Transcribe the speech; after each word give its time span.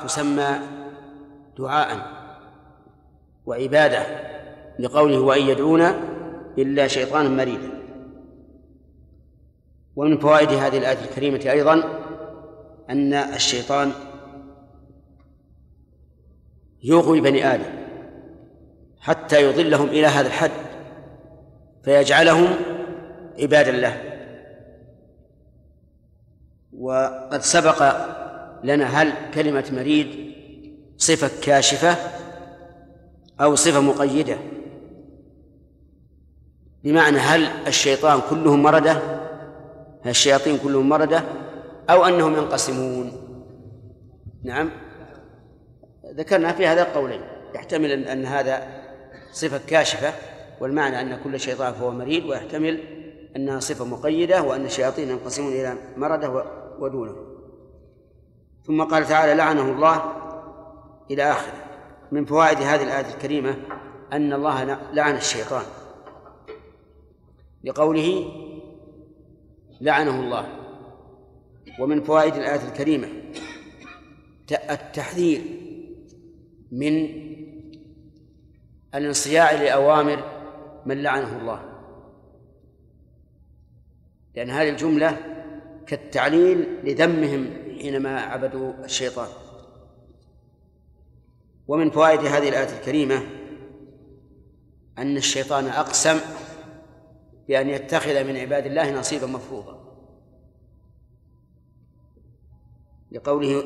تسمى 0.00 0.58
دعاء 1.58 2.06
وعبادة 3.46 4.06
لقوله 4.78 5.20
وإن 5.20 5.42
يدعون 5.42 5.82
إلا 6.58 6.86
شيطانا 6.86 7.28
مريدا. 7.28 7.70
ومن 9.96 10.18
فوائد 10.18 10.48
هذه 10.48 10.78
الآية 10.78 11.04
الكريمة 11.04 11.40
أيضا 11.50 11.74
أن 12.90 13.14
الشيطان 13.14 13.92
يغوي 16.82 17.20
بني 17.20 17.54
آدم 17.54 17.82
حتى 19.00 19.42
يضلهم 19.42 19.88
إلى 19.88 20.06
هذا 20.06 20.26
الحد 20.26 20.50
فيجعلهم 21.84 22.48
عبادا 23.38 23.70
له. 23.70 24.02
وقد 26.78 27.40
سبق 27.40 27.82
لنا 28.64 28.84
هل 28.84 29.12
كلمة 29.34 29.64
مريد 29.72 30.32
صفة 30.96 31.30
كاشفة 31.42 31.96
أو 33.40 33.54
صفة 33.54 33.80
مقيدة؟ 33.80 34.38
بمعنى 36.84 37.18
هل 37.18 37.48
الشيطان 37.66 38.20
كلهم 38.30 38.62
مردة؟ 38.62 38.92
هل 40.02 40.10
الشياطين 40.10 40.58
كلهم 40.58 40.88
مردة؟ 40.88 41.22
أو 41.90 42.04
أنهم 42.04 42.34
ينقسمون؟ 42.34 43.12
نعم. 44.44 44.70
ذكرنا 46.14 46.52
في 46.52 46.66
هذا 46.66 46.82
القولين 46.82 47.20
يحتمل 47.54 47.90
أن 48.08 48.26
هذا 48.26 48.66
صفة 49.32 49.60
كاشفة 49.66 50.12
والمعنى 50.60 51.00
أن 51.00 51.18
كل 51.24 51.40
شيطان 51.40 51.72
فهو 51.72 51.90
مريد 51.90 52.24
ويحتمل 52.24 52.80
أنها 53.36 53.60
صفة 53.60 53.84
مقيدة 53.84 54.42
وأن 54.42 54.64
الشياطين 54.64 55.08
ينقسمون 55.08 55.52
إلى 55.52 55.76
مردة 55.96 56.44
ودونه. 56.78 57.32
ثم 58.62 58.82
قال 58.82 59.06
تعالى 59.06 59.34
لعنه 59.34 59.72
الله 59.72 60.12
إلى 61.10 61.30
آخره. 61.30 61.64
من 62.12 62.24
فوائد 62.24 62.58
هذه 62.58 62.82
الآية 62.82 63.14
الكريمة 63.14 63.56
أن 64.12 64.32
الله 64.32 64.64
لعن 64.92 65.16
الشيطان. 65.16 65.64
لقوله 67.64 68.32
لعنه 69.80 70.20
الله. 70.20 70.58
ومن 71.80 72.02
فوائد 72.02 72.34
الآية 72.34 72.68
الكريمة 72.68 73.08
التحذير 74.70 75.42
من 76.72 77.08
الانصياع 78.94 79.52
لأوامر 79.52 80.24
من 80.86 81.02
لعنه 81.02 81.38
الله. 81.40 81.72
لأن 84.34 84.50
هذه 84.50 84.68
الجملة 84.68 85.18
كالتعليل 85.86 86.78
لذمهم 86.84 87.61
حينما 87.82 88.20
عبدوا 88.20 88.72
الشيطان. 88.84 89.28
ومن 91.68 91.90
فوائد 91.90 92.20
هذه 92.20 92.48
الآية 92.48 92.78
الكريمة 92.78 93.22
أن 94.98 95.16
الشيطان 95.16 95.66
أقسم 95.66 96.20
بأن 97.48 97.68
يتخذ 97.68 98.24
من 98.24 98.36
عباد 98.36 98.66
الله 98.66 98.98
نصيبا 98.98 99.26
مفروضا. 99.26 99.82
لقوله 103.12 103.64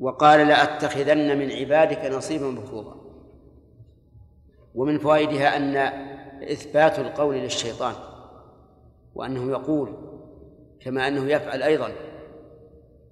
وقال 0.00 0.48
لأتخذن 0.48 1.38
من 1.38 1.50
عبادك 1.52 2.04
نصيبا 2.04 2.48
مفروضا. 2.48 3.02
ومن 4.74 4.98
فوائدها 4.98 5.56
أن 5.56 5.76
إثبات 6.42 6.98
القول 6.98 7.36
للشيطان 7.36 7.94
وأنه 9.14 9.50
يقول 9.50 10.11
كما 10.84 11.08
أنه 11.08 11.30
يفعل 11.30 11.62
أيضا. 11.62 11.92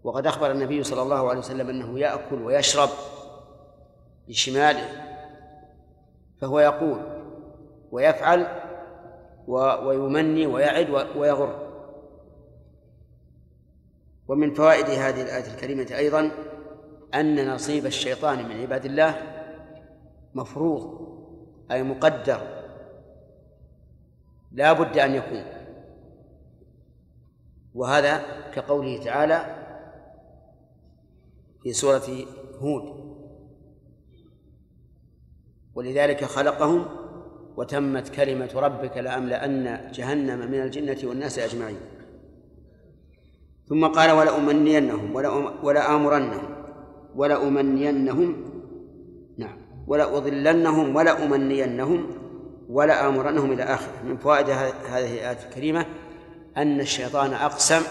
وقد 0.05 0.27
أخبر 0.27 0.51
النبي 0.51 0.83
صلى 0.83 1.03
الله 1.03 1.29
عليه 1.29 1.39
وسلم 1.39 1.69
أنه 1.69 1.99
يأكل 1.99 2.43
ويشرب 2.43 2.89
بشماله 4.29 4.89
فهو 6.41 6.61
يقول 6.61 7.01
ويفعل 7.91 8.47
ويمني 9.85 10.47
ويعد 10.47 10.91
ويغر. 11.17 11.70
ومن 14.29 14.55
فوائد 14.55 14.86
هذه 14.86 15.23
الآية 15.23 15.55
الكريمة 15.55 15.86
أيضا 15.97 16.30
أن 17.14 17.55
نصيب 17.55 17.86
الشيطان 17.86 18.48
من 18.48 18.61
عباد 18.61 18.85
الله 18.85 19.23
مفروض 20.35 21.09
أي 21.70 21.83
مقدر. 21.83 22.41
لا 24.53 24.73
بد 24.73 24.98
أن 24.98 25.14
يكون. 25.14 25.60
وهذا 27.75 28.23
كقوله 28.55 29.05
تعالى 29.05 29.57
في 31.63 31.73
سورة 31.73 32.03
هود. 32.58 33.11
ولذلك 35.75 36.25
خلقهم 36.25 36.85
وتمت 37.57 38.09
كلمة 38.09 38.51
ربك 38.55 38.97
لأملأن 38.97 39.91
جهنم 39.92 40.51
من 40.51 40.63
الجنة 40.63 40.98
والناس 41.05 41.39
أجمعين. 41.39 41.80
ثم 43.69 43.86
قال 43.86 44.11
ولأمنينهم 44.11 45.14
ولآمرنهم 45.63 46.57
ولأمنينهم 47.14 48.45
نعم 49.39 49.59
ولأضلنهم 49.86 50.97
ولأمنينهم 50.97 52.07
ولآمرنهم 52.69 53.53
إلى 53.53 53.63
آخره. 53.63 54.03
من 54.05 54.17
فوائد 54.17 54.51
هذه 54.51 54.70
الآية 54.91 55.39
الكريمة 55.48 55.86
أن 56.56 56.80
الشيطان 56.80 57.34
أقسم 57.34 57.83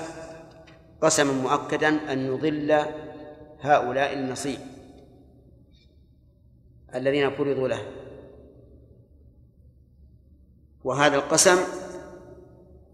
قسما 1.02 1.32
مؤكدا 1.32 2.14
أن 2.14 2.20
يضل 2.20 2.86
هؤلاء 3.62 4.14
النصيب 4.14 4.60
الذين 6.96 7.30
فرضوا 7.30 7.68
له. 7.68 7.82
وهذا 10.84 11.16
القسم 11.16 11.58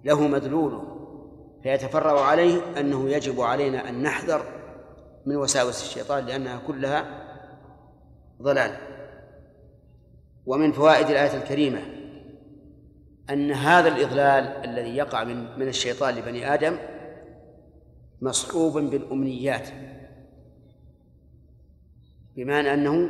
له 0.03 0.27
مدلول 0.27 0.81
فيتفرع 1.63 2.21
عليه 2.21 2.79
أنه 2.79 3.09
يجب 3.09 3.41
علينا 3.41 3.89
أن 3.89 4.03
نحذر 4.03 4.45
من 5.25 5.35
وساوس 5.35 5.83
الشيطان 5.83 6.25
لأنها 6.25 6.61
كلها 6.67 7.05
ضلال. 8.41 8.77
ومن 10.45 10.71
فوائد 10.71 11.09
الآية 11.09 11.37
الكريمة 11.37 11.94
أن 13.29 13.51
هذا 13.51 13.87
الإضلال 13.87 14.43
الذي 14.69 14.97
يقع 14.97 15.23
من 15.23 15.59
من 15.59 15.67
الشيطان 15.67 16.15
لبني 16.15 16.53
آدم 16.53 16.77
مصحوب 18.21 18.77
بالأمنيات. 18.77 19.67
بمعنى 22.35 22.73
أنه 22.73 23.09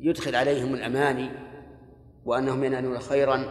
يدخل 0.00 0.36
عليهم 0.36 0.74
الأماني 0.74 1.30
وأنهم 2.24 2.64
ينالون 2.64 2.98
خيرا 2.98 3.46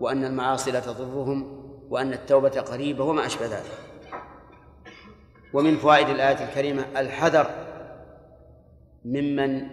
وأن 0.00 0.24
المعاصي 0.24 0.70
لا 0.70 0.80
تضرهم 0.80 1.64
وأن 1.90 2.12
التوبة 2.12 2.60
قريبة 2.60 3.04
وما 3.04 3.26
أشبه 3.26 3.46
ذلك. 3.46 3.78
ومن 5.52 5.76
فوائد 5.76 6.08
الآية 6.08 6.48
الكريمة 6.48 6.84
الحذر 6.96 7.50
ممن 9.04 9.68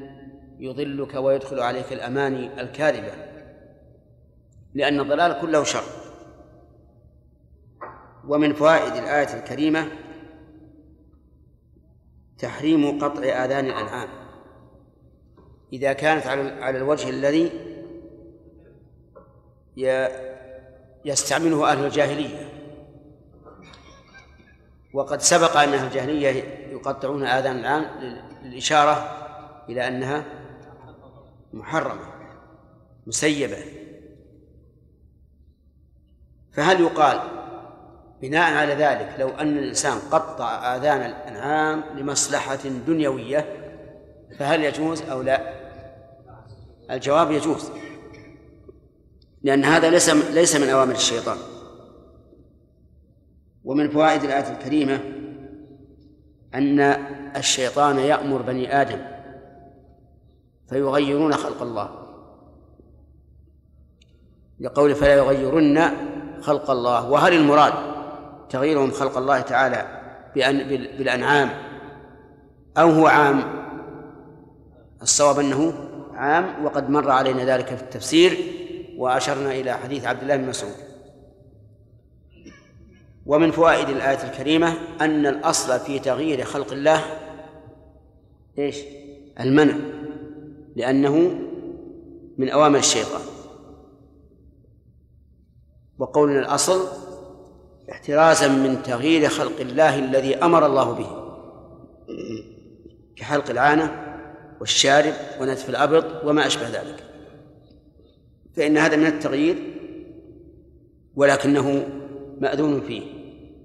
يضلك 0.60 1.16
ويدخل 1.16 1.60
عليك 1.60 1.94
الأماني 1.94 2.62
الكاذبة. 2.62 3.31
لأن 4.74 5.00
الضلال 5.00 5.42
كله 5.42 5.64
شر. 5.64 5.84
ومن 8.28 8.54
فوائد 8.54 8.94
الآية 8.94 9.34
الكريمة 9.34 9.88
تحريم 12.38 13.00
قطع 13.00 13.24
آذان 13.24 13.66
الأنعام. 13.66 14.10
إذا 15.74 15.94
كانت 15.94 16.28
على 16.62 16.78
الوجه 16.78 17.10
الذي 17.10 17.52
يستعمله 21.06 21.72
أهل 21.72 21.86
الجاهلية. 21.86 22.50
وقد 24.94 25.22
سبق 25.22 25.58
أن 25.58 25.74
أهل 25.74 25.88
الجاهلية 25.88 26.30
يقطعون 26.72 27.24
آذان 27.24 27.58
الأنعام 27.58 28.00
للإشارة 28.44 28.94
إلى 29.70 29.88
أنها 29.88 30.26
محرمة 31.54 32.06
مسيبة. 33.08 33.58
فهل 36.52 36.82
يقال 36.82 37.20
بناء 38.22 38.54
على 38.54 38.74
ذلك 38.74 39.16
لو 39.20 39.30
أن 39.30 39.58
الإنسان 39.58 40.00
قطع 40.12 40.76
آذان 40.76 41.02
الأنعام 41.02 41.84
لمصلحة 41.96 42.60
دنيوية 42.88 43.46
فهل 44.40 44.64
يجوز 44.64 45.02
أو 45.02 45.22
لا؟ 45.22 45.54
الجواب 46.92 47.32
يجوز 47.32 47.72
لأن 49.44 49.64
هذا 49.64 49.90
ليس 49.90 50.10
ليس 50.10 50.56
من 50.56 50.70
أوامر 50.70 50.96
الشيطان 50.96 51.38
ومن 53.64 53.90
فوائد 53.90 54.24
الآية 54.24 54.52
الكريمة 54.52 55.00
أن 56.54 56.80
الشيطان 57.36 58.00
يأمر 58.00 58.42
بني 58.42 58.82
آدم 58.82 59.02
فيغيرون 60.70 61.34
خلق 61.34 61.62
الله 61.62 62.02
لقول 64.60 64.96
فلا 64.96 65.14
يغيرن 65.14 66.11
خلق 66.42 66.72
الله 66.72 67.10
وهل 67.10 67.34
المراد 67.34 67.74
تغييرهم 68.50 68.92
خلق 68.92 69.18
الله 69.18 69.42
تعالى 69.42 70.02
بأن 70.36 70.58
بالأنعام؟ 70.98 71.50
أو 72.78 72.90
هو 72.90 73.08
عام؟ 73.08 73.44
الصواب 75.02 75.40
أنه 75.40 75.74
عام 76.14 76.66
وقد 76.66 76.90
مر 76.90 77.12
علينا 77.12 77.46
ذلك 77.56 77.66
في 77.66 77.82
التفسير 77.82 78.38
وأشرنا 78.98 79.52
إلى 79.52 79.74
حديث 79.74 80.06
عبد 80.06 80.22
الله 80.22 80.36
بن 80.36 80.48
مسعود. 80.48 80.76
ومن 83.26 83.52
فوائد 83.52 83.90
الآية 83.90 84.24
الكريمة 84.24 84.74
أن 85.02 85.26
الأصل 85.26 85.80
في 85.80 86.00
تغيير 86.00 86.44
خلق 86.44 86.72
الله 86.72 87.04
إيش؟ 88.60 88.78
المنع 89.40 89.74
لأنه 90.76 91.40
من 92.38 92.50
أوامر 92.50 92.80
الشيطان. 92.80 93.31
وقولنا 96.02 96.40
الأصل 96.40 96.88
احترازا 97.92 98.48
من 98.48 98.84
تغيير 98.84 99.30
خلق 99.30 99.60
الله 99.60 100.00
الذي 100.00 100.36
أمر 100.36 100.66
الله 100.66 100.92
به. 100.94 101.08
كحلق 103.16 103.50
العانة 103.50 104.16
والشارب 104.60 105.14
ونتف 105.42 105.70
الأبط 105.70 106.26
وما 106.26 106.48
أشبه 106.48 106.70
ذلك. 106.70 107.04
فإن 108.56 108.78
هذا 108.78 108.96
من 108.96 109.06
التغيير 109.06 109.56
ولكنه 111.16 111.88
مأذون 112.40 112.82
فيه 112.82 113.04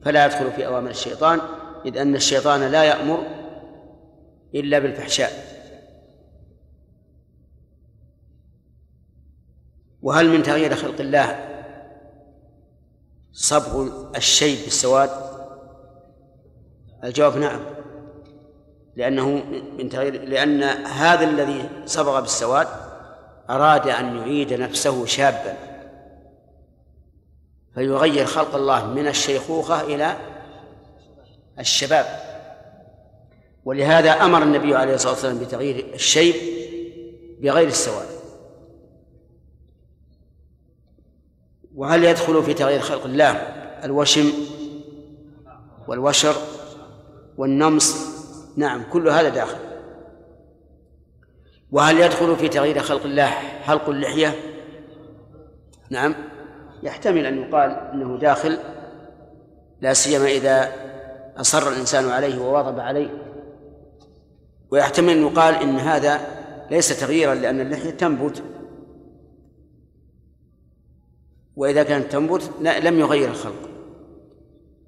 فلا 0.04 0.26
يدخل 0.26 0.52
في 0.52 0.66
أوامر 0.66 0.90
الشيطان 0.90 1.40
إذ 1.86 1.96
أن 1.96 2.14
الشيطان 2.14 2.62
لا 2.62 2.84
يأمر 2.84 3.22
إلا 4.54 4.78
بالفحشاء. 4.78 5.56
وهل 10.02 10.28
من 10.28 10.42
تغيير 10.42 10.74
خلق 10.74 11.00
الله 11.00 11.55
صبغ 13.36 13.88
الشيء 14.16 14.64
بالسواد؟ 14.64 15.10
الجواب 17.04 17.36
نعم. 17.36 17.60
لأنه 18.96 19.28
من 19.78 19.88
تغيير 19.88 20.22
لأن 20.22 20.62
هذا 20.86 21.24
الذي 21.24 21.68
صبغ 21.86 22.20
بالسواد 22.20 22.68
أراد 23.50 23.88
أن 23.88 24.16
يعيد 24.16 24.52
نفسه 24.52 25.06
شابا. 25.06 25.56
فيغير 27.74 28.26
خلق 28.26 28.54
الله 28.54 28.86
من 28.86 29.08
الشيخوخة 29.08 29.80
إلى 29.80 30.16
الشباب. 31.58 32.06
ولهذا 33.64 34.10
أمر 34.10 34.42
النبي 34.42 34.76
عليه 34.76 34.94
الصلاة 34.94 35.12
والسلام 35.12 35.38
بتغيير 35.38 35.94
الشيب 35.94 36.34
بغير 37.40 37.68
السواد. 37.68 38.15
وهل 41.76 42.04
يدخل 42.04 42.42
في 42.42 42.54
تغيير 42.54 42.80
خلق 42.80 43.04
الله 43.04 43.32
الوشم 43.84 44.32
والوشر 45.88 46.34
والنمص؟ 47.36 48.16
نعم 48.56 48.82
كل 48.92 49.08
هذا 49.08 49.28
داخل. 49.28 49.58
وهل 51.72 51.98
يدخل 51.98 52.36
في 52.36 52.48
تغيير 52.48 52.78
خلق 52.78 53.04
الله 53.04 53.26
حلق 53.62 53.88
اللحية؟ 53.88 54.34
نعم 55.90 56.14
يحتمل 56.82 57.26
أن 57.26 57.38
يقال 57.38 57.70
أنه 57.70 58.18
داخل 58.18 58.58
لا 59.80 59.92
سيما 59.92 60.26
إذا 60.26 60.72
أصر 61.36 61.68
الإنسان 61.68 62.10
عليه 62.10 62.40
وواظب 62.40 62.80
عليه. 62.80 63.08
ويحتمل 64.70 65.10
أن 65.10 65.26
يقال 65.26 65.54
إن 65.54 65.76
هذا 65.76 66.20
ليس 66.70 67.00
تغييرا 67.00 67.34
لأن 67.34 67.60
اللحية 67.60 67.90
تنبت. 67.90 68.42
وإذا 71.56 71.82
كانت 71.82 72.12
تنبت 72.12 72.50
لم 72.60 72.98
يغير 72.98 73.28
الخلق. 73.28 73.70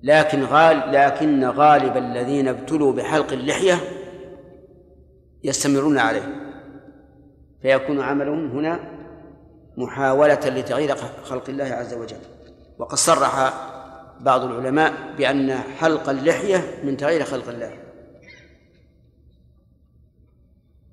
لكن 0.02 0.44
غال 0.44 0.92
لكن 0.92 1.44
غالب 1.44 1.96
الذين 1.96 2.48
ابتلوا 2.48 2.92
بحلق 2.92 3.32
اللحية 3.32 3.80
يستمرون 5.44 5.98
عليه. 5.98 6.34
فيكون 7.62 8.00
عملهم 8.00 8.50
هنا 8.50 8.98
محاولة 9.76 10.40
لتغيير 10.48 10.96
خلق 11.22 11.48
الله 11.48 11.64
عز 11.64 11.94
وجل. 11.94 12.20
وقد 12.78 12.96
صرح 12.96 13.52
بعض 14.20 14.44
العلماء 14.44 15.14
بأن 15.18 15.52
حلق 15.52 16.08
اللحية 16.08 16.64
من 16.84 16.96
تغيير 16.96 17.24
خلق 17.24 17.48
الله. 17.48 17.72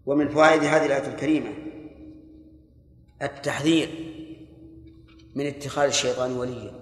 ومن 0.06 0.28
فوائد 0.28 0.64
هذه 0.64 0.86
الآية 0.86 1.08
الكريمة 1.08 1.50
التحذير 3.22 3.90
من 5.36 5.46
اتخاذ 5.46 5.88
الشيطان 5.88 6.32
وليا. 6.38 6.74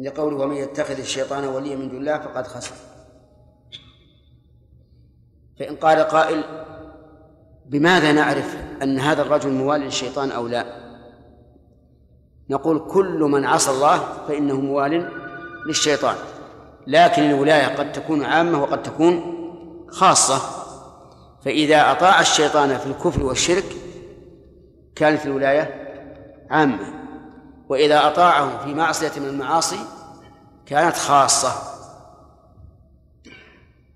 لقوله 0.00 0.36
ومن 0.36 0.56
يتخذ 0.56 0.98
الشيطان 0.98 1.44
وليا 1.44 1.76
من 1.76 1.88
دون 1.88 1.98
الله 1.98 2.18
فقد 2.18 2.46
خسر. 2.46 2.74
فإن 5.58 5.76
قال 5.76 5.98
قائل 5.98 6.44
بماذا 7.66 8.12
نعرف 8.12 8.56
أن 8.82 8.98
هذا 8.98 9.22
الرجل 9.22 9.50
موالي 9.50 9.84
للشيطان 9.84 10.30
أو 10.30 10.46
لا؟ 10.46 10.80
نقول 12.50 12.78
كل 12.90 13.18
من 13.18 13.44
عصى 13.44 13.70
الله 13.70 13.98
فإنه 14.28 14.60
موال 14.60 15.10
للشيطان 15.66 16.16
لكن 16.86 17.22
الولاية 17.22 17.76
قد 17.76 17.92
تكون 17.92 18.24
عامة 18.24 18.62
وقد 18.62 18.82
تكون 18.82 19.36
خاصة. 19.88 20.40
فإذا 21.44 21.92
أطاع 21.92 22.20
الشيطان 22.20 22.78
في 22.78 22.86
الكفر 22.86 23.22
والشرك 23.22 23.64
كانت 24.94 25.26
الولاية 25.26 25.92
عامة. 26.50 26.99
وإذا 27.70 28.06
أطاعه 28.06 28.64
في 28.64 28.74
معصية 28.74 29.20
من 29.20 29.28
المعاصي 29.28 29.78
كانت 30.66 30.96
خاصة. 30.96 31.52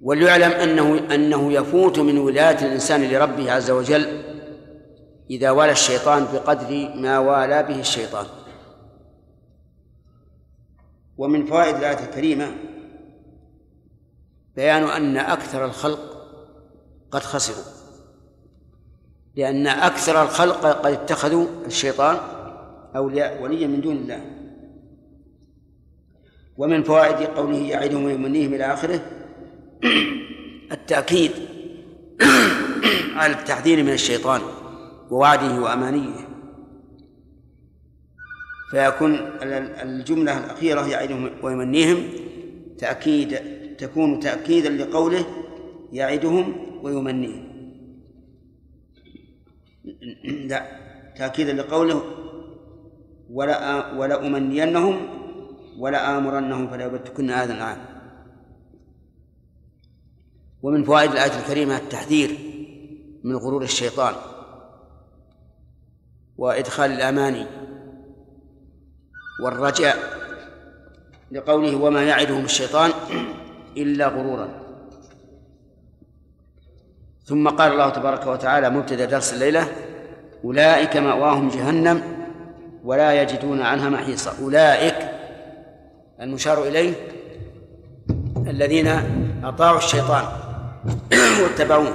وليعلم 0.00 0.52
أنه 0.52 1.14
أنه 1.14 1.52
يفوت 1.52 1.98
من 1.98 2.18
ولاية 2.18 2.58
الإنسان 2.58 3.04
لربه 3.04 3.52
عز 3.52 3.70
وجل 3.70 4.22
إذا 5.30 5.50
والى 5.50 5.72
الشيطان 5.72 6.26
بقدر 6.32 6.92
ما 6.94 7.18
والى 7.18 7.62
به 7.62 7.80
الشيطان. 7.80 8.26
ومن 11.18 11.46
فوائد 11.46 11.76
الآية 11.76 12.04
الكريمة 12.04 12.56
بيان 14.56 14.84
أن 14.84 15.16
أكثر 15.16 15.64
الخلق 15.64 16.00
قد 17.10 17.22
خسروا 17.22 17.74
لأن 19.36 19.66
أكثر 19.66 20.22
الخلق 20.22 20.66
قد 20.66 20.92
اتخذوا 20.92 21.46
الشيطان 21.66 22.33
أولياء 22.96 23.42
وليا 23.42 23.66
من 23.66 23.80
دون 23.80 23.96
الله. 23.96 24.20
ومن 26.56 26.82
فوائد 26.82 27.26
قوله 27.26 27.58
يعدهم 27.58 28.04
ويمنيهم 28.04 28.54
إلى 28.54 28.64
آخره 28.64 29.00
التأكيد 30.72 31.30
على 33.20 33.32
التحذير 33.32 33.82
من 33.82 33.92
الشيطان 33.92 34.40
ووعده 35.10 35.60
وأمانيه. 35.60 36.28
فيكون 38.70 39.14
الجملة 39.82 40.38
الأخيرة 40.44 40.86
يعدهم 40.88 41.30
ويمنيهم. 41.42 42.08
تأكيد 42.78 43.38
تكون 43.78 44.20
تأكيدا 44.20 44.70
لقوله 44.70 45.24
يعدهم 45.92 46.54
ويمنيهم. 46.82 47.44
لا 50.50 50.66
تأكيدا 51.16 51.52
لقوله 51.52 52.23
ولا 53.34 53.92
ولا 53.92 54.26
أمنينهم 54.26 54.96
ولا 55.78 56.18
آمرنهم 56.18 56.68
فلا 56.68 56.84
يبتكن 56.84 57.30
هذا 57.30 57.54
العام 57.54 57.78
ومن 60.62 60.84
فوائد 60.84 61.10
الآية 61.10 61.38
الكريمة 61.40 61.76
التحذير 61.76 62.38
من 63.24 63.36
غرور 63.36 63.62
الشيطان 63.62 64.14
وإدخال 66.36 66.90
الأماني 66.90 67.46
والرجاء 69.44 69.96
لقوله 71.32 71.76
وما 71.76 72.04
يعدهم 72.04 72.44
الشيطان 72.44 72.90
إلا 73.76 74.08
غرورا. 74.08 74.48
ثم 77.24 77.48
قال 77.48 77.72
الله 77.72 77.88
تبارك 77.88 78.26
وتعالى 78.26 78.70
مبتدأ 78.70 79.04
درس 79.04 79.34
الليلة 79.34 79.68
أولئك 80.44 80.96
مأواهم 80.96 81.48
جهنم 81.48 82.13
ولا 82.84 83.22
يجدون 83.22 83.60
عنها 83.62 83.88
محيصا 83.88 84.32
أولئك 84.42 84.96
المشار 86.20 86.62
إليه 86.62 86.94
الذين 88.46 88.88
أطاعوا 89.44 89.78
الشيطان 89.78 90.24
واتبعوه. 91.42 91.94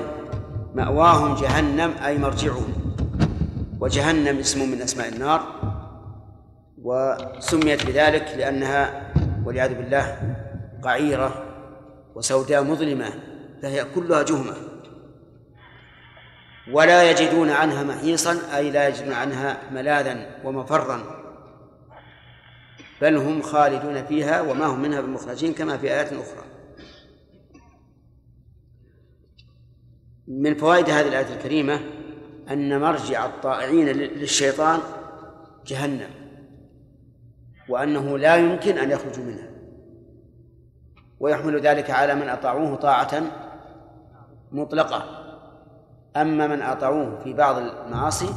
مأواهم 0.75 1.35
جهنم 1.35 1.93
أي 2.05 2.17
مرجعهم. 2.17 2.73
وجهنم 3.79 4.39
اسم 4.39 4.71
من 4.71 4.81
أسماء 4.81 5.09
النار. 5.09 5.41
وسميت 6.83 7.85
بذلك 7.85 8.33
لأنها 8.37 9.11
والعياذ 9.45 9.73
بالله 9.73 10.17
قعيرة 10.83 11.43
وسوداء 12.15 12.63
مظلمة 12.63 13.05
فهي 13.61 13.85
كلها 13.95 14.23
جهمة. 14.23 14.53
ولا 16.71 17.11
يجدون 17.11 17.49
عنها 17.49 17.83
محيصا 17.83 18.37
أي 18.55 18.71
لا 18.71 18.87
يجدون 18.87 19.13
عنها 19.13 19.57
ملاذا 19.71 20.39
ومفرا. 20.43 21.01
بل 23.01 23.17
هم 23.17 23.41
خالدون 23.41 24.05
فيها 24.05 24.41
وما 24.41 24.65
هم 24.65 24.81
منها 24.81 25.01
بمخرجين 25.01 25.53
كما 25.53 25.77
في 25.77 25.87
آيات 25.87 26.13
أخرى. 26.13 26.43
من 30.27 30.55
فوائد 30.55 30.89
هذه 30.89 31.07
الآية 31.07 31.33
الكريمة 31.35 31.79
أن 32.49 32.81
مرجع 32.81 33.25
الطائعين 33.25 33.87
للشيطان 33.87 34.79
جهنم 35.65 36.09
وأنه 37.69 38.17
لا 38.17 38.35
يمكن 38.35 38.77
أن 38.77 38.91
يخرجوا 38.91 39.23
منها. 39.23 39.49
ويحمل 41.19 41.61
ذلك 41.61 41.89
على 41.89 42.15
من 42.15 42.29
أطاعوه 42.29 42.75
طاعة 42.75 43.21
مطلقة. 44.51 45.18
أما 46.17 46.47
من 46.47 46.61
أطاعوه 46.61 47.19
في 47.23 47.33
بعض 47.33 47.57
المعاصي 47.57 48.29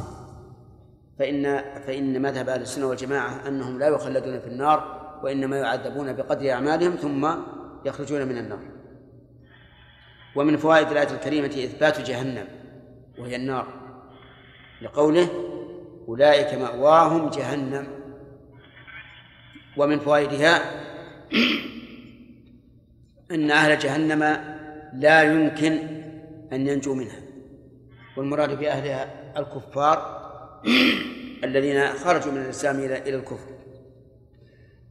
فإن 1.19 1.61
فإن 1.87 2.21
مذهب 2.21 2.49
أهل 2.49 2.61
السنة 2.61 2.85
والجماعة 2.85 3.47
أنهم 3.47 3.79
لا 3.79 3.87
يخلدون 3.87 4.39
في 4.39 4.47
النار 4.47 5.03
وإنما 5.23 5.57
يعذبون 5.57 6.13
بقدر 6.13 6.51
أعمالهم 6.51 6.95
ثم 6.95 7.29
يخرجون 7.85 8.27
من 8.27 8.37
النار. 8.37 8.59
ومن 10.35 10.57
فوائد 10.57 10.91
الآية 10.91 11.11
الكريمة 11.11 11.47
إثبات 11.47 11.99
جهنم 11.99 12.47
وهي 13.19 13.35
النار. 13.35 13.67
لقوله 14.81 15.29
أولئك 16.07 16.53
مأواهم 16.53 17.29
جهنم. 17.29 17.87
ومن 19.77 19.99
فوائدها 19.99 20.61
أن 23.31 23.51
أهل 23.51 23.79
جهنم 23.79 24.23
لا 24.93 25.23
يمكن 25.23 25.71
أن 26.53 26.67
ينجوا 26.67 26.95
منها. 26.95 27.22
والمراد 28.17 28.59
بأهلها 28.59 29.07
الكفار 29.37 30.23
الذين 31.43 31.87
خرجوا 31.87 32.31
من 32.31 32.41
الإسلام 32.41 32.79
إلى 32.79 33.15
الكفر. 33.15 33.47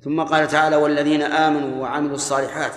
ثم 0.00 0.22
قال 0.22 0.48
تعالى 0.48 0.76
والذين 0.76 1.22
آمنوا 1.22 1.82
وعملوا 1.82 2.14
الصالحات 2.14 2.72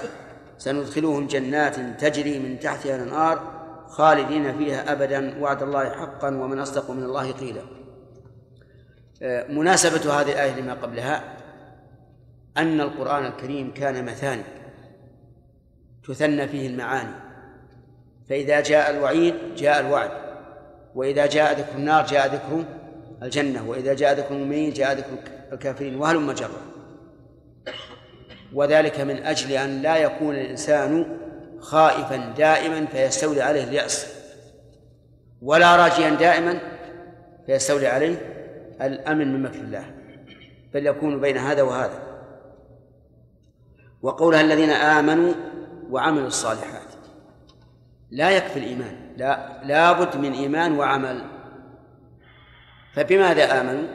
سندخلهم 0.58 1.28
جنات 1.28 1.76
تجري 2.02 2.40
من 2.40 2.60
تحتها 2.60 2.96
الأنهار 2.96 3.56
خالدين 3.88 4.58
فيها 4.58 4.92
أبدا 4.92 5.42
وعد 5.42 5.64
الله 5.64 5.90
حقا 5.90 6.28
ومن 6.28 6.60
أصدق 6.60 6.92
من 6.92 7.04
الله 7.04 7.32
قيلا. 7.32 7.62
آه، 9.22 9.52
مناسبة 9.52 10.22
هذه 10.22 10.32
الآية 10.32 10.56
لما 10.56 10.74
قبلها 10.74 11.24
أن 12.58 12.82
القرآن 12.82 13.26
الكريم 13.26 13.74
كان 13.74 14.06
مثاني 14.06 14.44
تثنى 16.04 16.48
فيه 16.48 16.68
المعاني. 16.68 17.16
فإذا 18.30 18.62
جاء 18.62 18.98
الوعيد 18.98 19.36
جاء 19.56 19.80
الوعد. 19.80 20.25
وإذا 20.96 21.26
جاء 21.26 21.60
ذكر 21.60 21.76
النار 21.76 22.06
جاء 22.06 22.28
ذكر 22.28 22.64
الجنة 23.24 23.70
وإذا 23.70 23.94
جاء 23.94 24.14
ذكر 24.14 24.36
المؤمنين 24.36 24.74
جاء 24.74 24.94
ذكر 24.94 25.10
الكافرين 25.52 25.96
وهلم 25.96 26.32
جرا 26.32 26.62
وذلك 28.54 29.00
من 29.00 29.24
أجل 29.24 29.52
أن 29.52 29.82
لا 29.82 29.98
يكون 29.98 30.36
الإنسان 30.36 31.18
خائفا 31.60 32.34
دائما 32.38 32.86
فيستولي 32.86 33.42
عليه 33.42 33.64
اليأس 33.64 34.16
ولا 35.42 35.76
راجيا 35.76 36.10
دائما 36.10 36.60
فيستولي 37.46 37.88
عليه 37.88 38.16
الأمن 38.82 39.34
من 39.34 39.44
مكر 39.44 39.60
الله 39.60 39.96
بل 40.74 40.88
يكون 40.88 41.22
بين 41.22 41.38
هذا 41.38 41.62
وهذا. 41.62 42.00
وقولها 44.02 44.42
الذين 44.42 44.70
آمنوا 44.70 45.34
وعملوا 45.90 46.28
الصالحات 46.28 46.88
لا 48.12 48.32
يكفي 48.32 48.60
الإيمان. 48.60 49.05
لا 49.18 49.62
لابد 49.64 50.18
من 50.18 50.34
إيمان 50.34 50.78
وعمل. 50.80 51.22
فبماذا 52.94 53.62
آمنوا؟ 53.62 53.88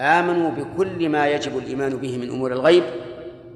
آمنوا 0.00 0.50
بكل 0.50 1.08
ما 1.08 1.28
يجب 1.28 1.58
الإيمان 1.58 1.96
به 1.96 2.18
من 2.18 2.30
أمور 2.30 2.52
الغيب 2.52 2.84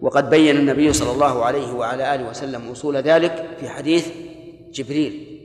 وقد 0.03 0.31
بين 0.31 0.57
النبي 0.57 0.93
صلى 0.93 1.11
الله 1.13 1.45
عليه 1.45 1.73
وعلى 1.73 2.15
آله 2.15 2.29
وسلم 2.31 2.71
أصول 2.71 2.97
ذلك 2.97 3.47
في 3.61 3.69
حديث 3.69 4.09
جبريل 4.73 5.39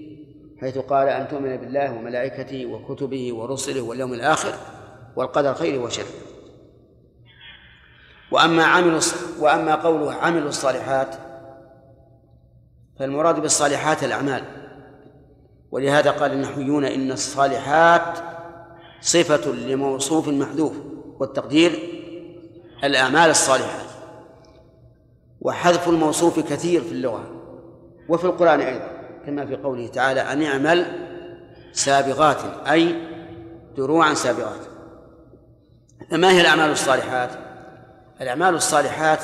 حيث 0.62 0.77
قال 0.77 1.07
أن 1.07 1.27
تؤمن 1.27 1.57
بالله 1.57 1.91
وملائكته 1.91 2.65
وكتبه 2.65 3.33
ورسله 3.33 3.81
واليوم 3.81 4.13
الآخر 4.13 4.53
والقدر 5.15 5.53
خيره 5.53 5.83
وشره 5.83 6.05
وأما 8.31 8.63
عملوا 8.63 9.01
وأما 9.39 9.75
قوله 9.75 10.13
عملوا 10.13 10.50
الصالحات 10.50 11.15
فالمراد 13.00 13.39
بالصالحات 13.39 14.03
الأعمال. 14.03 14.43
ولهذا 15.73 16.11
قال 16.11 16.31
النحويون 16.31 16.85
إن 16.85 17.11
الصالحات 17.11 18.17
صفة 19.01 19.51
لموصوف 19.51 20.27
محذوف 20.27 20.73
والتقدير 21.19 21.79
الأعمال 22.83 23.29
الصالحات 23.29 23.85
وحذف 25.41 25.89
الموصوف 25.89 26.39
كثير 26.39 26.81
في 26.81 26.91
اللغة 26.91 27.23
وفي 28.09 28.25
القرآن 28.25 28.59
أيضا 28.59 28.87
كما 29.25 29.45
في 29.45 29.55
قوله 29.55 29.87
تعالى 29.87 30.21
أن 30.21 30.43
اعمل 30.43 30.85
سابغات 31.71 32.37
أي 32.67 32.95
دروعا 33.77 34.13
سابغات 34.13 34.61
فما 36.11 36.31
هي 36.31 36.41
الأعمال 36.41 36.71
الصالحات؟ 36.71 37.29
الأعمال 38.21 38.55
الصالحات 38.55 39.19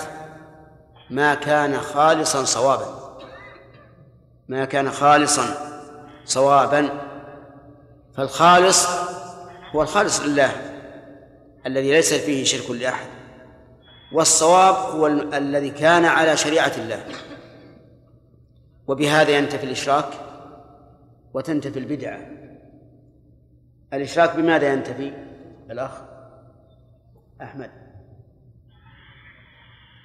ما 1.10 1.36
كان 1.36 1.78
خالصا 1.80 2.44
صوابا 2.44 3.18
ما 4.48 4.66
كان 4.66 4.92
خالصا 4.92 5.69
صوابا. 6.26 6.90
فالخالص 8.14 8.88
هو 9.76 9.82
الخالص 9.82 10.22
لله 10.22 10.52
الذي 11.66 11.92
ليس 11.92 12.14
فيه 12.14 12.44
شرك 12.44 12.72
لأحد. 12.72 13.08
والصواب 14.14 14.76
هو 14.76 15.08
الذي 15.08 15.70
كان 15.70 16.06
على 16.06 16.38
شريعة 16.38 16.74
الله. 16.78 17.06
وبهذا 18.88 19.32
ينتفي 19.32 19.64
الإشراك 19.64 20.14
وتنتفي 21.34 21.80
البدعة 21.80 22.20
الإشراك 23.94 24.36
بماذا 24.36 24.74
ينتفي؟ 24.74 25.14
الأخ 25.72 25.92
أحمد. 27.42 27.72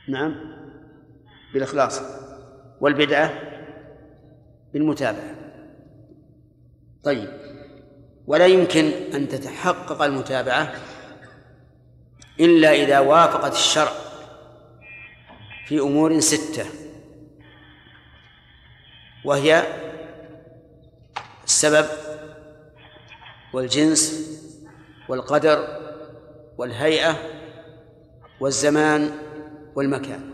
نعم. 0.08 0.34
بالإخلاص. 1.54 2.00
والبدعة 2.80 3.30
بالمتابعة. 4.72 5.43
طيب. 7.04 7.28
ولا 8.26 8.46
يمكن 8.46 8.90
أن 9.14 9.28
تتحقق 9.28 10.02
المتابعة 10.02 10.74
إلا 12.40 12.72
إذا 12.72 12.98
وافقت 12.98 13.52
الشرع 13.52 13.92
في 15.66 15.80
أمور 15.80 16.20
ستة. 16.20 16.66
وهي 19.24 19.62
السبب 21.44 21.86
والجنس 23.52 24.30
والقدر 25.08 25.80
والهيئة 26.58 27.16
والزمان 28.40 29.10
والمكان. 29.74 30.30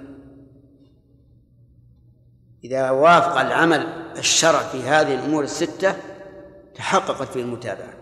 إذا 2.64 2.90
وافق 2.90 3.40
العمل 3.40 3.86
الشرع 4.18 4.62
في 4.62 4.82
هذه 4.82 5.14
الأمور 5.14 5.44
الستة 5.44 6.09
تحققت 6.74 7.28
فيه 7.28 7.42
المتابعة. 7.42 7.94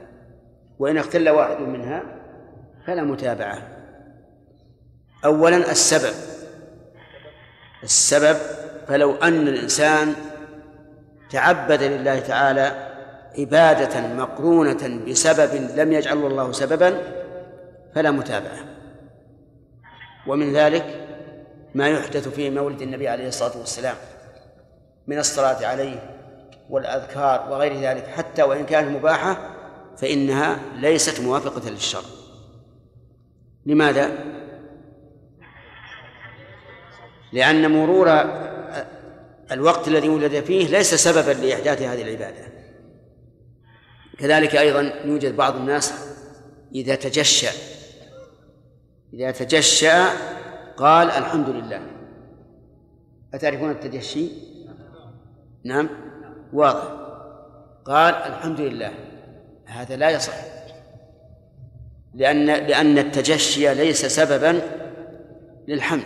وإن 0.79 0.99
اختل 0.99 1.29
واحد 1.29 1.61
منها 1.61 2.03
فلا 2.87 3.03
متابعة. 3.03 3.63
أولا 5.25 5.57
السبب. 5.57 6.15
السبب 7.83 8.37
فلو 8.89 9.15
أن 9.15 9.49
الإنسان 9.49 10.15
تعبد 11.31 11.83
لله 11.83 12.21
تعالى 12.21 12.89
عبادة 13.39 14.15
مقرونة 14.15 15.05
بسبب 15.09 15.55
لم 15.77 15.93
يجعله 15.93 16.27
الله 16.27 16.53
سببا 16.53 17.03
فلا 17.95 18.11
متابعة. 18.11 18.59
ومن 20.27 20.53
ذلك 20.53 21.07
ما 21.75 21.89
يحدث 21.89 22.29
في 22.29 22.51
مولد 22.51 22.83
النبي 22.83 23.09
عليه 23.09 23.29
الصلاة 23.29 23.59
والسلام. 23.59 23.97
من 25.07 25.19
الصلاة 25.19 25.67
عليه 25.67 26.18
والأذكار 26.71 27.51
وغير 27.51 27.81
ذلك 27.81 28.07
حتى 28.07 28.43
وإن 28.43 28.67
كانت 28.67 28.97
مباحة 28.97 29.55
فإنها 29.97 30.61
ليست 30.77 31.21
موافقة 31.21 31.71
للشرع 31.71 32.03
لماذا؟ 33.67 34.11
لأن 37.33 37.71
مرور 37.71 38.09
الوقت 39.53 39.89
الذي 39.89 40.09
ولد 40.09 40.45
فيه 40.45 40.69
ليس 40.69 40.95
سببا 40.95 41.47
لإحداث 41.47 41.83
هذه 41.83 42.03
العبادة 42.03 42.49
كذلك 44.19 44.57
أيضا 44.57 44.93
يوجد 45.05 45.37
بعض 45.37 45.57
الناس 45.57 45.95
إذا 46.75 46.95
تجشأ 46.95 47.51
إذا 49.15 49.31
تجشأ 49.31 50.09
قال 50.77 51.11
الحمد 51.11 51.49
لله 51.49 51.81
أتعرفون 53.35 53.71
التجشي؟ 53.71 54.29
نعم 55.65 55.89
واضح. 56.53 56.83
قال 57.85 58.15
الحمد 58.15 58.61
لله. 58.61 58.93
هذا 59.67 59.97
لا 59.97 60.11
يصح. 60.11 60.35
لأن 62.15 62.47
لأن 62.47 62.99
التجشي 62.99 63.75
ليس 63.75 64.07
سببا 64.07 64.61
للحمد. 65.69 66.05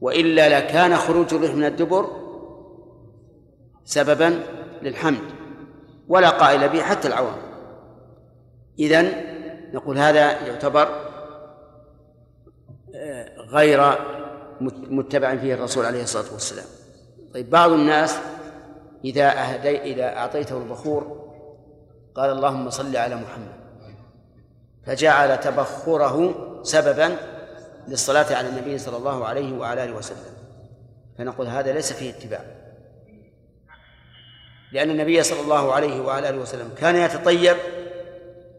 وإلا 0.00 0.58
لكان 0.58 0.96
خروج 0.96 1.34
الريح 1.34 1.54
من 1.54 1.64
الدبر 1.64 2.06
سببا 3.84 4.40
للحمد. 4.82 5.22
ولا 6.08 6.30
قائل 6.30 6.68
به 6.68 6.82
حتى 6.82 7.08
العوام. 7.08 7.36
إذن 8.78 9.12
نقول 9.72 9.98
هذا 9.98 10.46
يعتبر 10.46 11.08
آه، 12.94 13.40
غير 13.40 13.98
متبع 14.90 15.36
فيه 15.36 15.54
الرسول 15.54 15.84
عليه 15.84 16.02
الصلاة 16.02 16.32
والسلام. 16.32 16.66
طيب 17.34 17.50
بعض 17.50 17.70
الناس 17.70 18.18
إذا 19.04 19.28
أهدي 19.30 19.82
إذا 19.82 20.16
أعطيته 20.16 20.58
البخور 20.58 21.28
قال 22.14 22.30
اللهم 22.30 22.70
صل 22.70 22.96
على 22.96 23.14
محمد. 23.14 23.58
فجعل 24.86 25.40
تبخره 25.40 26.34
سببا 26.62 27.16
للصلاة 27.88 28.36
على 28.36 28.48
النبي 28.48 28.78
صلى 28.78 28.96
الله 28.96 29.24
عليه 29.24 29.58
وعلى 29.58 29.84
آله 29.84 29.92
وسلم. 29.92 30.34
فنقول 31.18 31.46
هذا 31.46 31.72
ليس 31.72 31.92
فيه 31.92 32.10
اتباع. 32.10 32.44
لأن 34.72 34.90
النبي 34.90 35.22
صلى 35.22 35.40
الله 35.40 35.72
عليه 35.72 36.00
وعلى 36.00 36.28
آله 36.28 36.38
وسلم 36.38 36.70
كان 36.76 36.96
يتطيب 36.96 37.56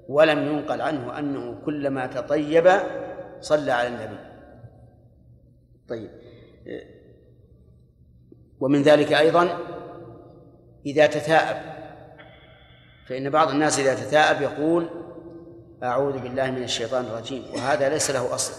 ولم 0.09 0.47
ينقل 0.47 0.81
عنه 0.81 1.19
أنه 1.19 1.61
كلما 1.65 2.07
تطيب 2.07 2.79
صلى 3.41 3.71
على 3.71 3.87
النبي. 3.87 4.19
طيب. 5.89 6.09
ومن 8.59 8.81
ذلك 8.81 9.13
أيضا 9.13 9.57
إذا 10.85 11.07
تثاءب. 11.07 11.79
فإن 13.09 13.29
بعض 13.29 13.49
الناس 13.49 13.79
إذا 13.79 13.93
تثاءب 13.93 14.41
يقول 14.41 14.89
أعوذ 15.83 16.19
بالله 16.19 16.51
من 16.51 16.63
الشيطان 16.63 17.05
الرجيم 17.05 17.43
وهذا 17.53 17.89
ليس 17.89 18.11
له 18.11 18.35
أصل 18.35 18.53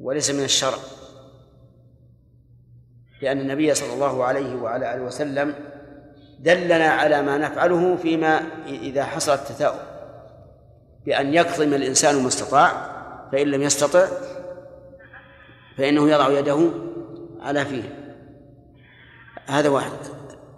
وليس 0.00 0.30
من 0.30 0.44
الشرع. 0.44 0.78
لأن 3.22 3.40
النبي 3.40 3.74
صلى 3.74 3.94
الله 3.94 4.24
عليه 4.24 4.56
وعلى 4.56 4.94
آله 4.94 5.02
وسلم 5.02 5.54
دلنا 6.38 6.86
على 6.88 7.22
ما 7.22 7.38
نفعله 7.38 7.96
فيما 7.96 8.40
إذا 8.66 9.04
حصل 9.04 9.32
التثاؤب. 9.32 9.80
بأن 11.06 11.34
يكظم 11.34 11.74
الإنسان 11.74 12.22
ما 12.22 12.28
استطاع 12.28 12.94
فإن 13.32 13.46
لم 13.46 13.62
يستطع 13.62 14.06
فإنه 15.78 16.10
يضع 16.10 16.38
يده 16.38 16.70
على 17.40 17.64
فيه. 17.64 17.82
هذا 19.46 19.68
واحد. 19.68 19.92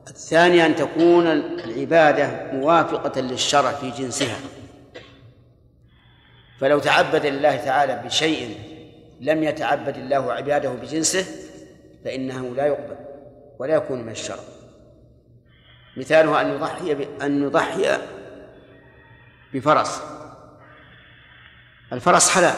الثاني 0.09 0.67
أن 0.67 0.77
تكون 0.77 1.27
العبادة 1.27 2.53
موافقة 2.53 3.21
للشرع 3.21 3.73
في 3.73 3.91
جنسها. 3.91 4.37
فلو 6.61 6.79
تعبد 6.79 7.27
لله 7.27 7.57
تعالى 7.57 8.03
بشيء 8.05 8.59
لم 9.21 9.43
يتعبد 9.43 9.97
الله 9.97 10.33
عباده 10.33 10.71
بجنسه 10.73 11.27
فإنه 12.05 12.55
لا 12.55 12.67
يقبل 12.67 12.97
ولا 13.59 13.75
يكون 13.75 14.03
من 14.03 14.13
الشرع. 14.13 14.43
مثالها 15.97 16.41
أن 16.41 16.53
يضحي 16.53 17.09
أن 17.23 17.43
يضحي 17.43 17.99
بفرس. 19.55 20.03
الفرس 21.93 22.31
حلال. 22.31 22.55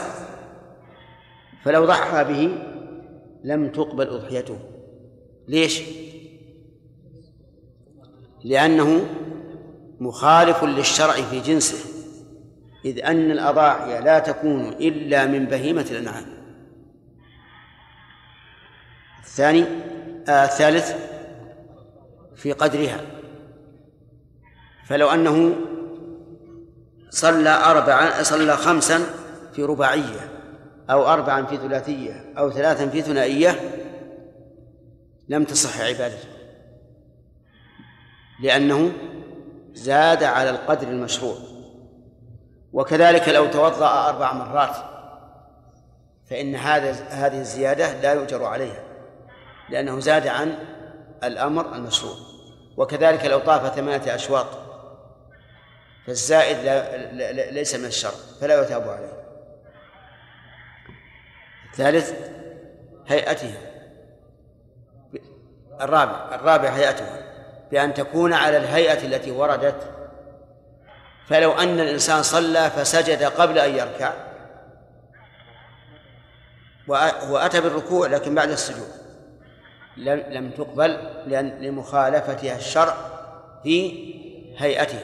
فلو 1.65 1.85
ضحى 1.87 2.25
به 2.25 2.59
لم 3.45 3.69
تقبل 3.69 4.09
أضحيته. 4.09 4.59
ليش؟ 5.49 5.83
لأنه 8.45 9.07
مخالف 10.01 10.65
للشرع 10.65 11.13
في 11.13 11.41
جنسه 11.41 11.89
إذ 12.85 13.05
أن 13.05 13.31
الأضاحي 13.31 14.01
لا 14.01 14.19
تكون 14.19 14.69
إلا 14.69 15.27
من 15.27 15.47
بهيمة 15.47 15.87
الأنعام. 15.91 16.25
الثاني 19.25 19.65
آه 20.29 20.45
الثالث 20.45 20.95
في 22.37 22.53
قدرها. 22.53 23.01
فلو 24.87 25.09
أنه 25.09 25.55
صلى 27.11 27.51
أربعا 27.51 28.23
صلى 28.23 28.57
خمسا 28.57 29.01
في 29.53 29.65
رباعية 29.65 30.31
أو 30.91 31.07
أربعا 31.07 31.47
في 31.47 31.57
ثلاثية 31.57 32.33
أو 32.39 32.51
ثلاثا 32.51 32.89
في 32.89 33.03
ثنائية 33.03 33.61
لم 35.29 35.45
تصح 35.45 35.81
عبادته. 35.81 36.38
لأنه 38.41 38.93
زاد 39.73 40.25
على 40.25 40.51
القدر 40.51 40.89
المشروع. 40.89 41.37
وكذلك 42.73 43.29
لو 43.29 43.47
توضأ 43.47 44.09
أربع 44.09 44.33
مرات 44.33 44.77
فإن 46.31 46.55
هذا 46.55 46.91
هذه 47.09 47.41
الزيادة 47.41 48.01
لا 48.01 48.13
يؤجر 48.13 48.45
عليها 48.45 48.85
لأنه 49.71 50.01
زاد 50.01 50.27
عن 50.27 50.59
الأمر 51.25 51.75
المشروع. 51.75 52.15
وكذلك 52.77 53.25
لو 53.25 53.39
طاف 53.39 53.75
ثمانية 53.75 54.15
أشواط 54.15 54.47
فالزائد 56.07 56.57
لا 56.65 57.51
ليس 57.51 57.75
من 57.75 57.85
الشر 57.85 58.13
فلا 58.41 58.63
يتاب 58.63 58.89
عليه. 58.89 59.19
الثالث 61.73 62.13
هيئتها. 63.09 63.59
الرابع 65.81 66.35
الرابع 66.35 66.69
هيئتها. 66.69 67.28
بأن 67.71 67.95
تكون 67.95 68.33
على 68.33 68.57
الهيئة 68.57 69.07
التي 69.07 69.31
وردت. 69.31 69.95
فلو 71.29 71.53
أن 71.53 71.81
الإنسان 71.81 72.23
صلى 72.23 72.71
فسجد 72.71 73.23
قبل 73.23 73.59
أن 73.59 73.75
يركع. 73.75 74.13
وأتى 77.31 77.61
بالركوع 77.61 78.07
لكن 78.07 78.35
بعد 78.35 78.51
السجود. 78.51 78.89
لم 79.97 80.19
لم 80.29 80.51
تقبل 80.51 80.99
لأن 81.27 81.49
لمخالفتها 81.49 82.57
الشرع 82.57 82.97
في 83.63 83.93
هيئته. 84.59 85.01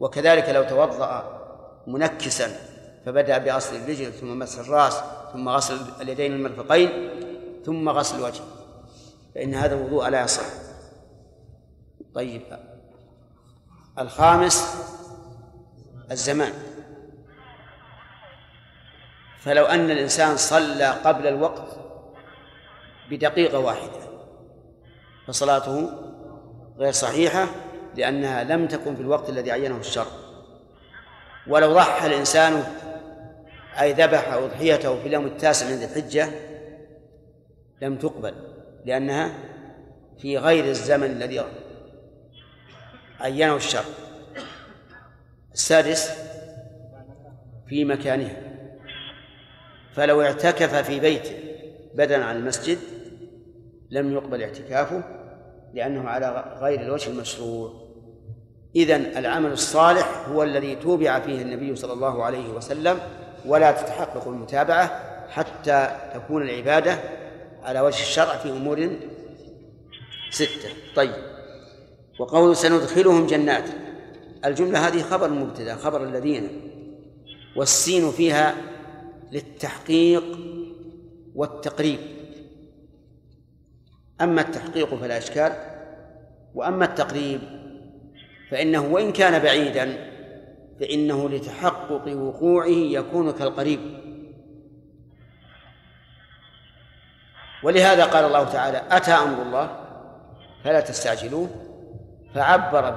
وكذلك 0.00 0.48
لو 0.48 0.64
توضأ 0.64 1.40
منكسا 1.86 2.48
فبدأ 3.06 3.38
بغسل 3.38 3.76
الرجل 3.76 4.12
ثم 4.12 4.38
مسح 4.38 4.58
الرأس 4.58 5.00
ثم 5.32 5.48
غسل 5.48 5.78
اليدين 6.00 6.32
المرفقين 6.32 7.10
ثم 7.66 7.88
غسل 7.88 8.18
الوجه. 8.18 8.42
فإن 9.34 9.54
هذا 9.54 9.74
الوضوء 9.74 10.08
لا 10.08 10.22
يصح. 10.22 10.69
طيب. 12.14 12.42
الخامس 13.98 14.76
الزمان. 16.10 16.52
فلو 19.40 19.64
أن 19.64 19.90
الإنسان 19.90 20.36
صلى 20.36 20.86
قبل 20.86 21.26
الوقت 21.26 21.78
بدقيقة 23.10 23.58
واحدة 23.58 24.00
فصلاته 25.26 25.90
غير 26.78 26.92
صحيحة 26.92 27.46
لأنها 27.96 28.44
لم 28.44 28.68
تكن 28.68 28.96
في 28.96 29.02
الوقت 29.02 29.28
الذي 29.28 29.52
عينه 29.52 29.76
الشرع 29.76 30.06
ولو 31.46 31.74
ضحى 31.74 32.06
الإنسان 32.06 32.64
أي 33.80 33.92
ذبح 33.92 34.32
أضحيته 34.32 35.00
في 35.00 35.08
اليوم 35.08 35.26
التاسع 35.26 35.66
من 35.66 35.74
ذي 35.74 35.84
الحجة 35.84 36.28
لم 37.82 37.96
تقبل 37.96 38.34
لأنها 38.84 39.32
في 40.18 40.38
غير 40.38 40.64
الزمن 40.64 41.10
الذي 41.10 41.44
عينه 43.20 43.56
الشرع 43.56 43.84
السادس 45.54 46.10
في 47.68 47.84
مكانها. 47.84 48.36
فلو 49.94 50.22
اعتكف 50.22 50.74
في 50.74 51.00
بيته 51.00 51.32
بدلا 51.94 52.24
عن 52.24 52.36
المسجد 52.36 52.78
لم 53.90 54.12
يقبل 54.12 54.42
اعتكافه 54.42 55.02
لأنه 55.74 56.08
على 56.08 56.56
غير 56.60 56.80
الوجه 56.80 57.10
المشروع. 57.10 57.90
إذن 58.76 59.04
العمل 59.16 59.52
الصالح 59.52 60.28
هو 60.28 60.42
الذي 60.42 60.76
توبع 60.76 61.20
فيه 61.20 61.42
النبي 61.42 61.76
صلى 61.76 61.92
الله 61.92 62.24
عليه 62.24 62.48
وسلم 62.48 62.98
ولا 63.46 63.72
تتحقق 63.72 64.28
المتابعة 64.28 65.10
حتى 65.28 65.96
تكون 66.14 66.42
العبادة 66.42 66.98
على 67.62 67.80
وجه 67.80 68.02
الشرع 68.02 68.36
في 68.36 68.50
أمور 68.50 68.90
ستة. 70.30 70.68
طيب. 70.96 71.29
وقول 72.20 72.56
سندخلهم 72.56 73.26
جنات. 73.26 73.64
الجملة 74.44 74.88
هذه 74.88 75.02
خبر 75.02 75.28
مبتدأ 75.28 75.76
خبر 75.76 76.04
الذين. 76.04 76.48
والسين 77.56 78.10
فيها 78.10 78.54
للتحقيق 79.32 80.24
والتقريب. 81.34 81.98
أما 84.20 84.40
التحقيق 84.40 84.94
فلا 84.94 85.18
إشكال 85.18 85.52
وأما 86.54 86.84
التقريب 86.84 87.40
فإنه 88.50 88.80
وإن 88.80 89.12
كان 89.12 89.42
بعيدا 89.42 90.10
فإنه 90.80 91.28
لتحقق 91.28 92.16
وقوعه 92.16 92.68
يكون 92.68 93.30
كالقريب. 93.32 93.80
ولهذا 97.62 98.04
قال 98.04 98.24
الله 98.24 98.44
تعالى 98.44 98.82
أتى 98.90 99.12
أمر 99.12 99.42
الله؟ 99.42 99.80
فلا 100.64 100.80
تستعجلوه. 100.80 101.69
فعبر 102.34 102.90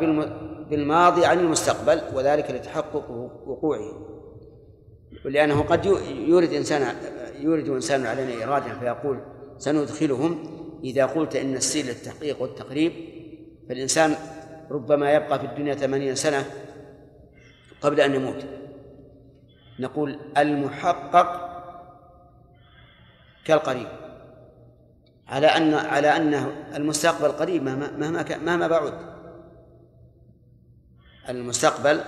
بالماضي 0.69 1.25
عن 1.25 1.39
المستقبل 1.39 2.01
وذلك 2.13 2.51
لتحقق 2.51 3.09
وقوعه. 3.47 4.13
ولأنه 5.25 5.61
قد 5.61 5.85
يورد 6.27 6.53
إنسان 6.53 6.95
يورد 7.39 7.69
إنسان 7.69 8.05
علينا 8.05 8.43
إرادة 8.43 8.79
فيقول 8.79 9.19
سندخلهم 9.57 10.43
إذا 10.83 11.05
قلت 11.05 11.35
إن 11.35 11.55
السير 11.55 11.85
للتحقيق 11.85 12.41
والتقريب 12.41 12.93
فالإنسان 13.69 14.15
ربما 14.71 15.11
يبقى 15.13 15.39
في 15.39 15.45
الدنيا 15.45 15.75
ثمانين 15.75 16.15
سنة 16.15 16.45
قبل 17.81 18.01
أن 18.01 18.15
يموت. 18.15 18.45
نقول 19.79 20.19
المحقق 20.37 21.49
كالقريب. 23.45 23.87
على 25.27 25.47
أن 25.47 25.73
على 25.73 26.17
أن 26.17 26.51
المستقبل 26.75 27.31
قريب 27.31 27.63
مهما 27.63 27.91
مهما 27.91 28.25
مهما 28.37 28.67
بعد. 28.67 29.12
المستقبل 31.29 32.01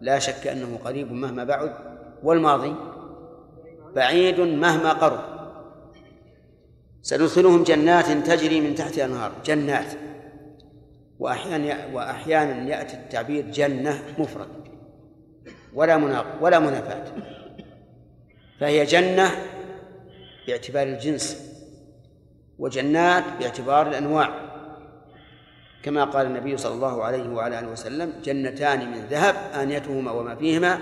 لا 0.00 0.18
شك 0.18 0.46
أنه 0.46 0.78
قريب 0.84 1.12
مهما 1.12 1.44
بعد 1.44 1.74
والماضي 2.22 2.74
بعيد 3.94 4.40
مهما 4.40 4.92
قرب. 4.92 5.20
سندخلهم 7.02 7.62
جنات 7.62 8.10
تجري 8.10 8.60
من 8.60 8.74
تحتها 8.74 9.04
أنهار 9.04 9.32
جنات. 9.44 9.92
وأحيانا 11.18 11.86
وأحيانا 11.92 12.68
يأتي 12.68 12.96
التعبير 12.96 13.50
جنة 13.50 14.02
مفرد 14.18 14.48
ولا 15.74 15.96
مناق 15.96 16.26
ولا 16.40 16.58
منافاة. 16.58 17.04
فهي 18.60 18.84
جنة 18.84 19.30
باعتبار 20.46 20.86
الجنس 20.86 21.54
وجنات 22.58 23.24
باعتبار 23.40 23.88
الأنواع. 23.88 24.47
كما 25.82 26.04
قال 26.04 26.26
النبي 26.26 26.56
صلى 26.56 26.74
الله 26.74 27.04
عليه 27.04 27.28
وعلى 27.28 27.58
آله 27.58 27.68
وسلم 27.68 28.12
جنتان 28.24 28.90
من 28.90 29.06
ذهب 29.10 29.34
آنيتهما 29.54 30.12
وما 30.12 30.34
فيهما 30.34 30.78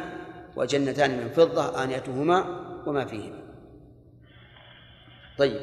وجنتان 0.56 1.10
من 1.10 1.28
فضة 1.28 1.84
آنيتهما 1.84 2.44
وما 2.86 3.04
فيهما. 3.04 3.38
طيب 5.38 5.60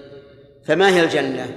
فما 0.66 0.90
هي 0.90 1.04
الجنة؟ 1.04 1.56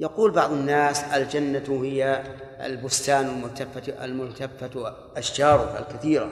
يقول 0.00 0.30
بعض 0.30 0.52
الناس 0.52 1.04
الجنة 1.04 1.82
هي 1.84 2.22
البستان 2.60 3.26
الملتفة 3.26 4.04
الملتفة 4.04 4.94
أشجاره 5.16 5.78
الكثيرة. 5.78 6.30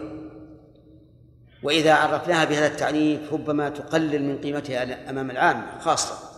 وإذا 1.62 1.94
عرفناها 1.94 2.44
بهذا 2.44 2.66
التعريف 2.66 3.32
ربما 3.32 3.68
تقلل 3.68 4.22
من 4.22 4.38
قيمتها 4.38 5.10
أمام 5.10 5.30
العامة 5.30 5.78
خاصة. 5.78 6.33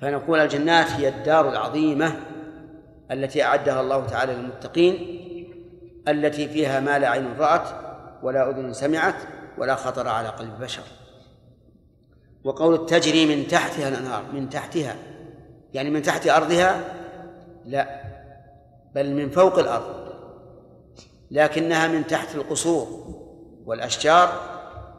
فنقول 0.00 0.40
الجنات 0.40 0.90
هي 0.90 1.08
الدار 1.08 1.48
العظيمة 1.48 2.16
التي 3.10 3.42
أعدها 3.42 3.80
الله 3.80 4.06
تعالى 4.06 4.34
للمتقين 4.34 5.22
التي 6.08 6.48
فيها 6.48 6.80
ما 6.80 6.98
لا 6.98 7.08
عين 7.08 7.34
رأت 7.38 7.68
ولا 8.22 8.50
أذن 8.50 8.72
سمعت 8.72 9.14
ولا 9.58 9.74
خطر 9.74 10.08
على 10.08 10.28
قلب 10.28 10.60
بشر. 10.60 10.82
وقول 12.44 12.86
تجري 12.86 13.36
من 13.36 13.48
تحتها 13.48 13.88
الأنهار 13.88 14.22
من 14.32 14.48
تحتها 14.48 14.96
يعني 15.74 15.90
من 15.90 16.02
تحت 16.02 16.28
أرضها؟ 16.28 16.84
لا 17.64 18.02
بل 18.94 19.14
من 19.14 19.30
فوق 19.30 19.58
الأرض 19.58 20.06
لكنها 21.30 21.88
من 21.88 22.06
تحت 22.06 22.34
القصور 22.34 23.14
والأشجار 23.66 24.32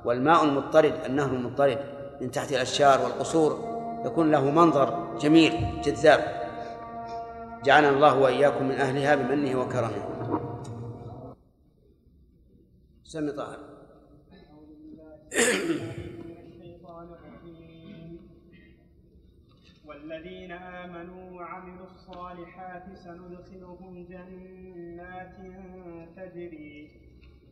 والماء 0.05 0.43
المضطرد 0.43 0.93
النهر 1.05 1.29
المضطرد 1.29 1.79
من 2.21 2.31
تحت 2.31 2.51
الأشجار 2.51 3.01
والقصور 3.01 3.76
يكون 4.05 4.31
له 4.31 4.51
منظر 4.51 5.17
جميل 5.17 5.81
جذاب. 5.81 6.47
جعلنا 7.63 7.89
الله 7.89 8.19
وإياكم 8.19 8.65
من 8.65 8.71
أهلها 8.71 9.15
بمنه 9.15 9.59
وكرمه. 9.59 10.03
سمي 13.03 13.31
طاهر. 13.31 13.59
والذين 19.85 20.51
آمنوا 20.51 21.31
وعملوا 21.31 21.85
الصالحات 21.85 22.85
سندخلهم 22.97 24.07
جنات 24.09 25.35
تجري 26.15 26.96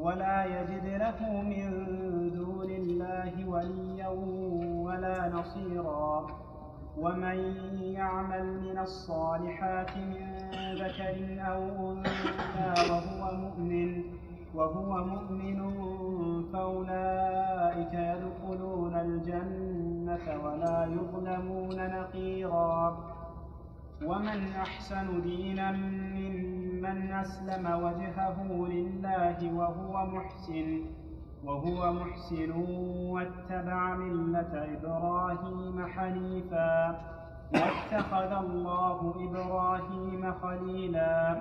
ولا 0.00 0.44
يجد 0.44 0.86
له 0.86 1.42
من 1.42 1.70
دون 2.30 2.70
الله 2.70 3.48
وليا 3.48 4.08
ولا 4.86 5.28
نصيرا. 5.28 6.26
ومن 6.98 7.38
يعمل 7.82 8.60
من 8.60 8.78
الصالحات 8.78 9.96
من 9.96 10.24
ذكر 10.74 11.16
أو 11.52 11.92
أنثى 11.92 12.90
وهو 12.90 13.36
مؤمن 13.36 14.02
وهو 14.54 15.04
مؤمن 15.04 15.58
فأولئك 16.52 17.94
يدخلون 17.94 18.94
الجنة 18.94 20.44
ولا 20.44 20.78
يظلمون 20.84 21.76
نقيرا. 21.76 22.98
ومن 24.06 24.52
أحسن 24.52 25.22
دينا 25.22 25.72
ممن 25.72 27.12
أسلم 27.12 27.66
وجهه 27.66 28.36
لله 28.68 29.54
وهو 29.54 30.06
محسن 30.06 30.80
وهو 31.44 31.92
محسن 31.92 32.50
واتبع 33.12 33.94
ملة 33.96 34.52
إبراهيم 34.74 35.86
حنيفا 35.86 37.00
واتخذ 37.54 38.32
الله 38.44 39.14
إبراهيم 39.26 40.32
خليلا. 40.42 41.40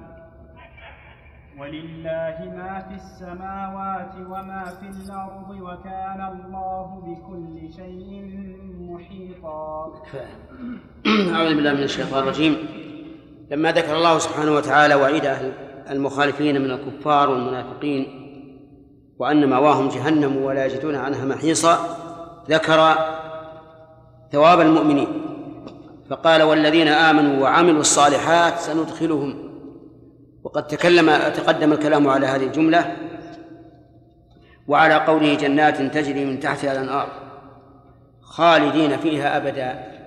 ولله 1.59 2.37
ما 2.57 2.85
في 2.89 2.95
السماوات 2.95 4.11
وما 4.29 4.63
في 4.79 4.87
الأرض 4.89 5.49
وكان 5.49 6.27
الله 6.31 7.01
بكل 7.05 7.73
شيء 7.73 8.23
محيطا. 8.79 9.93
أعوذ 11.35 11.55
بالله 11.55 11.73
من 11.73 11.83
الشيطان 11.83 12.23
الرجيم. 12.23 12.57
لما 13.51 13.71
ذكر 13.71 13.95
الله 13.95 14.17
سبحانه 14.17 14.51
وتعالى 14.51 14.95
وعيد 14.95 15.25
أهل 15.25 15.53
المخالفين 15.89 16.61
من 16.61 16.71
الكفار 16.71 17.29
والمنافقين 17.29 18.07
وأن 19.19 19.49
مأواهم 19.49 19.87
جهنم 19.89 20.37
ولا 20.37 20.65
يجدون 20.65 20.95
عنها 20.95 21.25
محيصا 21.25 21.77
ذكر 22.49 22.95
ثواب 24.31 24.59
المؤمنين. 24.61 25.07
فقال 26.09 26.43
والذين 26.43 26.87
آمنوا 26.87 27.43
وعملوا 27.43 27.79
الصالحات 27.79 28.59
سندخلهم 28.59 29.46
وقد 30.43 30.67
تكلم 30.67 31.11
تقدم 31.11 31.73
الكلام 31.73 32.07
على 32.07 32.27
هذه 32.27 32.43
الجملة 32.43 32.95
وعلى 34.67 34.95
قوله 34.95 35.35
جنات 35.35 35.81
تجري 35.81 36.25
من 36.25 36.39
تحتها 36.39 36.71
الأنهار 36.71 37.07
خالدين 38.21 38.97
فيها 38.97 39.37
أبدا. 39.37 39.97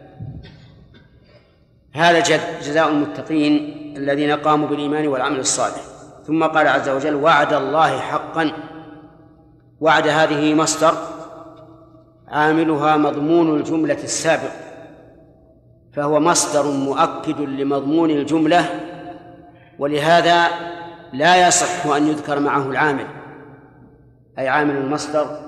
هذا 1.93 2.21
جزاء 2.61 2.89
المتقين 2.89 3.75
الذين 3.97 4.31
قاموا 4.31 4.69
بالإيمان 4.69 5.07
والعمل 5.09 5.39
الصالح. 5.39 5.83
ثم 6.27 6.45
قال 6.45 6.69
عز 6.69 6.89
وجل 6.89 7.15
وعد 7.15 7.53
الله 7.53 7.99
حقا. 7.99 8.53
وعد 9.81 10.09
هذه 10.09 10.55
مصدر 10.55 10.95
عاملها 12.29 12.97
مضمون 12.97 13.57
الجملة 13.57 14.03
السابق 14.05 14.53
فهو 15.93 16.21
مصدر 16.21 16.71
مؤكد 16.71 17.41
لمضمون 17.41 18.11
الجملة 18.11 18.90
ولهذا 19.81 20.49
لا 21.13 21.49
يصح 21.49 21.87
أن 21.87 22.07
يذكر 22.07 22.41
معه 22.41 22.71
العامل 22.71 23.07
أي 24.39 24.49
عامل 24.49 24.77
المصدر 24.77 25.41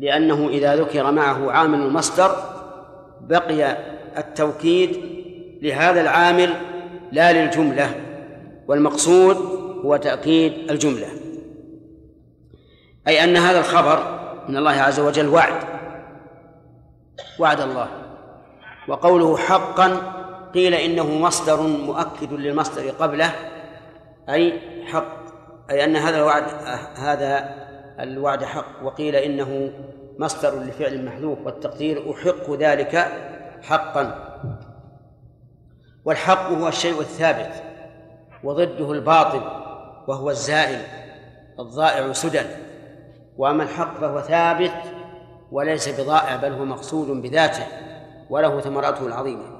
لأنه 0.00 0.48
إذا 0.48 0.76
ذكر 0.76 1.10
معه 1.10 1.50
عامل 1.52 1.78
المصدر 1.78 2.36
بقي 3.20 3.76
التوكيد 4.18 5.00
لهذا 5.62 6.00
العامل 6.00 6.54
لا 7.12 7.32
للجملة 7.32 7.90
والمقصود 8.68 9.36
هو 9.84 9.96
تأكيد 9.96 10.70
الجملة. 10.70 11.06
أي 13.08 13.24
أن 13.24 13.36
هذا 13.36 13.58
الخبر 13.58 13.98
من 14.48 14.56
الله 14.56 14.70
عز 14.70 15.00
وجل 15.00 15.28
وعد 15.28 15.54
وعد 17.38 17.60
الله 17.60 17.88
وقوله 18.88 19.36
حقا 19.36 20.14
قيل 20.54 20.74
إنه 20.74 21.18
مصدر 21.18 21.60
مؤكد 21.62 22.32
للمصدر 22.32 22.90
قبله 22.90 23.32
أي 24.28 24.60
حق 24.86 25.24
أي 25.70 25.84
أن 25.84 25.96
هذا 25.96 26.16
الوعد 26.16 26.44
هذا 26.98 27.54
الوعد 28.00 28.44
حق 28.44 28.82
وقيل 28.82 29.16
إنه 29.16 29.70
مصدر 30.18 30.58
لفعل 30.58 31.04
محذوف 31.04 31.38
والتقدير 31.46 32.12
أحق 32.12 32.50
ذلك 32.50 32.96
حقا. 33.62 34.30
والحق 36.04 36.48
هو 36.48 36.68
الشيء 36.68 37.00
الثابت 37.00 37.62
وضده 38.44 38.92
الباطل 38.92 39.40
وهو 40.08 40.30
الزائل 40.30 40.80
الضائع 41.58 42.12
سدى. 42.12 42.42
وأما 43.36 43.62
الحق 43.62 44.00
فهو 44.00 44.20
ثابت 44.20 44.82
وليس 45.52 46.00
بضائع 46.00 46.36
بل 46.36 46.52
هو 46.52 46.64
مقصود 46.64 47.22
بذاته 47.22 47.66
وله 48.30 48.60
ثمراته 48.60 49.06
العظيمة. 49.06 49.53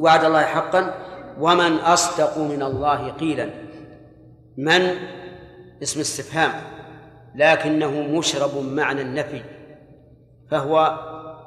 وعد 0.00 0.24
الله 0.24 0.42
حقا. 0.42 0.94
ومن 1.40 1.76
أصدق 1.76 2.38
من 2.38 2.62
الله 2.62 3.10
قيلا. 3.10 3.50
من؟ 4.58 4.94
اسم 5.82 6.00
استفهام. 6.00 6.52
لكنه 7.34 7.90
مشرب 7.90 8.64
معنى 8.64 9.00
النفي. 9.00 9.42
فهو 10.50 10.98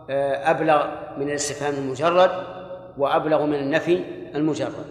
آه، 0.09 0.51
أبلغ 0.51 0.87
من 1.17 1.29
الاستفهام 1.29 1.73
المجرد 1.73 2.31
وأبلغ 2.97 3.45
من 3.45 3.55
النفي 3.55 4.03
المجرد. 4.35 4.85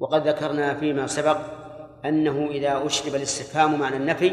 وقد 0.00 0.28
ذكرنا 0.28 0.74
فيما 0.74 1.06
سبق 1.06 1.36
أنه 2.04 2.48
إذا 2.50 2.86
أشرب 2.86 3.14
الاستفهام 3.14 3.78
معنى 3.78 3.96
النفي 3.96 4.32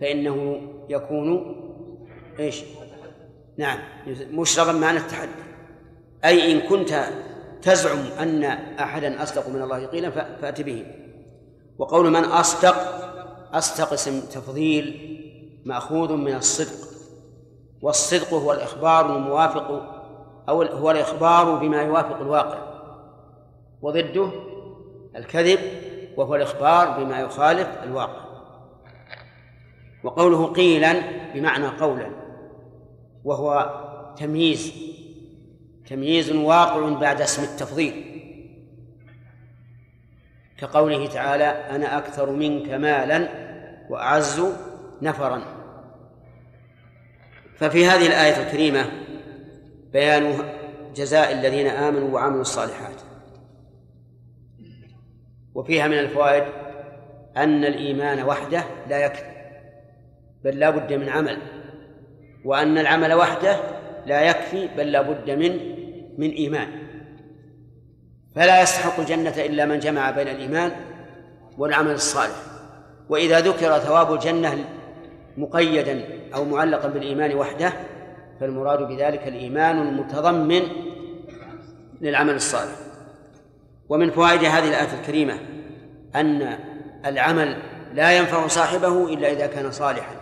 فإنه 0.00 0.60
يكون 0.88 1.56
إيش؟ 2.38 2.62
نعم 3.58 3.78
مشربا 4.30 4.72
معنى 4.72 4.98
التحدي. 4.98 5.30
أي 6.24 6.52
إن 6.52 6.60
كنت 6.60 7.04
تزعم 7.62 7.98
أن 8.20 8.44
أحدا 8.80 9.22
أصدق 9.22 9.48
من 9.48 9.62
الله 9.62 9.86
قيلا 9.86 10.10
فأت 10.10 10.60
به. 10.60 10.86
وقول 11.78 12.10
من 12.10 12.24
أصدق 12.24 12.76
أصدق 13.52 13.92
اسم 13.92 14.20
تفضيل 14.20 15.16
مأخوذ 15.64 16.12
من 16.12 16.34
الصدق. 16.34 16.88
والصدق 17.82 18.34
هو 18.34 18.52
الإخبار 18.52 19.16
الموافق 19.16 19.82
أو 20.48 20.62
هو 20.62 20.90
الإخبار 20.90 21.56
بما 21.56 21.82
يوافق 21.82 22.20
الواقع. 22.20 22.58
وضده 23.82 24.30
الكذب 25.16 25.60
وهو 26.16 26.34
الإخبار 26.34 27.04
بما 27.04 27.20
يخالف 27.20 27.68
الواقع. 27.82 28.26
وقوله 30.04 30.46
قيلا 30.46 31.02
بمعنى 31.34 31.66
قولا 31.66 32.10
وهو 33.24 33.80
تمييز 34.16 34.72
تمييز 35.86 36.32
واقع 36.32 36.88
بعد 36.88 37.20
اسم 37.20 37.42
التفضيل. 37.42 38.22
كقوله 40.58 41.06
تعالى 41.06 41.44
أنا 41.44 41.98
أكثر 41.98 42.30
منك 42.30 42.68
مالا 42.68 43.28
وأعز 43.90 44.42
نفرا. 45.02 45.42
ففي 47.56 47.86
هذه 47.86 48.06
الآية 48.06 48.46
الكريمة 48.46 48.90
بيان 49.92 50.38
جزاء 50.96 51.32
الذين 51.32 51.66
آمنوا 51.66 52.14
وعملوا 52.14 52.40
الصالحات. 52.40 53.00
وفيها 55.54 55.88
من 55.88 55.98
الفوائد 55.98 56.44
أن 57.36 57.64
الإيمان 57.64 58.22
وحده 58.22 58.64
لا 58.88 58.98
يكفي 58.98 59.36
بل 60.44 60.58
لا 60.58 60.70
بد 60.70 60.92
من 60.92 61.08
عمل 61.08 61.38
وأن 62.44 62.78
العمل 62.78 63.14
وحده 63.14 63.60
لا 64.06 64.20
يكفي 64.20 64.68
بل 64.76 64.92
لا 64.92 65.02
بد 65.02 65.30
من 65.30 65.75
من 66.18 66.30
إيمان. 66.30 66.68
فلا 68.34 68.62
يستحق 68.62 69.00
الجنة 69.00 69.34
إلا 69.36 69.64
من 69.64 69.78
جمع 69.78 70.10
بين 70.10 70.28
الإيمان 70.28 70.72
والعمل 71.58 71.90
الصالح. 71.90 72.36
وإذا 73.08 73.40
ذكر 73.40 73.78
ثواب 73.78 74.12
الجنة 74.12 74.64
مقيدا 75.36 76.04
أو 76.34 76.44
معلقا 76.44 76.88
بالإيمان 76.88 77.34
وحده 77.34 77.72
فالمراد 78.40 78.78
بذلك 78.78 79.28
الإيمان 79.28 79.78
المتضمن 79.78 80.62
للعمل 82.00 82.34
الصالح. 82.34 82.76
ومن 83.88 84.10
فوائد 84.10 84.44
هذه 84.44 84.68
الآية 84.68 85.00
الكريمة 85.00 85.38
أن 86.14 86.58
العمل 87.06 87.62
لا 87.94 88.18
ينفع 88.18 88.46
صاحبه 88.46 89.12
إلا 89.14 89.32
إذا 89.32 89.46
كان 89.46 89.70
صالحا. 89.70 90.16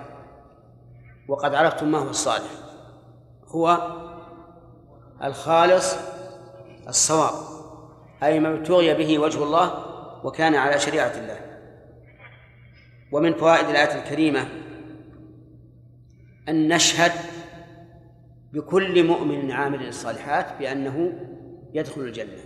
وقد 1.29 1.55
عرفتم 1.55 1.91
ما 1.91 1.99
هو 1.99 2.11
الصالح. 2.11 2.51
هو 3.49 3.79
الخالص 5.25 5.97
الصواب 6.89 7.35
أي 8.23 8.41
ما 8.41 8.55
ابتغي 8.55 8.95
به 8.95 9.19
وجه 9.19 9.43
الله 9.43 9.85
وكان 10.25 10.55
على 10.55 10.79
شريعة 10.79 11.13
الله. 11.19 11.41
ومن 13.13 13.35
فوائد 13.35 13.69
الآية 13.69 14.03
الكريمة 14.03 14.49
أن 16.49 16.69
نشهد 16.69 17.13
بكل 18.53 19.07
مؤمن 19.07 19.51
عامل 19.51 19.89
الصالحات 19.89 20.59
بأنه 20.59 21.13
يدخل 21.75 22.01
الجنة. 22.01 22.39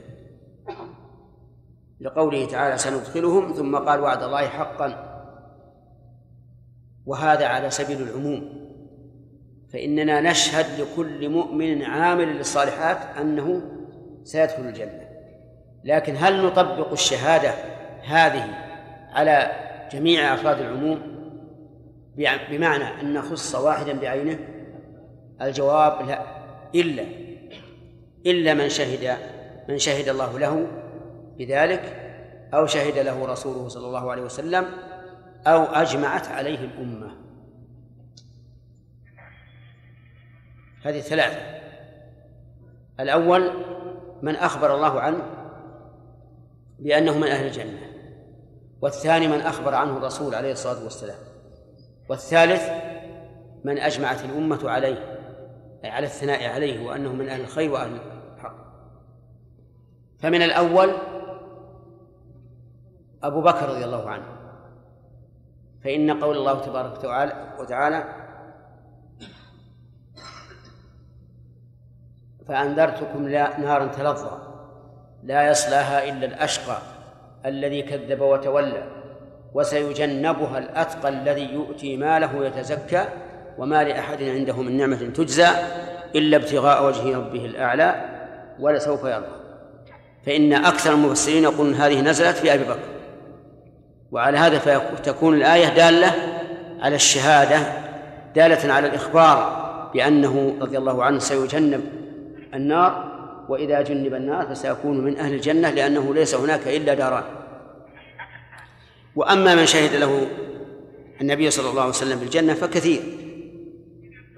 لقوله 2.01 2.47
تعالى 2.47 2.79
سندخلهم 2.79 3.53
ثم 3.53 3.77
قال 3.77 4.01
وعد 4.01 4.23
الله 4.23 4.49
حقا. 4.49 5.19
وهذا 7.07 7.47
على 7.47 7.71
سبيل 7.71 8.03
العموم. 8.03 8.58
فإننا 9.73 10.21
نشهد 10.21 10.81
لكل 10.81 11.29
مؤمن 11.29 11.83
عامل 11.83 12.37
للصالحات 12.37 12.99
أنه 13.21 13.63
سيدخل 14.25 14.63
الجنة. 14.63 15.09
لكن 15.85 16.15
هل 16.19 16.47
نطبق 16.47 16.93
الشهادة 16.93 17.51
هذه 18.05 18.45
على 19.13 19.51
جميع 19.93 20.35
أفراد 20.35 20.61
العموم؟ 20.61 21.19
بمعنى 22.51 23.01
أن 23.01 23.15
نخص 23.15 23.55
واحدا 23.55 24.01
بعينه؟ 24.01 24.39
الجواب 25.43 26.09
لا. 26.09 26.23
إلا 26.75 27.05
إلا 28.27 28.55
من 28.55 28.69
شهد 28.69 29.17
من 29.69 29.79
شهد 29.79 30.09
الله 30.09 30.39
له 30.39 30.67
بذلك 31.39 31.83
أو 32.55 32.67
شهد 32.67 32.99
له 32.99 33.27
رسوله 33.27 33.69
صلى 33.69 33.87
الله 33.87 34.11
عليه 34.11 34.23
وسلم 34.23 34.65
أو 35.47 35.63
أجمعت 35.63 36.29
عليه 36.29 36.59
الأمة. 36.59 37.28
هذه 40.83 41.01
ثلاثة. 41.01 41.59
الأول 43.01 43.53
من 44.23 44.37
أخبر 44.37 44.75
الله 44.75 45.01
عنه 45.01 45.23
بأنه 46.79 47.19
من 47.19 47.29
أهل 47.29 47.47
الجنة 47.47 47.79
والثاني 48.81 49.29
من 49.29 49.41
أخبر 49.41 49.75
عنه 49.75 49.97
الرسول 49.97 50.35
عليه 50.35 50.53
الصلاة 50.53 50.85
والسلام 50.85 51.19
والثالث 52.09 52.71
من 53.65 53.79
أجمعت 53.79 54.25
الأمة 54.25 54.71
عليه 54.71 55.19
أي 55.85 55.91
على 55.91 56.07
الثناء 56.07 56.49
عليه 56.49 56.87
وأنه 56.87 57.13
من 57.13 57.29
أهل 57.29 57.41
الخير 57.41 57.71
وأهل 57.71 57.99
الحق. 58.37 58.57
فمن 60.19 60.43
الأول 60.43 60.93
أبو 63.23 63.43
بكر 63.43 63.69
رضي 63.69 63.85
الله 63.85 64.11
عنه. 64.11 64.25
فإن 65.85 66.25
قول 66.25 66.37
الله 66.37 66.61
تبارك 66.61 67.05
وتعالى 67.61 68.18
فأنذرتكم 72.49 73.29
نارا 73.59 73.87
تلظى. 73.87 74.39
لا 75.25 75.51
يصلاها 75.51 76.09
إلا 76.09 76.27
الأشقى 76.27 76.79
الذي 77.47 77.83
كذب 77.83 78.21
وتولى 78.21 78.83
وسيجنبها 79.55 80.59
الأتقى 80.59 81.09
الذي 81.09 81.53
يؤتي 81.53 81.97
ماله 81.97 82.47
يتزكى 82.47 83.05
وما 83.59 83.85
لأحد 83.85 84.23
عنده 84.23 84.63
من 84.63 84.77
نعمة 84.77 84.97
تجزى 84.97 85.49
إلا 86.15 86.37
ابتغاء 86.37 86.87
وجه 86.87 87.17
ربه 87.17 87.45
الأعلى 87.45 88.05
ولسوف 88.61 89.05
يرضى. 89.05 89.39
فإن 90.27 90.53
أكثر 90.53 90.93
المفسرين 90.93 91.43
يقولون 91.43 91.75
هذه 91.75 92.01
نزلت 92.01 92.37
في 92.37 92.55
أبي 92.55 92.65
بكر. 92.65 92.79
وعلى 94.13 94.39
هذا 94.39 94.59
فتكون 94.59 95.35
الآية 95.35 95.69
دالة 95.69 96.13
على 96.81 96.97
الشهادة 96.97 97.59
دالة 98.35 98.73
على 98.73 98.87
الإخبار 98.87 99.59
بأنه 99.95 100.55
رضي 100.61 100.79
الله 100.79 101.05
عنه 101.05 101.19
سيجنب 101.19 101.98
النار 102.55 103.19
وإذا 103.49 103.83
جنب 103.83 104.15
النار 104.15 104.47
فسيكون 104.47 105.01
من 105.01 105.17
أهل 105.17 105.35
الجنة 105.35 105.71
لأنه 105.71 106.15
ليس 106.15 106.35
هناك 106.35 106.69
إلا 106.69 106.95
داران. 106.95 107.25
وأما 109.17 109.55
من 109.55 109.67
شهد 109.67 109.95
له 109.95 110.27
النبي 111.21 111.51
صلى 111.51 111.71
الله 111.71 111.81
عليه 111.81 111.91
وسلم 111.91 112.19
بالجنة 112.19 112.55
فكثير. 112.55 113.03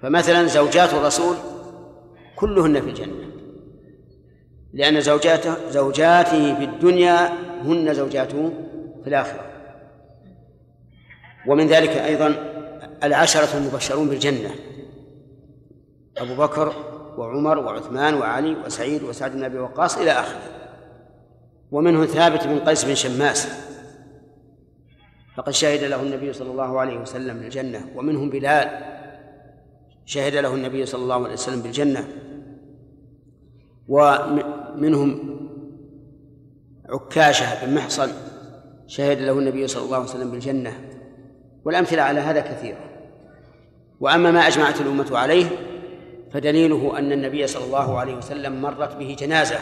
فمثلا 0.03 0.47
زوجات 0.47 0.95
الرسول 0.95 1.37
كلهن 2.37 2.81
في 2.81 2.89
الجنة. 2.89 3.31
لأن 4.73 5.01
زوجاته 5.01 5.71
زوجاته 5.71 6.55
في 6.55 6.65
الدنيا 6.65 7.29
هن 7.65 7.95
زوجاته 7.95 8.53
في 9.03 9.09
الآخرة. 9.09 9.45
ومن 11.47 11.67
ذلك 11.67 11.91
أيضا 11.91 12.35
العشرة 13.05 13.59
المبشرون 13.59 14.09
بالجنة. 14.09 14.51
أبو 16.19 16.35
بكر 16.35 16.75
وعمر 17.21 17.59
وعثمان 17.59 18.15
وعلي 18.15 18.57
وسعيد 18.67 19.03
وسعد 19.03 19.33
بن 19.33 19.45
أبي 19.45 19.59
وقاص 19.59 19.99
إلى 19.99 20.11
آخره. 20.11 20.41
ومنه 21.71 22.07
ثابت 22.07 22.47
بن 22.47 22.59
قيس 22.59 22.85
بن 22.85 22.95
شماس. 22.95 23.49
فقد 25.37 25.53
شهد 25.53 25.85
له 25.85 26.03
النبي 26.03 26.33
صلى 26.33 26.51
الله 26.51 26.81
عليه 26.81 26.99
وسلم 26.99 27.39
بالجنة. 27.39 27.81
ومنهم 27.97 28.31
بلال 28.31 28.69
شهد 30.05 30.35
له 30.35 30.55
النبي 30.55 30.87
صلى 30.87 31.03
الله 31.03 31.25
عليه 31.25 31.33
وسلم 31.33 31.63
بالجنة. 31.63 32.09
ومنهم 33.89 35.37
عكاشة 36.89 37.67
بن 37.67 37.75
محصن 37.75 38.11
شهد 38.87 39.21
له 39.21 39.39
النبي 39.39 39.67
صلى 39.67 39.85
الله 39.85 39.97
عليه 39.97 40.09
وسلم 40.09 40.31
بالجنة. 40.31 40.73
والأمثلة 41.65 42.03
على 42.03 42.21
هذا 42.21 42.41
كثيرة. 42.41 42.91
وأما 44.01 44.31
ما 44.31 44.41
أجمعت 44.41 44.81
الأمة 44.81 45.19
عليه 45.19 45.47
فدليله 46.33 46.99
أن 46.99 47.13
النبي 47.13 47.47
صلى 47.47 47.65
الله 47.65 47.99
عليه 47.99 48.15
وسلم 48.15 48.63
مرت 48.63 48.97
به 48.97 49.17
جنازة 49.19 49.59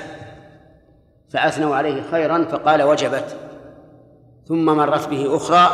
فأثنوا 1.31 1.77
عليه 1.77 2.03
خيرا 2.11 2.45
فقال 2.45 2.83
وجبت 2.83 3.37
ثم 4.49 4.65
مرت 4.65 5.09
به 5.09 5.37
أخرى 5.37 5.71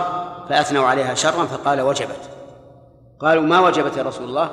فأثنوا 0.48 0.84
عليها 0.84 1.14
شرا 1.14 1.44
فقال 1.44 1.80
وجبت. 1.80 2.30
قالوا 3.20 3.42
ما 3.42 3.60
وجبت 3.60 3.96
يا 3.96 4.02
رسول 4.02 4.28
الله؟ 4.28 4.50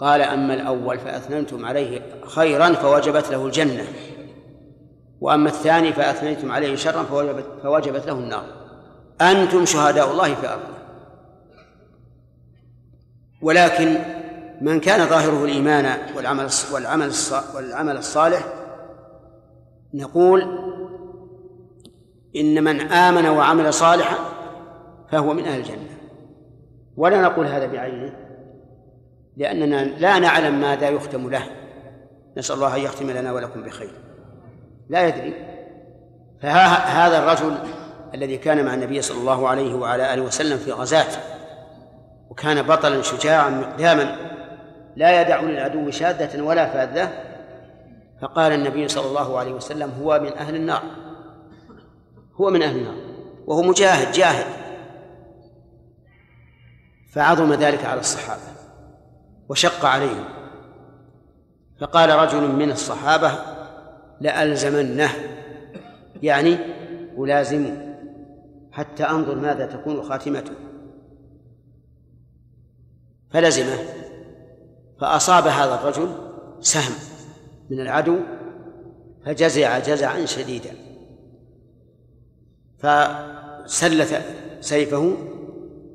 قال 0.00 0.22
أما 0.22 0.54
الأول 0.54 0.98
فأثننتم 0.98 1.66
عليه 1.66 2.02
خيرا 2.26 2.72
فوجبت 2.72 3.30
له 3.30 3.46
الجنة 3.46 3.84
وأما 5.20 5.48
الثاني 5.48 5.92
فأثنيتم 5.92 6.52
عليه 6.52 6.76
شرا 6.76 7.02
فوجبت, 7.02 7.44
فوجبت 7.62 8.06
له 8.06 8.12
النار. 8.12 8.44
أنتم 9.20 9.64
شهداء 9.64 10.10
الله 10.10 10.34
في 10.34 10.48
أرضه 10.48 10.78
ولكن 13.42 13.98
من 14.60 14.80
كان 14.80 15.06
ظاهره 15.06 15.44
الإيمان 15.44 15.98
والعمل 16.16 16.48
والعمل 16.72 17.12
والعمل 17.54 17.96
الصالح 17.96 18.44
نقول 19.94 20.42
إن 22.36 22.64
من 22.64 22.80
آمن 22.80 23.26
وعمل 23.26 23.74
صالحا 23.74 24.16
فهو 25.10 25.32
من 25.32 25.44
أهل 25.44 25.60
الجنة. 25.60 25.98
ولا 26.96 27.22
نقول 27.22 27.46
هذا 27.46 27.66
بعينه 27.66 28.12
لأننا 29.36 29.84
لا 29.84 30.18
نعلم 30.18 30.60
ماذا 30.60 30.88
يختم 30.88 31.30
له. 31.30 31.42
نسأل 32.36 32.56
الله 32.56 32.76
أن 32.76 32.80
يختم 32.80 33.10
لنا 33.10 33.32
ولكم 33.32 33.62
بخير. 33.62 33.90
لا 34.88 35.08
يدري. 35.08 35.34
فهذا 36.42 37.18
الرجل 37.18 37.58
الذي 38.14 38.36
كان 38.36 38.64
مع 38.64 38.74
النبي 38.74 39.02
صلى 39.02 39.20
الله 39.20 39.48
عليه 39.48 39.74
وعلى 39.74 40.14
آله 40.14 40.22
وسلم 40.22 40.58
في 40.58 40.72
غزاة 40.72 41.22
وكان 42.30 42.62
بطلا 42.62 43.02
شجاعا 43.02 43.50
مقداما 43.50 44.16
لا 44.98 45.22
يدع 45.22 45.40
للعدو 45.40 45.90
شاذة 45.90 46.42
ولا 46.42 46.66
فاذة. 46.66 47.12
فقال 48.20 48.52
النبي 48.52 48.88
صلى 48.88 49.06
الله 49.06 49.38
عليه 49.38 49.52
وسلم 49.52 49.90
هو 49.90 50.20
من 50.20 50.32
أهل 50.32 50.54
النار. 50.54 50.82
هو 52.34 52.50
من 52.50 52.62
أهل 52.62 52.76
النار. 52.76 52.94
وهو 53.46 53.62
مجاهد 53.62 54.12
جاهد. 54.12 54.46
فعظم 57.12 57.52
ذلك 57.52 57.84
على 57.84 58.00
الصحابة 58.00 58.42
وشق 59.48 59.84
عليهم. 59.84 60.24
فقال 61.80 62.10
رجل 62.10 62.52
من 62.52 62.70
الصحابة 62.70 63.32
لألزمنه 64.20 65.10
يعني 66.22 66.58
ألازمه 67.18 67.96
حتى 68.72 69.04
أنظر 69.04 69.34
ماذا 69.34 69.66
تكون 69.66 70.02
خاتمته. 70.02 70.52
فلزمه. 73.30 73.97
فأصاب 75.00 75.46
هذا 75.46 75.74
الرجل 75.74 76.14
سهم 76.60 76.94
من 77.70 77.80
العدو 77.80 78.16
فجزع 79.26 79.78
جزعا 79.78 80.24
شديدا. 80.24 80.70
فسلت 82.78 84.22
سيفه 84.60 85.16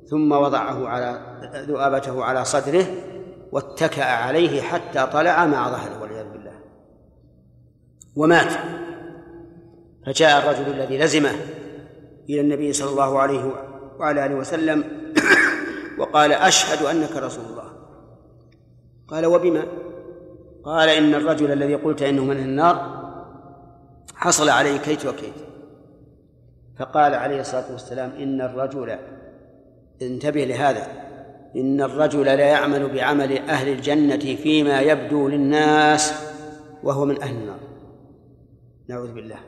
ثم 0.10 0.32
وضعه 0.32 0.88
على 0.88 1.22
ذؤابته 1.68 2.24
على 2.24 2.46
صدره 2.46 2.86
واتكأ 3.52 4.04
عليه 4.04 4.62
حتى 4.62 5.08
طلع 5.14 5.46
مع 5.46 5.70
ظهره 5.70 6.02
والعياذ 6.02 6.32
بالله. 6.32 6.54
ومات. 8.16 8.52
فجاء 10.06 10.40
الرجل 10.40 10.72
الذي 10.72 10.98
لزمه 10.98 11.32
إلى 12.30 12.42
النبي 12.42 12.74
صلى 12.74 12.90
الله 12.90 13.20
عليه 13.20 13.52
وعلى 14.00 14.26
آله 14.26 14.36
وسلم 14.36 14.84
وقال 16.00 16.32
أشهد 16.32 16.86
أنك 16.86 17.12
رسول 17.12 17.46
الله. 17.46 17.73
قال 19.08 19.26
وبما؟ 19.26 19.64
قال 20.64 20.90
إن 20.90 21.16
الرجل 21.16 21.52
الذي 21.52 21.76
قلت 21.76 22.02
إنه 22.02 22.24
من 22.24 22.38
النار 22.38 23.04
حصل 24.16 24.50
عليه 24.50 24.78
كيت 24.78 25.06
وكيت. 25.06 25.34
فقال 26.80 27.14
عليه 27.14 27.40
الصلاة 27.40 27.72
والسلام 27.72 28.12
إن 28.12 28.42
الرجل 28.42 28.98
انتبه 30.02 30.44
لهذا 30.44 30.88
إن 31.56 31.82
الرجل 31.82 32.26
لا 32.26 32.46
يعمل 32.46 32.94
بعمل 32.94 33.38
أهل 33.38 33.70
الجنة 33.70 34.36
فيما 34.36 34.80
يبدو 34.80 35.28
للناس 35.28 36.14
وهو 36.84 37.06
من 37.06 37.22
أهل 37.22 37.36
النار. 37.36 37.60
نعوذ 38.88 39.14
بالله. 39.14 39.40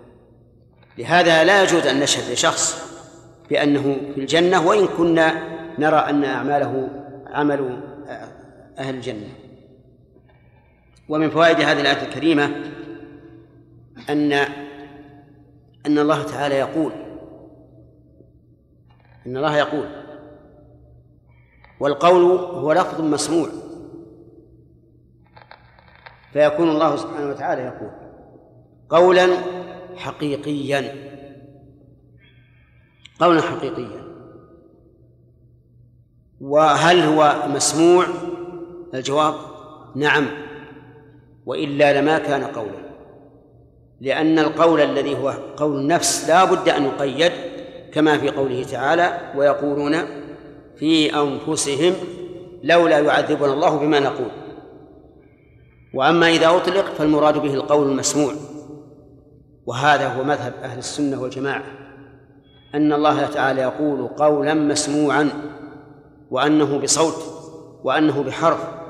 لهذا 0.97 1.43
لا 1.43 1.63
يجوز 1.63 1.87
أن 1.87 1.99
نشهد 1.99 2.33
لشخص 2.33 2.85
بأنه 3.49 3.97
في 4.15 4.21
الجنة 4.21 4.67
وإن 4.67 4.87
كنا 4.87 5.33
نرى 5.79 5.97
أن 5.97 6.23
أعماله 6.23 6.89
عمل 7.27 7.79
أهل 8.77 8.95
الجنة. 8.95 9.44
ومن 11.09 11.29
فوائد 11.29 11.59
هذه 11.59 11.81
الآية 11.81 12.07
الكريمة 12.07 12.45
أن 14.09 14.33
أن 15.85 15.99
الله 15.99 16.23
تعالى 16.23 16.55
يقول 16.55 16.91
أن 19.27 19.37
الله 19.37 19.57
يقول 19.57 20.05
والقول 21.79 22.23
هو 22.39 22.73
لفظ 22.73 23.01
مسموع. 23.01 23.49
فيكون 26.33 26.69
الله 26.69 26.95
سبحانه 26.95 27.29
وتعالى 27.29 27.61
يقول 27.61 27.91
قولا 28.89 29.27
حقيقيا. 29.95 30.95
قولا 33.19 33.41
حقيقيا. 33.41 34.05
وهل 36.41 36.99
هو 36.99 37.43
مسموع؟ 37.47 38.05
الجواب 38.93 39.35
نعم. 39.95 40.44
وإلا 41.45 42.01
لما 42.01 42.17
كان 42.17 42.43
قولا 42.43 42.86
لأن 44.01 44.39
القول 44.39 44.81
الذي 44.81 45.17
هو 45.17 45.34
قول 45.58 45.79
النفس 45.79 46.29
لا 46.29 46.45
بد 46.45 46.69
أن 46.69 46.84
يقيد 46.86 47.31
كما 47.93 48.17
في 48.17 48.29
قوله 48.29 48.63
تعالى 48.63 49.19
ويقولون 49.36 49.95
في 50.77 51.15
أنفسهم 51.15 51.93
لولا 52.63 52.99
يعذبنا 52.99 53.53
الله 53.53 53.77
بما 53.77 53.99
نقول. 53.99 54.27
وأما 55.93 56.29
إذا 56.29 56.47
أطلق 56.47 56.86
فالمراد 56.86 57.38
به 57.38 57.53
القول 57.53 57.91
المسموع. 57.91 58.34
وهذا 59.65 60.08
هو 60.08 60.23
مذهب 60.23 60.53
أهل 60.63 60.77
السنة 60.77 61.21
والجماعة. 61.21 61.63
أن 62.75 62.93
الله 62.93 63.25
تعالى 63.25 63.62
يقول 63.62 64.08
قولا 64.08 64.53
مسموعا 64.53 65.29
وأنه 66.31 66.77
بصوت 66.77 67.23
وأنه 67.84 68.23
بحرف. 68.23 68.84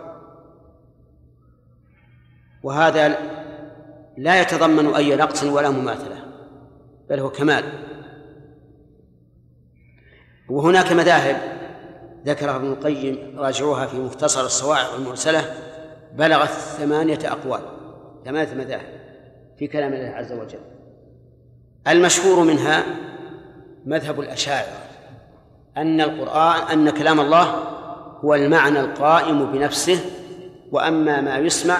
وهذا 2.65 3.17
لا 4.17 4.41
يتضمن 4.41 4.95
أي 4.95 5.15
نقص 5.15 5.43
ولا 5.43 5.69
مماثلة 5.69 6.17
بل 7.09 7.19
هو 7.19 7.29
كمال. 7.29 7.63
وهناك 10.49 10.91
مذاهب 10.91 11.37
ذكرها 12.25 12.55
ابن 12.55 12.71
القيم 12.71 13.39
راجعوها 13.39 13.85
في 13.85 13.97
مختصر 13.97 14.45
الصواعق 14.45 14.93
المرسلة 14.93 15.55
بلغت 16.15 16.49
ثمانية 16.49 17.19
أقوال 17.23 17.61
ثمانية 18.25 18.53
مذاهب 18.53 18.87
في 19.57 19.67
كلام 19.67 19.93
الله 19.93 20.09
عز 20.09 20.31
وجل. 20.31 20.59
المشهور 21.87 22.43
منها 22.43 22.83
مذهب 23.85 24.19
الأشاعرة 24.19 24.77
أن 25.77 26.01
القرآن 26.01 26.67
أن 26.71 26.89
كلام 26.89 27.19
الله 27.19 27.43
هو 28.19 28.35
المعنى 28.35 28.79
القائم 28.79 29.51
بنفسه 29.51 29.99
وأما 30.71 31.21
ما 31.21 31.37
يسمع 31.37 31.77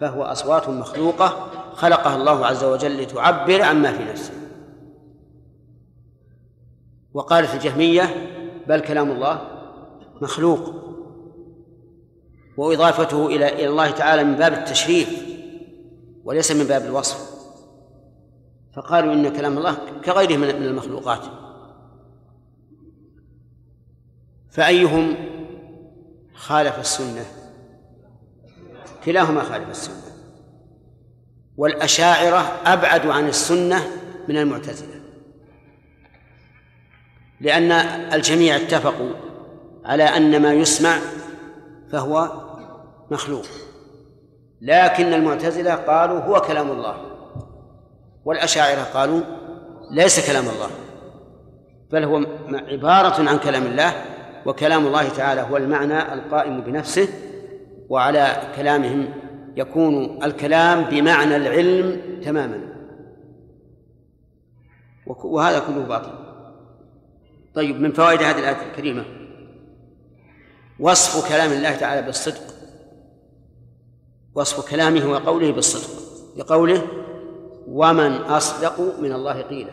فهو 0.00 0.22
أصوات 0.22 0.68
مخلوقة 0.68 1.50
خلقها 1.72 2.16
الله 2.16 2.46
عز 2.46 2.64
وجل 2.64 3.02
لتعبر 3.02 3.62
عما 3.62 3.92
في 3.92 4.04
نفسه. 4.04 4.32
وقالت 7.14 7.54
الجهمية 7.54 8.30
بل 8.68 8.80
كلام 8.80 9.10
الله 9.10 9.48
مخلوق. 10.22 10.74
وإضافته 12.56 13.26
إلى 13.26 13.48
إلى 13.48 13.68
الله 13.68 13.90
تعالى 13.90 14.24
من 14.24 14.34
باب 14.34 14.52
التشريف 14.52 15.24
وليس 16.24 16.52
من 16.52 16.64
باب 16.64 16.84
الوصف. 16.84 17.34
فقالوا 18.76 19.12
إن 19.12 19.28
كلام 19.28 19.58
الله 19.58 19.76
كغيره 20.04 20.36
من 20.36 20.50
المخلوقات. 20.50 21.20
فأيهم 24.50 25.14
خالف 26.34 26.78
السنة؟ 26.78 27.43
كلاهما 29.04 29.42
خالف 29.42 29.70
السنة. 29.70 29.94
والأشاعرة 31.56 32.52
أبعد 32.66 33.06
عن 33.06 33.28
السنة 33.28 33.86
من 34.28 34.36
المعتزلة. 34.36 35.00
لأن 37.40 37.72
الجميع 38.12 38.56
اتفقوا 38.56 39.10
على 39.84 40.04
أن 40.04 40.42
ما 40.42 40.52
يسمع 40.52 40.96
فهو 41.92 42.32
مخلوق. 43.10 43.46
لكن 44.60 45.12
المعتزلة 45.14 45.74
قالوا 45.74 46.20
هو 46.20 46.40
كلام 46.40 46.70
الله. 46.70 46.96
والأشاعرة 48.24 48.82
قالوا 48.82 49.20
ليس 49.90 50.30
كلام 50.30 50.44
الله. 50.48 50.70
بل 51.90 52.04
هو 52.04 52.26
عبارة 52.52 53.30
عن 53.30 53.38
كلام 53.38 53.66
الله 53.66 54.04
وكلام 54.46 54.86
الله 54.86 55.08
تعالى 55.08 55.40
هو 55.40 55.56
المعنى 55.56 56.14
القائم 56.14 56.60
بنفسه 56.60 57.08
وعلى 57.88 58.52
كلامهم 58.56 59.08
يكون 59.56 60.24
الكلام 60.24 60.82
بمعنى 60.82 61.36
العلم 61.36 62.00
تماما. 62.24 62.60
وهذا 65.06 65.58
كله 65.58 65.84
باطل. 65.84 66.12
طيب 67.54 67.80
من 67.80 67.92
فوائد 67.92 68.22
هذه 68.22 68.38
الآية 68.38 68.70
الكريمة؟ 68.70 69.04
وصف 70.80 71.28
كلام 71.28 71.52
الله 71.52 71.76
تعالى 71.76 72.02
بالصدق. 72.02 72.54
وصف 74.34 74.70
كلامه 74.70 75.10
وقوله 75.10 75.52
بالصدق. 75.52 76.04
بقوله 76.36 76.82
ومن 77.68 78.12
أصدق 78.12 79.00
من 79.00 79.12
الله 79.12 79.42
قيلا. 79.42 79.72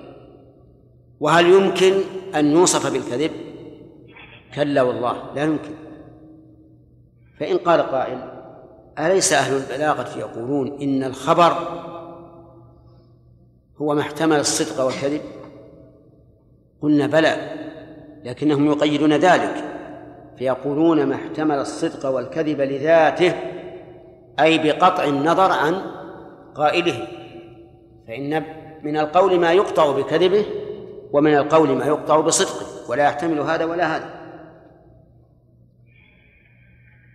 وهل 1.19 1.45
يمكن 1.45 1.93
أن 2.35 2.51
يوصف 2.51 2.93
بالكذب؟ 2.93 3.31
كلا 4.55 4.81
والله 4.81 5.33
لا 5.35 5.43
يمكن. 5.43 5.80
فإن 7.41 7.57
قال 7.57 7.81
قائل 7.81 8.17
أليس 8.99 9.33
أهل 9.33 9.57
البلاغة 9.57 10.19
يقولون 10.19 10.81
إن 10.81 11.03
الخبر 11.03 11.53
هو 13.77 13.95
ما 13.95 14.01
احتمل 14.01 14.39
الصدق 14.39 14.83
والكذب؟ 14.83 15.21
قلنا 16.81 17.07
بلى 17.07 17.35
لكنهم 18.23 18.71
يقيدون 18.71 19.13
ذلك 19.13 19.63
فيقولون 20.37 21.05
ما 21.05 21.15
احتمل 21.15 21.55
الصدق 21.55 22.09
والكذب 22.09 22.61
لذاته 22.61 23.33
أي 24.39 24.57
بقطع 24.57 25.03
النظر 25.03 25.51
عن 25.51 25.81
قائله 26.55 27.07
فإن 28.07 28.43
من 28.83 28.97
القول 28.97 29.39
ما 29.39 29.51
يقطع 29.51 29.91
بكذبه 29.91 30.45
ومن 31.13 31.37
القول 31.37 31.69
ما 31.69 31.85
يقطع 31.85 32.19
بصدقه 32.19 32.89
ولا 32.89 33.03
يحتمل 33.03 33.39
هذا 33.39 33.65
ولا 33.65 33.97
هذا. 33.97 34.20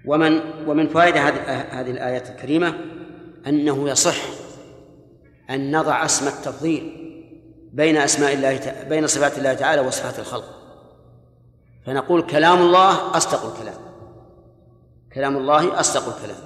ومن 0.07 0.41
ومن 0.67 0.89
فوائد 0.89 1.17
هذه 1.17 1.91
الآيات 1.91 2.31
الكريمة 2.31 2.75
أنه 3.47 3.89
يصح 3.89 4.17
أن 5.51 5.77
نضع 5.77 6.05
اسم 6.05 6.29
التفضيل 6.29 7.03
بين 7.73 7.97
أسماء 7.97 8.35
الله 8.35 8.61
بين 8.89 9.07
صفات 9.07 9.39
الله 9.39 9.55
تعالى 9.55 9.81
وصفات 9.81 10.19
الخلق. 10.19 10.45
فنقول 11.87 12.23
كلام 12.23 12.59
الله 12.59 13.17
أصدق 13.17 13.55
الكلام. 13.55 13.81
كلام 15.15 15.37
الله 15.37 15.81
أصدق 15.81 16.17
الكلام. 16.17 16.43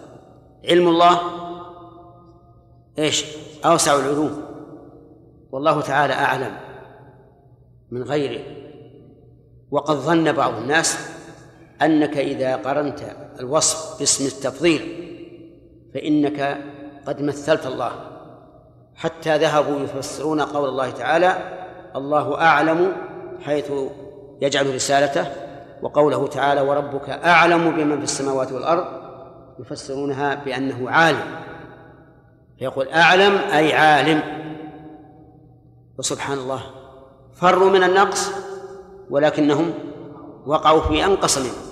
علم 0.65 0.89
الله 0.89 1.21
إيش؟ 2.99 3.25
أوسع 3.65 3.97
العلوم. 3.97 4.43
والله 5.53 5.81
تعالى 5.81 6.13
أعلم 6.13 6.57
من 7.91 8.03
غيره. 8.03 8.41
وقد 9.71 9.95
ظن 9.97 10.33
بعض 10.33 10.55
الناس 10.55 10.99
أنك 11.83 12.17
إذا 12.17 12.57
قرنت 12.57 13.01
الوصف 13.41 13.99
باسم 13.99 14.27
التفضيل 14.27 14.81
فإنك 15.95 16.65
قد 17.07 17.23
مثلت 17.23 17.67
الله. 17.67 17.93
حتى 18.95 19.39
ذهبوا 19.39 19.81
يفسرون 19.81 20.41
قول 20.41 20.69
الله 20.69 20.91
تعالى 20.91 21.39
الله 21.97 22.41
أعلم 22.41 22.93
حيث 23.41 23.73
يجعل 24.43 24.75
رسالته 24.75 25.27
وقوله 25.83 26.27
تعالى 26.27 26.61
وربك 26.61 27.09
أعلم 27.09 27.71
بمن 27.71 27.99
في 27.99 28.05
السماوات 28.05 28.53
والأرض 28.53 28.85
يفسرونها 29.59 30.35
بأنه 30.35 30.91
عالم. 30.91 31.23
فيقول 32.59 32.89
أعلم 32.89 33.37
أي 33.37 33.73
عالم. 33.73 34.23
وسبحان 35.99 36.39
الله 36.39 36.63
فروا 37.35 37.71
من 37.71 37.83
النقص 37.83 38.31
ولكنهم 39.11 39.73
وقعوا 40.47 40.81
في 40.81 41.05
أنقص 41.05 41.39
منه. 41.39 41.70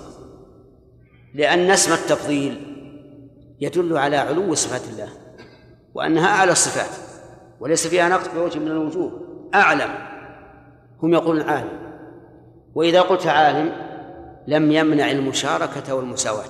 لأن 1.33 1.71
اسم 1.71 1.93
التفضيل 1.93 2.75
يدل 3.59 3.97
على 3.97 4.17
علو 4.17 4.55
صفات 4.55 4.81
الله 4.93 5.09
وأنها 5.93 6.27
أعلى 6.27 6.51
الصفات 6.51 7.09
وليس 7.59 7.87
فيها 7.87 8.09
نقص 8.09 8.27
بوجه 8.27 8.59
من 8.59 8.67
الوجوه 8.67 9.11
أعلم. 9.55 9.89
هم 11.03 11.13
يقولون 11.13 11.41
عالم. 11.41 11.79
وإذا 12.75 13.01
قلت 13.01 13.27
عالم 13.27 13.71
لم 14.47 14.71
يمنع 14.71 15.11
المشاركة 15.11 15.95
والمساواة. 15.95 16.49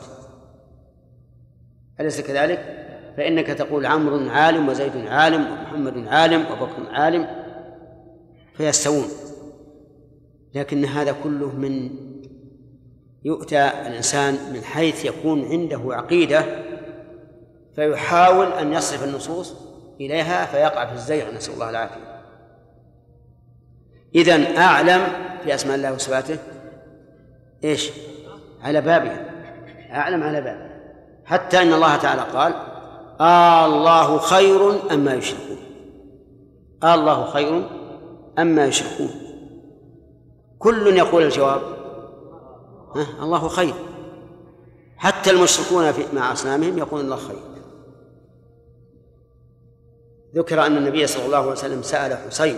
أليس 2.00 2.22
كذلك؟ 2.22 2.76
فإنك 3.18 3.48
تقول 3.48 3.86
عمرو 3.86 4.30
عالم 4.30 4.70
وزيد 4.70 4.98
عالم 5.08 5.52
ومحمد 5.52 6.08
عالم 6.08 6.42
وبكر 6.42 6.92
عالم 6.92 7.28
فيستوون. 8.58 9.08
لكن 10.56 10.86
هذا 10.86 11.16
كله 11.24 11.56
من 11.56 11.90
يؤتى 13.24 13.68
الإنسان 13.68 14.54
من 14.54 14.64
حيث 14.64 15.06
يكون 15.06 15.46
عنده 15.46 15.82
عقيدة 15.86 16.46
فيحاول 17.76 18.48
أن 18.48 18.74
يصرف 18.74 19.04
النصوص 19.04 19.56
إليها 20.02 20.46
فيقع 20.46 20.86
في 20.86 20.94
الزيغ 20.94 21.32
نسأل 21.32 21.54
الله 21.54 21.70
العافية. 21.70 22.22
إذن 24.16 24.58
أعلم 24.58 25.08
في 25.44 25.56
أسماء 25.56 25.76
الله 25.76 25.94
وصفاته. 25.94 26.38
إيش؟ 27.64 27.92
على 28.62 28.82
بابها. 28.82 29.26
أعلم 29.92 30.24
على 30.24 30.42
بابها. 30.42 30.70
حتى 31.26 31.62
أن 31.62 31.74
الله 31.74 31.96
تعالى 31.96 32.22
قال 32.22 32.54
آه 33.20 33.66
الله 33.66 34.18
خير 34.18 34.92
أما 34.94 35.14
يشركون 35.14 35.58
آه 36.84 36.96
الله 36.96 37.26
خير 37.26 37.70
أما 38.40 38.66
يشركون 38.66 39.10
كل 40.60 40.98
يقول 40.98 41.24
الجواب 41.24 41.62
الله 42.96 43.48
خير. 43.48 43.74
حتى 44.98 45.30
المشركون 45.30 45.92
في 45.92 46.16
مع 46.16 46.32
أصنامهم 46.32 46.78
يقول 46.78 47.02
الله 47.02 47.16
خير. 47.16 47.40
ذكر 50.36 50.66
أن 50.66 50.78
النبي 50.78 51.08
صلى 51.08 51.26
الله 51.26 51.38
عليه 51.38 51.52
وسلم 51.52 51.82
سأل 51.82 52.18
حسين 52.18 52.58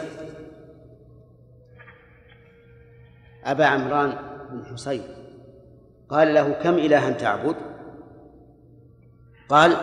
أبا 3.44 3.66
عمران 3.66 4.18
بن 4.52 4.66
حسين 4.66 5.04
قال 6.10 6.34
له 6.34 6.52
كم 6.52 6.74
إلها 6.74 7.10
تعبد؟ 7.10 7.56
قال 9.50 9.78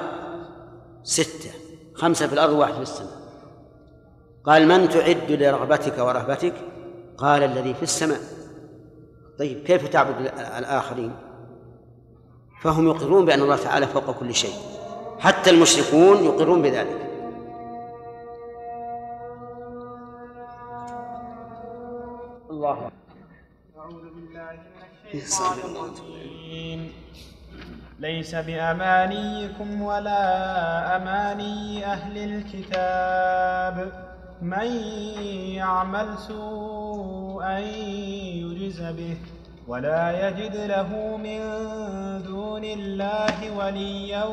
ستة 1.03 1.51
خمسة 1.95 2.27
في 2.27 2.33
الأرض 2.33 2.53
وواحد 2.53 2.75
في 2.75 2.83
السماء. 2.83 3.19
قال 4.45 4.69
من 4.69 4.89
تعد 4.89 5.33
لرغبتك 5.33 5.99
ورهبتك؟ 5.99 6.55
قال 7.17 7.43
الذي 7.43 7.75
في 7.75 7.83
السماء. 7.83 8.38
طيب 9.39 9.65
كيف 9.65 9.89
تعبد 9.89 10.21
الآخرين؟ 10.59 11.13
فهم 12.63 12.89
يقرون 12.89 13.25
بأن 13.25 13.41
الله 13.41 13.57
تعالى 13.57 13.87
فوق 13.87 14.11
كل 14.11 14.35
شيء. 14.35 14.55
حتى 15.19 15.51
المشركون 15.51 16.25
يقرون 16.25 16.63
بذلك. 16.63 17.11
الله. 22.51 22.91
أعوذ 23.79 23.95
بالله 23.95 24.53
من 25.15 25.21
الشيطان 25.21 25.59
الرجيم 25.65 26.93
ليس 27.99 28.35
بأمانيكم 28.35 29.83
ولا 29.83 30.23
أماني 30.97 31.85
أهل 31.85 32.19
الكتاب. 32.19 34.08
من 34.43 34.67
يعمل 35.55 36.19
سوءا 36.19 37.59
يجز 37.59 38.81
به 38.83 39.17
ولا 39.69 40.29
يجد 40.29 40.57
له 40.57 41.17
من 41.17 41.41
دون 42.23 42.65
الله 42.65 43.57
وليا 43.57 44.25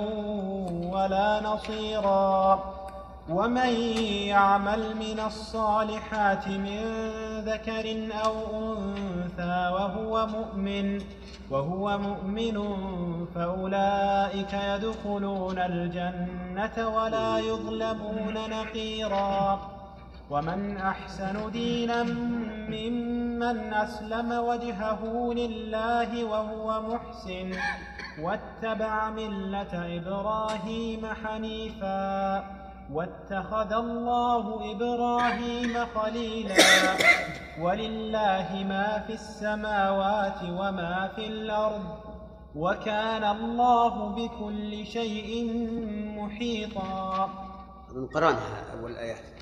ولا 0.93 1.41
نصيرا. 1.43 2.63
ومن 3.29 3.73
يعمل 4.29 4.95
من 4.95 5.19
الصالحات 5.19 6.47
من 6.47 6.81
ذكر 7.45 8.09
أو 8.25 8.33
أنثى 8.53 9.71
وهو 9.73 10.27
مؤمن 10.27 11.01
وهو 11.51 11.97
مؤمن 11.97 12.57
فأولئك 13.35 14.53
يدخلون 14.53 15.57
الجنة 15.57 16.89
ولا 16.89 17.37
يظلمون 17.37 18.33
نقيرا. 18.49 19.74
ومن 20.29 20.77
أحسن 20.77 21.51
دينا 21.51 22.03
ممن 22.69 23.73
أسلم 23.73 24.31
وجهه 24.31 25.33
لله 25.33 26.23
وهو 26.25 26.81
محسن 26.81 27.51
واتبع 28.21 29.09
ملة 29.09 29.97
إبراهيم 29.97 31.05
حنيفا 31.05 32.43
واتخذ 32.93 33.73
الله 33.73 34.71
إبراهيم 34.71 35.73
خليلا 35.95 36.55
ولله 37.61 38.65
ما 38.69 39.03
في 39.07 39.13
السماوات 39.13 40.43
وما 40.43 41.09
في 41.15 41.27
الأرض 41.27 41.85
وكان 42.55 43.23
الله 43.23 44.09
بكل 44.09 44.85
شيء 44.85 45.29
محيطا. 46.17 47.29
قرأنا 48.13 48.39
أول 48.73 48.91
الآيات 48.91 49.34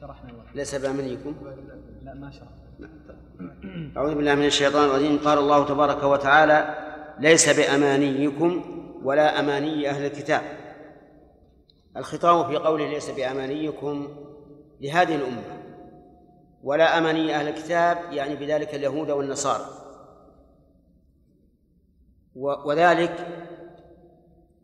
شرحنا 0.00 0.32
ليس 0.54 0.74
بأمانيكم 0.74 1.34
لا 2.02 2.14
ما 2.14 2.30
شرح 2.30 2.48
أعوذ 3.96 4.14
بالله 4.14 4.34
من 4.34 4.46
الشيطان 4.46 4.84
الرجيم. 4.84 5.18
قال 5.18 5.38
الله 5.38 5.66
تبارك 5.66 6.02
وتعالى 6.02 6.76
ليس 7.18 7.58
بأمانيكم 7.58 8.64
ولا 9.02 9.40
أماني 9.40 9.90
أهل 9.90 10.04
الكتاب. 10.04 10.42
الخطاب 11.96 12.46
في 12.46 12.56
قوله 12.56 12.88
ليس 12.88 13.10
بأمانيكم 13.10 14.08
لهذه 14.80 15.14
الأمة 15.14 15.42
ولا 16.62 16.98
أماني 16.98 17.34
أهل 17.34 17.48
الكتاب 17.48 17.98
يعني 18.12 18.36
بذلك 18.36 18.74
اليهود 18.74 19.10
والنصارى. 19.10 19.66
وذلك 22.64 23.26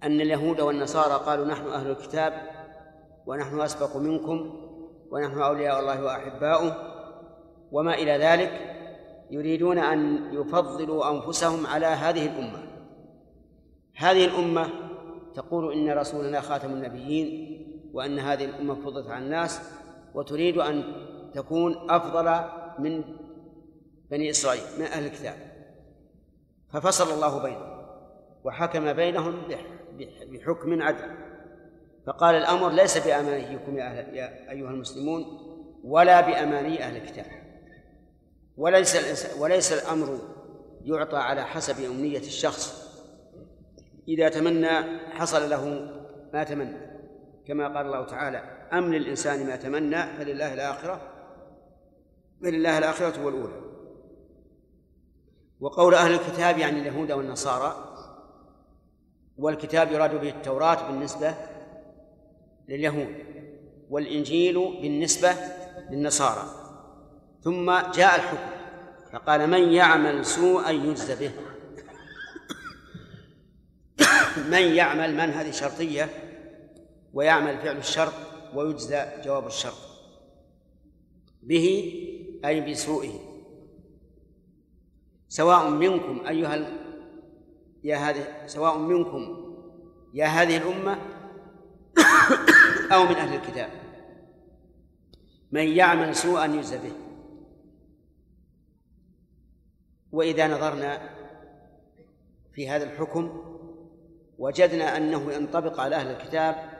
أن 0.02 0.20
اليهود 0.20 0.60
والنصارى 0.60 1.24
قالوا 1.26 1.46
نحن 1.46 1.66
أهل 1.66 1.90
الكتاب 1.90 2.32
ونحن 3.26 3.60
أسبق 3.60 3.96
منكم. 3.96 4.69
ونحن 5.10 5.40
أولياء 5.40 5.80
الله 5.80 6.04
وأحباؤه 6.04 6.76
وما 7.72 7.94
إلى 7.94 8.12
ذلك 8.12 8.76
يريدون 9.30 9.78
أن 9.78 10.30
يفضلوا 10.34 11.10
أنفسهم 11.10 11.66
على 11.66 11.86
هذه 11.86 12.26
الأمة. 12.26 12.70
هذه 13.96 14.24
الأمة 14.24 14.68
تقول 15.34 15.72
إن 15.72 15.98
رسولنا 15.98 16.40
خاتم 16.40 16.70
النبيين 16.70 17.50
وأن 17.92 18.18
هذه 18.18 18.44
الأمة 18.44 18.74
فضلت 18.74 19.10
على 19.10 19.24
الناس 19.24 19.60
وتريد 20.14 20.58
أن 20.58 20.84
تكون 21.34 21.90
أفضل 21.90 22.44
من 22.78 23.04
بني 24.10 24.30
إسرائيل 24.30 24.62
من 24.78 24.84
أهل 24.84 25.06
الكتاب. 25.06 25.34
ففصل 26.72 27.14
الله 27.14 27.42
بينهم 27.42 27.80
وحكم 28.44 28.92
بينهم 28.92 29.42
بحكم 30.30 30.82
عدل. 30.82 31.29
فقال 32.10 32.34
الأمر 32.34 32.70
ليس 32.70 32.98
بأمانيكم 32.98 33.78
يا, 33.78 33.84
أهل 33.84 34.16
يا 34.16 34.50
أيها 34.50 34.70
المسلمون 34.70 35.24
ولا 35.84 36.20
بأماني 36.20 36.82
أهل 36.82 36.96
الكتاب. 36.96 37.26
وليس 38.56 39.26
وليس 39.38 39.72
الأمر 39.72 40.18
يعطى 40.84 41.16
على 41.16 41.44
حسب 41.44 41.84
أمنية 41.84 42.18
الشخص. 42.18 42.90
إذا 44.08 44.28
تمنى 44.28 44.98
حصل 45.10 45.50
له 45.50 45.90
ما 46.32 46.44
تمنى. 46.44 46.76
كما 47.46 47.76
قال 47.76 47.86
الله 47.86 48.04
تعالى 48.04 48.38
أم 48.72 48.94
للإنسان 48.94 49.46
ما 49.46 49.56
تمنى 49.56 50.02
فلله 50.02 50.54
الآخرة 50.54 51.00
فلله 52.42 52.78
الآخرة 52.78 53.24
والأولى. 53.24 53.60
وقول 55.60 55.94
أهل 55.94 56.12
الكتاب 56.12 56.58
يعني 56.58 56.80
اليهود 56.80 57.12
والنصارى 57.12 57.96
والكتاب 59.38 59.92
يراد 59.92 60.20
به 60.20 60.28
التوراة 60.28 60.90
بالنسبة 60.90 61.34
لليهود 62.70 63.14
والإنجيل 63.90 64.54
بالنسبة 64.82 65.34
للنصارى. 65.90 66.44
ثم 67.42 67.70
جاء 67.70 68.16
الحكم 68.16 68.50
فقال 69.12 69.50
من 69.50 69.72
يعمل 69.72 70.24
سوءا 70.24 70.70
يجزى 70.70 71.14
به. 71.14 71.32
من 74.52 74.62
يعمل 74.62 75.14
من 75.14 75.30
هذه 75.30 75.50
شرطية 75.50 76.08
ويعمل 77.12 77.58
فعل 77.58 77.76
الشرط 77.76 78.12
ويجزى 78.54 79.06
جواب 79.24 79.46
الشرط 79.46 79.90
به 81.42 81.94
أي 82.44 82.70
بسوءه. 82.70 83.12
سواء 85.28 85.70
منكم 85.70 86.26
أيها 86.28 86.54
ال... 86.54 86.66
يا 87.84 87.96
هذه 87.96 88.46
سواء 88.46 88.78
منكم 88.78 89.54
يا 90.14 90.26
هذه 90.26 90.56
الأمة 90.56 90.98
أو 92.92 93.04
من 93.04 93.14
أهل 93.14 93.34
الكتاب. 93.34 93.70
من 95.52 95.68
يعمل 95.68 96.16
سوءا 96.16 96.44
يجزى 96.44 96.78
به. 96.78 96.92
وإذا 100.12 100.48
نظرنا 100.48 101.10
في 102.52 102.68
هذا 102.68 102.84
الحكم 102.84 103.42
وجدنا 104.38 104.96
أنه 104.96 105.32
ينطبق 105.32 105.80
على 105.80 105.96
أهل 105.96 106.10
الكتاب 106.10 106.70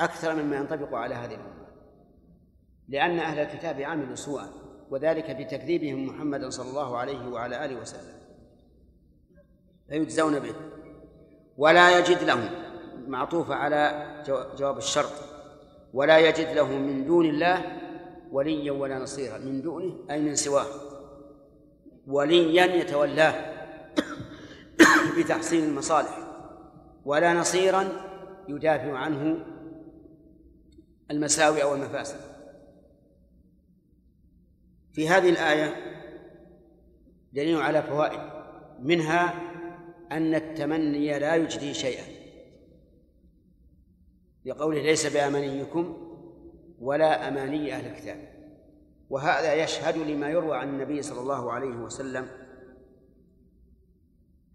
أكثر 0.00 0.42
مما 0.42 0.56
ينطبق 0.56 0.94
على 0.94 1.14
هذه 1.14 1.34
الأمة. 1.34 1.68
لأن 2.88 3.18
أهل 3.18 3.38
الكتاب 3.38 3.80
عملوا 3.80 4.14
سوءا 4.14 4.50
وذلك 4.90 5.30
بتكذيبهم 5.30 6.06
محمدا 6.06 6.50
صلى 6.50 6.70
الله 6.70 6.96
عليه 6.96 7.28
وعلى 7.28 7.64
آله 7.64 7.80
وسلم. 7.80 8.18
فيجزون 9.88 10.38
به. 10.38 10.54
ولا 11.56 11.98
يجد 11.98 12.22
لهم. 12.22 12.67
معطوفة 13.08 13.54
على 13.54 14.06
جواب 14.58 14.78
الشرط. 14.78 15.12
ولا 15.94 16.18
يجد 16.18 16.56
له 16.56 16.68
من 16.78 17.04
دون 17.04 17.26
الله 17.26 17.78
وليا 18.30 18.72
ولا 18.72 18.98
نصيرا. 18.98 19.38
من 19.38 19.62
دونه 19.62 19.94
أي 20.10 20.20
من 20.20 20.34
سواه. 20.34 20.66
وليا 22.06 22.64
يتولاه 22.64 23.34
بتحصيل 25.18 25.64
المصالح. 25.64 26.18
ولا 27.04 27.34
نصيرا 27.34 27.88
يدافع 28.48 28.98
عنه 28.98 29.44
المساوئ 31.10 31.62
أو 31.62 31.74
المفاسد. 31.74 32.20
في 34.92 35.08
هذه 35.08 35.30
الآية 35.30 35.74
دليل 37.32 37.60
على 37.62 37.82
فوائد. 37.82 38.20
منها 38.80 39.34
أن 40.12 40.34
التمني 40.34 41.18
لا 41.18 41.34
يجدي 41.36 41.74
شيئا. 41.74 42.17
لقوله 44.44 44.82
ليس 44.82 45.06
بأمانيكم 45.14 45.96
ولا 46.80 47.28
أماني 47.28 47.74
أهل 47.74 47.86
الكتاب. 47.86 48.28
وهذا 49.10 49.54
يشهد 49.54 49.96
لما 49.96 50.30
يروى 50.30 50.56
عن 50.56 50.68
النبي 50.68 51.02
صلى 51.02 51.20
الله 51.20 51.52
عليه 51.52 51.76
وسلم 51.76 52.28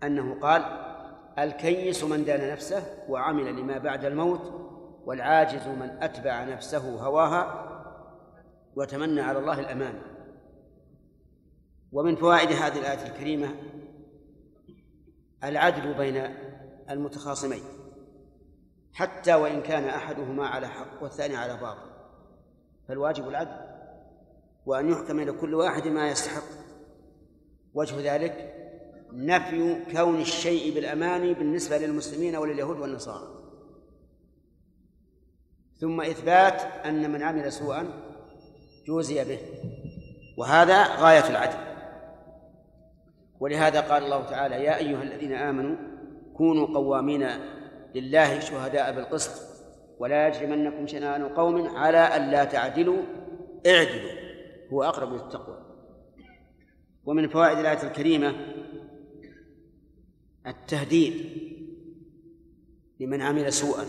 أنه 0.04 0.40
قال 0.40 0.64
الكيس 1.40 2.04
من 2.04 2.26
دان 2.26 2.52
نفسه 2.52 2.84
وعمل 3.10 3.56
لما 3.56 3.78
بعد 3.78 4.06
الموت 4.06 4.64
والعاجز 5.06 5.68
من 5.68 5.90
أتبع 6.02 6.44
نفسه 6.44 7.06
هواها 7.06 7.70
وتمنى 8.76 9.22
على 9.22 9.40
الله 9.40 9.60
الأمان. 9.60 10.02
ومن 11.92 12.16
فوائد 12.16 12.52
هذه 12.52 12.80
الآية 12.80 13.08
الكريمة 13.08 13.56
العدل 15.44 15.94
بين 15.94 16.36
المتخاصمين. 16.90 17.62
حتى 18.94 19.34
وإن 19.34 19.62
كان 19.62 19.84
أحدهما 19.84 20.48
على 20.48 20.68
حق 20.68 21.04
والثاني 21.04 21.36
على 21.36 21.58
باطل. 21.58 21.89
فالواجب 22.88 23.28
العدل 23.28 23.58
وأن 24.66 24.89
يحكم 24.89 25.20
لكل 25.20 25.54
واحد 25.54 25.88
ما 25.88 26.10
يستحق. 26.10 26.44
وجه 27.74 28.16
ذلك 28.16 28.54
نفي 29.12 29.86
كون 29.91 30.22
الشيء 30.22 30.76
بالأماني 30.76 31.34
بالنسبة 31.34 31.78
للمسلمين 31.78 32.36
ولليهود 32.36 32.80
والنصارى. 32.80 33.28
ثم 35.80 36.02
إثبات 36.02 36.62
أن 36.62 37.12
من 37.12 37.24
عمل 37.24 37.52
سوءا 37.52 37.88
جوزي 38.88 39.26
به. 39.26 39.39
وهذا 40.38 40.84
غاية 40.84 41.30
العدل. 41.30 41.74
ولهذا 43.39 43.82
قال 43.82 44.04
الله 44.04 44.24
تعالى 44.24 44.56
يا 44.56 44.78
أيها 44.78 45.04
الذين 45.04 45.34
آمنوا 45.34 45.76
كونوا 46.34 46.68
قوامين 46.68 47.28
لله 47.96 48.39
شهداء 48.39 48.96
بالقسط 48.96 49.54
ولا 50.00 50.28
يجرمنكم 50.28 50.88
شنآن 50.88 51.24
قوم 51.24 51.68
على 51.68 52.16
ألا 52.16 52.44
تعدلوا. 52.44 53.02
اعدلوا 53.68 54.12
هو 54.74 54.84
أقرب 54.84 55.14
للتقوى. 55.14 55.58
ومن 57.06 57.28
فوائد 57.28 57.58
الآية 57.58 57.84
الكريمة 57.84 58.36
التهديد 60.48 61.14
لمن 63.00 63.22
عمل 63.22 63.54
سوءا 63.54 63.86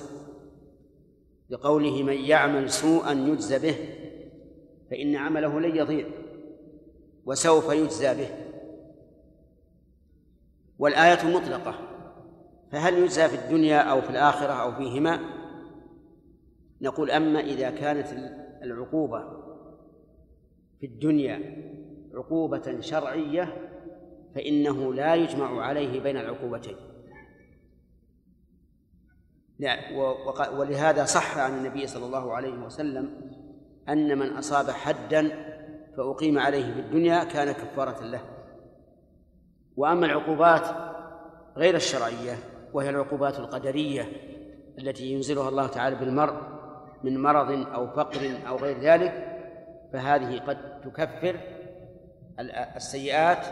بقوله 1.51 2.03
من 2.03 2.15
يعمل 2.15 2.71
سوءا 2.71 3.13
يجزى 3.13 3.59
به 3.59 3.77
فإن 4.91 5.17
عمله 5.17 5.61
لن 5.61 5.77
يضيع 5.77 6.07
وسوف 7.27 7.73
يجزى 7.73 8.15
به. 8.15 8.29
والآية 10.79 11.37
مطلقة. 11.37 11.94
فهل 12.75 12.99
يجزى 12.99 13.29
في 13.29 13.35
الدنيا 13.35 13.79
أو 13.79 14.01
في 14.01 14.11
الآخرة 14.11 14.53
أو 14.53 14.73
فيهما؟ 14.73 15.21
نقول 16.81 17.11
أما 17.11 17.41
إذا 17.41 17.71
كانت 17.71 18.07
العقوبة 18.63 19.21
في 20.81 20.87
الدنيا 20.87 21.41
عقوبة 22.15 22.81
شرعية 22.81 23.71
فإنه 24.35 24.95
لا 24.95 25.15
يجمع 25.15 25.63
عليه 25.63 26.01
بين 26.01 26.17
العقوبتين. 26.17 26.77
ولهذا 30.53 31.05
صح 31.05 31.39
عن 31.39 31.59
النبي 31.59 31.87
صلى 31.87 32.07
الله 32.07 32.33
عليه 32.35 32.65
وسلم 32.65 33.31
أن 33.89 34.19
من 34.19 34.27
أصاب 34.27 34.71
حدا 34.71 35.29
فأقيم 35.97 36.39
عليه 36.39 36.75
في 36.75 36.81
الدنيا 36.81 37.25
كان 37.25 37.53
كفارة 37.53 38.05
له. 38.05 38.21
وأما 39.77 40.07
العقوبات 40.07 40.67
غير 41.57 41.75
الشرعية 41.77 42.54
وهي 42.75 42.91
العقوبات 42.91 43.39
القدرية 43.39 44.13
التي 44.79 45.13
ينزلها 45.13 45.49
الله 45.49 45.67
تعالى 45.67 45.97
بالمرء 45.97 46.55
من 47.05 47.23
مرض 47.23 47.51
أو 47.51 47.87
فقر 47.87 48.39
أو 48.49 48.57
غير 48.57 48.81
ذلك 48.81 49.41
فهذه 49.93 50.39
قد 50.39 50.81
تكفر 50.81 51.41
السيئات 52.77 53.47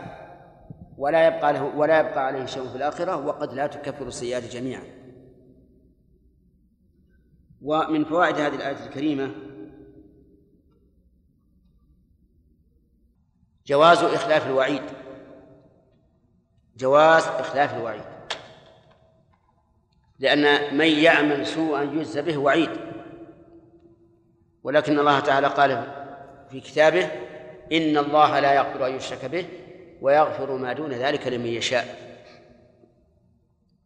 ولا 0.97 1.27
يبقى 1.27 1.53
له 1.53 1.63
ولا 1.63 1.99
يبقى 1.99 2.25
عليه 2.25 2.45
شيء 2.45 2.67
في 2.67 2.75
الآخرة 2.75 3.25
وقد 3.25 3.53
لا 3.53 3.67
تكفر 3.67 4.07
السيئات 4.07 4.43
جميعا. 4.43 4.83
ومن 7.61 8.05
فوائد 8.05 8.35
هذه 8.35 8.55
الآية 8.55 8.85
الكريمة 8.85 9.31
جواز 13.65 14.03
إخلاف 14.03 14.47
الوعيد. 14.47 14.83
جواز 16.77 17.23
إخلاف 17.23 17.75
الوعيد. 17.77 18.12
لأن 20.23 20.77
من 20.77 20.85
يعمل 20.85 21.47
سوءا 21.47 21.81
يجزى 21.81 22.21
به 22.21 22.37
وعيد. 22.37 22.69
ولكن 24.63 24.99
الله 24.99 25.19
تعالى 25.19 25.47
قال 25.47 25.93
في 26.51 26.59
كتابه 26.59 27.11
إن 27.71 27.97
الله 27.97 28.39
لا 28.39 28.53
يغفر 28.53 28.87
أن 28.87 28.95
يشرك 28.95 29.25
به 29.25 29.45
ويغفر 30.01 30.57
ما 30.57 30.73
دون 30.73 30.91
ذلك 30.91 31.27
لمن 31.27 31.45
يشاء. 31.45 31.85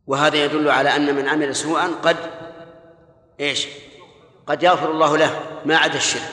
وهذا 0.07 0.45
يدل 0.45 0.69
على 0.69 0.95
أن 0.95 1.15
من 1.15 1.27
عمل 1.27 1.55
سوءا 1.55 1.87
قد 1.87 2.17
إيش؟ 3.39 3.67
قد 4.47 4.63
يغفر 4.63 4.91
الله 4.91 5.17
له 5.17 5.41
ما 5.65 5.77
عدا 5.77 5.95
الشرك. 5.97 6.31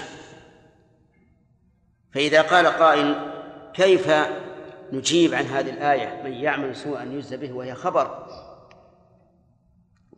فإذا 2.14 2.42
قال 2.42 2.66
قائل 2.66 3.30
كيف 3.74 4.10
نجيب 4.92 5.34
عن 5.34 5.44
هذه 5.44 5.70
الآية 5.70 6.22
من 6.24 6.32
يعمل 6.32 6.76
سوءا 6.76 7.02
يجزى 7.02 7.36
به 7.36 7.52
وهي 7.52 7.74
خبر؟ 7.74 8.26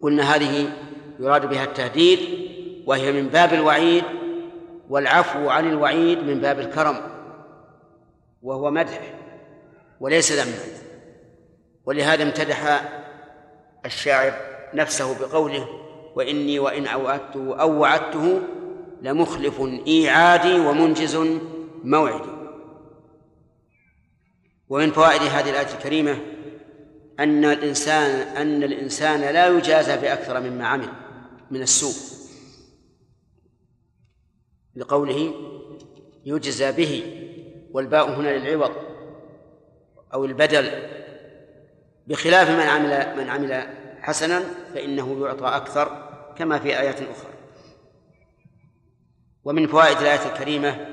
قلنا 0.02 0.34
هذه 0.34 0.72
يراد 1.20 1.48
بها 1.48 1.64
التهديد 1.64 2.18
وهي 2.86 3.12
من 3.12 3.28
باب 3.28 3.54
الوعيد 3.54 4.04
والعفو 4.88 5.48
عن 5.48 5.68
الوعيد 5.68 6.18
من 6.18 6.40
باب 6.40 6.60
الكرم 6.60 6.96
وهو 8.42 8.70
مدح 8.70 9.00
وليس 10.00 10.32
ذما 10.32 10.58
ولهذا 11.84 12.22
امتدح 12.22 12.82
الشاعر 13.84 14.32
نفسه 14.74 15.18
بقوله 15.18 15.68
وإني 16.16 16.58
وإن 16.58 16.86
أوعدته 16.86 17.56
أو 17.60 17.80
وعدته 17.80 18.40
لمخلف 19.02 19.60
إيعادي 19.86 20.60
ومنجز 20.60 21.16
موعدي. 21.84 22.36
ومن 24.68 24.90
فوائد 24.90 25.22
هذه 25.22 25.50
الآية 25.50 25.74
الكريمة 25.74 26.18
أن 27.20 27.44
الإنسان 27.44 28.36
أن 28.36 28.62
الإنسان 28.62 29.20
لا 29.20 29.46
يجازى 29.46 29.96
بأكثر 29.96 30.40
مما 30.40 30.66
عمل 30.66 30.88
من 31.50 31.62
السوء. 31.62 32.16
لقوله 34.74 35.34
يجزى 36.24 36.72
به 36.72 37.22
والباء 37.72 38.10
هنا 38.10 38.28
للعوض 38.28 38.72
أو 40.14 40.24
البدل. 40.24 40.70
بخلاف 42.06 42.50
من 42.50 42.60
عمل 42.60 43.16
من 43.16 43.30
عمل 43.30 43.68
حسنا 44.00 44.42
فإنه 44.74 45.26
يعطى 45.26 45.46
أكثر 45.46 46.08
كما 46.38 46.58
في 46.58 46.78
آيات 46.80 47.02
أخرى. 47.02 47.32
ومن 49.44 49.66
فوائد 49.66 49.96
الآية 49.96 50.32
الكريمة 50.32 50.86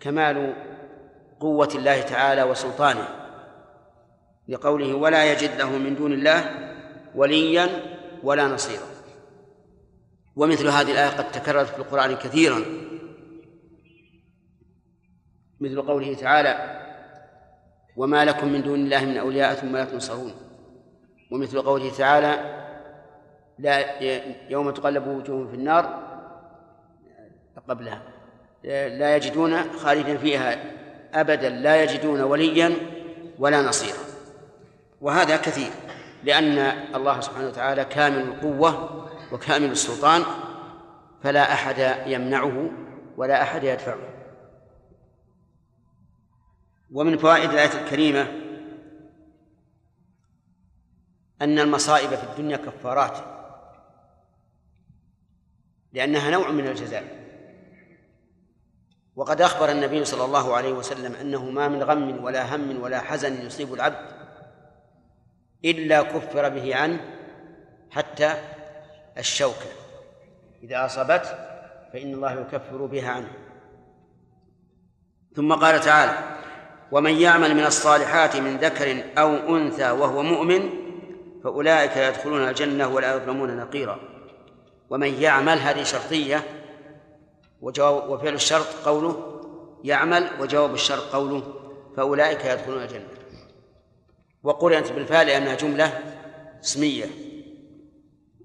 كمال 0.00 0.54
قوة 1.40 1.68
الله 1.74 2.00
تعالى 2.00 2.42
وسلطانه. 2.42 3.25
لقوله 4.48 4.94
ولا 4.94 5.32
يجد 5.32 5.58
له 5.58 5.78
من 5.78 5.96
دون 5.96 6.12
الله 6.12 6.70
وليا 7.14 7.68
ولا 8.22 8.48
نصيرا. 8.48 8.86
ومثل 10.36 10.68
هذه 10.68 10.92
الآية 10.92 11.08
قد 11.08 11.32
تكررت 11.32 11.68
في 11.68 11.78
القرآن 11.78 12.14
كثيرا. 12.14 12.62
مثل 15.60 15.82
قوله 15.82 16.14
تعالى 16.14 16.82
وما 17.96 18.24
لكم 18.24 18.48
من 18.48 18.62
دون 18.62 18.74
الله 18.74 19.04
من 19.04 19.16
أولياء 19.16 19.54
ثم 19.54 19.76
لا 19.76 19.84
تنصرون. 19.84 20.34
ومثل 21.30 21.62
قوله 21.62 21.90
تعالى 21.90 22.62
لا 23.58 24.02
يوم 24.50 24.70
تقلب 24.70 25.06
وجوههم 25.06 25.48
في 25.48 25.54
النار 25.54 26.06
قبلها. 27.68 28.02
لا 28.64 29.16
يجدون 29.16 29.62
خالدا 29.72 30.16
فيها 30.16 30.58
أبدا. 31.14 31.48
لا 31.48 31.82
يجدون 31.82 32.20
وليا 32.20 32.72
ولا 33.38 33.62
نصيرا. 33.62 34.05
وهذا 35.06 35.36
كثير 35.36 35.70
لأن 36.24 36.58
الله 36.94 37.20
سبحانه 37.20 37.48
وتعالى 37.48 37.84
كامل 37.84 38.18
القوة 38.18 39.06
وكامل 39.32 39.70
السلطان 39.70 40.24
فلا 41.22 41.52
أحد 41.52 42.02
يمنعه 42.06 42.70
ولا 43.16 43.42
أحد 43.42 43.64
يدفعه. 43.64 43.98
ومن 46.92 47.18
فوائد 47.18 47.50
الآية 47.50 47.84
الكريمة 47.84 48.22
أن 51.42 51.58
المصائب 51.58 52.10
في 52.10 52.24
الدنيا 52.24 52.56
كفارات 52.56 53.18
لأنها 55.92 56.30
نوع 56.30 56.50
من 56.50 56.66
الجزاء. 56.66 57.26
وقد 59.16 59.40
أخبر 59.40 59.70
النبي 59.70 60.04
صلى 60.04 60.24
الله 60.24 60.56
عليه 60.56 60.72
وسلم 60.72 61.14
أنه 61.14 61.50
ما 61.50 61.68
من 61.68 61.82
غم 61.82 62.24
ولا 62.24 62.56
هم 62.56 62.80
ولا 62.80 63.00
حزن 63.00 63.46
يصيب 63.46 63.74
العبد 63.74 64.15
إلا 65.64 66.02
كفر 66.02 66.48
به 66.48 66.76
عنه 66.76 67.00
حتى 67.90 68.34
الشوكة. 69.18 69.70
إذا 70.62 70.86
أصابته 70.86 71.30
فإن 71.92 72.14
الله 72.14 72.40
يكفر 72.40 72.86
بها 72.86 73.10
عنه. 73.10 73.30
ثم 75.36 75.52
قال 75.52 75.80
تعالى 75.80 76.18
ومن 76.92 77.20
يعمل 77.20 77.54
من 77.54 77.66
الصالحات 77.66 78.36
من 78.36 78.56
ذكر 78.56 79.04
أو 79.18 79.56
أنثى 79.56 79.90
وهو 79.90 80.22
مؤمن 80.22 80.70
فأولئك 81.44 81.96
يدخلون 81.96 82.48
الجنة 82.48 82.88
ولا 82.88 83.16
يظلمون 83.16 83.56
نقيرا. 83.56 84.00
ومن 84.90 85.22
يعمل 85.22 85.58
هذه 85.58 85.82
شرطية 85.82 86.42
وجواب 87.60 88.10
وفعل 88.10 88.34
الشرط 88.34 88.66
قوله 88.84 89.42
يعمل 89.84 90.28
وجواب 90.40 90.74
الشرط 90.74 91.02
قوله 91.02 91.42
فأولئك 91.96 92.44
يدخلون 92.44 92.82
الجنة. 92.82 93.15
وقرنت 94.46 94.92
بالفعل 94.92 95.26
لأنها 95.26 95.54
جملة 95.54 96.02
اسمية. 96.64 97.06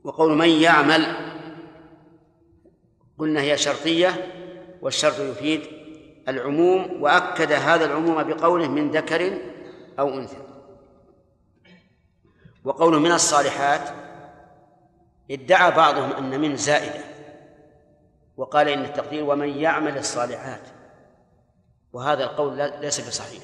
وقول 0.04 0.38
من 0.38 0.50
يعمل 0.50 1.16
قلنا 3.18 3.42
هي 3.42 3.58
شرطية 3.58 4.32
والشرط 4.82 5.20
يفيد 5.20 5.62
العموم 6.28 7.04
وأكد 7.04 7.52
هذا 7.52 7.86
العموم 7.86 8.24
بقوله 8.24 8.68
من 8.68 8.92
ذكر 8.92 9.38
أو 10.00 10.10
أنثى. 10.10 10.38
وقوله 12.64 13.00
من 13.00 13.12
الصالحات 13.12 13.90
ادعى 15.32 15.72
بعضهم 15.72 16.12
أن 16.12 16.42
من 16.42 16.56
زائدة. 16.56 17.04
وقال 18.38 18.68
إن 18.68 18.86
التقدير 18.86 19.24
ومن 19.24 19.50
يعمل 19.50 19.98
الصالحات. 19.98 20.64
وهذا 21.94 22.24
القول 22.24 22.72
ليس 22.82 23.08
بصحيح. 23.08 23.44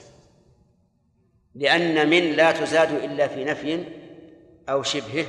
لأن 1.57 2.09
من 2.09 2.31
لا 2.31 2.51
تزاد 2.51 2.91
إلا 2.91 3.27
في 3.27 3.43
نفي 3.43 3.83
أو 4.69 4.83
شبهه 4.83 5.25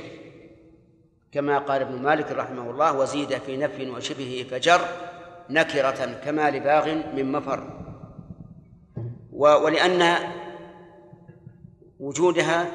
كما 1.31 1.59
قال 1.59 1.81
ابن 1.81 2.01
مالك 2.01 2.31
رحمه 2.31 2.71
الله 2.71 2.97
وزيد 2.97 3.37
في 3.37 3.57
نفي 3.57 3.89
وشبهه 3.89 4.43
فجر 4.43 4.81
نكرة 5.49 6.19
كما 6.25 6.51
لباغ 6.51 6.93
من 7.15 7.31
مفر. 7.31 7.79
ولأن 9.31 10.15
وجودها 11.99 12.71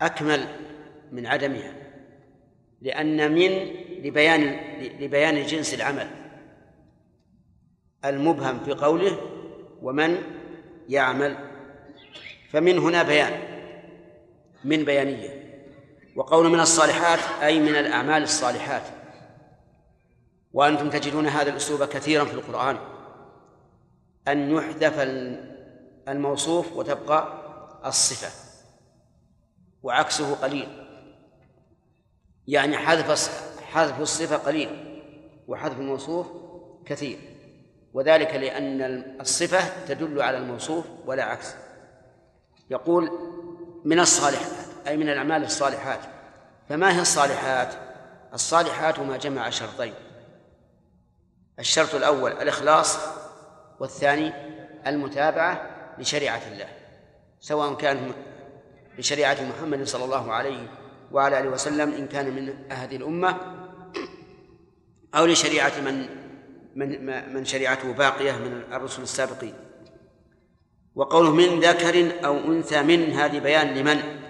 أكمل 0.00 0.44
من 1.12 1.26
عدمها 1.26 1.72
لأن 2.80 3.32
من 3.32 3.50
لبيان 4.04 4.60
لبيان 5.00 5.46
جنس 5.46 5.74
العمل 5.74 6.10
المبهم 8.04 8.64
في 8.64 8.72
قوله 8.72 9.18
ومن 9.82 10.18
يعمل 10.88 11.49
فمن 12.52 12.78
هنا 12.78 13.02
بيان 13.02 13.40
من 14.64 14.84
بيانية. 14.84 15.50
وقول 16.16 16.48
من 16.48 16.60
الصالحات 16.60 17.42
أي 17.42 17.60
من 17.60 17.76
الأعمال 17.76 18.22
الصالحات. 18.22 18.82
وأنتم 20.52 20.90
تجدون 20.90 21.26
هذا 21.26 21.50
الأسلوب 21.50 21.84
كثيرا 21.84 22.24
في 22.24 22.34
القرآن. 22.34 22.78
أن 24.28 24.50
يحذف 24.50 24.94
الموصوف 26.08 26.72
وتبقى 26.72 27.40
الصفة. 27.86 28.28
وعكسه 29.82 30.34
قليل. 30.34 30.68
يعني 32.46 32.76
حذف 32.76 33.30
حذف 33.62 34.00
الصفة 34.00 34.36
قليل 34.36 35.02
وحذف 35.48 35.78
الموصوف 35.78 36.26
كثير. 36.86 37.18
وذلك 37.92 38.34
لأن 38.34 38.82
الصفة 39.20 39.84
تدل 39.84 40.22
على 40.22 40.38
الموصوف 40.38 40.84
ولا 41.06 41.24
عكس. 41.24 41.54
يقول 42.70 43.10
من 43.84 44.00
الصالحات 44.00 44.50
أي 44.86 44.96
من 44.96 45.08
الأعمال 45.08 45.44
الصالحات. 45.44 46.00
فما 46.68 46.96
هي 46.96 47.00
الصالحات؟ 47.00 47.74
الصالحات 48.34 48.98
ما 48.98 49.16
جمع 49.16 49.50
شرطين. 49.50 49.94
الشرط 51.58 51.94
الأول 51.94 52.32
الإخلاص 52.32 52.98
والثاني 53.80 54.32
المتابعة 54.86 55.70
لشريعة 55.98 56.42
الله 56.52 56.68
سواء 57.40 57.74
كان 57.74 58.12
لشريعة 58.98 59.36
محمد 59.42 59.82
صلى 59.82 60.04
الله 60.04 60.32
عليه 60.32 60.66
وعلى 61.12 61.40
آله 61.40 61.48
وسلم 61.48 61.92
إن 61.92 62.06
كان 62.06 62.30
من 62.30 62.72
هذه 62.72 62.96
الأمة 62.96 63.36
أو 65.14 65.26
لشريعة 65.26 65.80
من 65.80 66.20
من 66.74 67.34
من 67.34 67.44
شريعته 67.44 67.92
باقية 67.92 68.32
من 68.32 68.62
الرسل 68.72 69.02
السابقين. 69.02 69.54
وقوله 70.94 71.30
من 71.30 71.60
ذكر 71.60 72.24
أو 72.26 72.36
أنثى 72.36 72.82
من 72.82 73.12
هذه 73.12 73.38
بيان 73.38 73.74
لمن؟ 73.74 74.20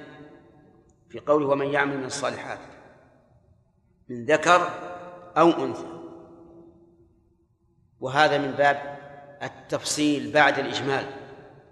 في 1.09 1.19
قوله 1.19 1.47
ومن 1.47 1.67
يعمل 1.67 1.99
من 1.99 2.05
الصالحات. 2.05 2.59
من 4.09 4.25
ذكر 4.25 4.71
أو 5.37 5.51
أنثى. 5.51 6.01
وهذا 8.01 8.39
من 8.39 8.51
باب 8.51 8.99
التفصيل 9.43 10.33
بعد 10.33 10.59
الإجمال. 10.59 11.07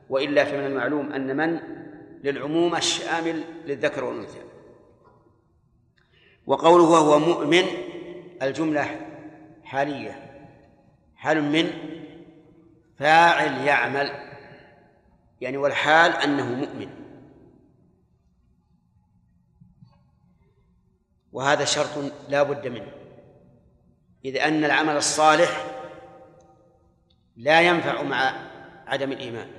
وإلا 0.08 0.44
فمن 0.44 0.66
المعلوم 0.66 1.12
أن 1.12 1.36
من؟ 1.36 1.60
للعموم 2.24 2.76
الشامل 2.76 3.44
للذكر 3.66 4.04
والأنثى. 4.04 4.40
وقوله 6.46 6.84
وهو 6.84 7.18
مؤمن 7.18 7.64
الجملة 8.42 9.00
حالية. 9.64 10.44
حال 11.16 11.42
من 11.42 11.70
فاعل 12.98 13.66
يعمل. 13.66 14.27
يعني 15.40 15.56
والحال 15.56 16.12
أنه 16.12 16.44
مؤمن. 16.44 16.90
وهذا 21.32 21.64
شرط 21.64 22.12
لا 22.28 22.42
بد 22.42 22.66
منه. 22.66 22.92
إذ 24.24 24.36
أن 24.36 24.64
العمل 24.64 24.96
الصالح 24.96 25.64
لا 27.36 27.60
ينفع 27.60 28.02
مع 28.02 28.32
عدم 28.86 29.12
الإيمان. 29.12 29.50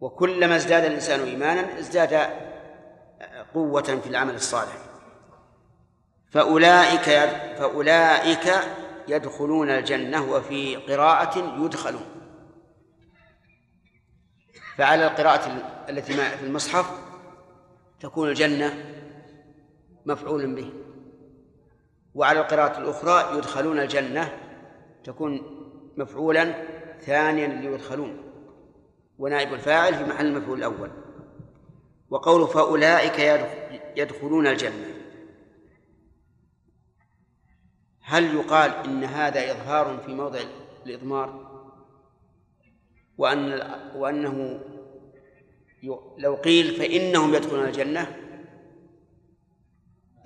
وكلما 0.00 0.56
ازداد 0.56 0.84
الإنسان 0.84 1.20
إيمانا 1.20 1.78
ازداد 1.78 2.14
قوة 3.54 3.82
في 3.82 4.06
العمل 4.06 4.34
الصالح. 4.34 4.76
فأولئك 6.30 7.04
فأولئك 7.58 8.52
يدخلون 9.08 9.70
الجنة 9.70 10.32
وفي 10.32 10.76
قراءة 10.76 11.64
يدخلون. 11.64 12.19
فعلى 14.80 15.06
القراءة 15.06 15.62
التي 15.88 16.12
في 16.12 16.44
المصحف 16.44 16.90
تكون 18.00 18.28
الجنة 18.28 18.84
مفعول 20.06 20.54
به. 20.54 20.72
وعلى 22.14 22.40
القراءة 22.40 22.78
الأخرى 22.78 23.38
يدخلون 23.38 23.78
الجنة 23.78 24.38
تكون 25.04 25.42
مفعولا 25.96 26.54
ثانيا 27.00 27.46
ليدخلون. 27.46 28.16
ونائب 29.18 29.54
الفاعل 29.54 29.94
في 29.94 30.04
محل 30.04 30.26
المفعول 30.26 30.58
الأول. 30.58 30.90
وقوله 32.10 32.46
فأولئك 32.46 33.48
يدخلون 33.96 34.46
الجنة. 34.46 34.94
هل 38.00 38.34
يقال 38.34 38.70
إن 38.70 39.04
هذا 39.04 39.50
إظهار 39.50 39.98
في 40.06 40.14
موضع 40.14 40.40
الإضمار؟ 40.86 41.49
وأن 43.20 43.62
وأنه 43.96 44.60
لو 46.18 46.34
قيل 46.34 46.74
فإنهم 46.74 47.34
يدخلون 47.34 47.64
الجنة؟ 47.64 48.16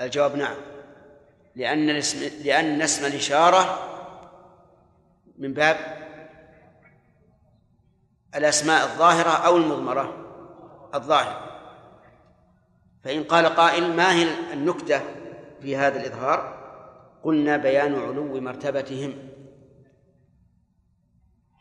الجواب 0.00 0.36
نعم. 0.36 0.56
لأن 1.56 1.90
الاسم 1.90 2.44
لأن 2.44 2.82
اسم 2.82 3.06
الإشارة 3.06 3.78
من 5.38 5.52
باب 5.52 5.76
الأسماء 8.34 8.84
الظاهرة 8.84 9.46
أو 9.46 9.56
المضمرة 9.56 10.14
الظاهرة 10.94 11.40
فإن 13.04 13.24
قال 13.24 13.46
قائل 13.46 13.96
ما 13.96 14.12
هي 14.12 14.52
النكتة 14.52 15.00
في 15.62 15.76
هذا 15.76 16.00
الإظهار؟ 16.00 16.64
قلنا 17.22 17.56
بيان 17.56 17.94
علو 17.94 18.40
مرتبتهم. 18.40 19.33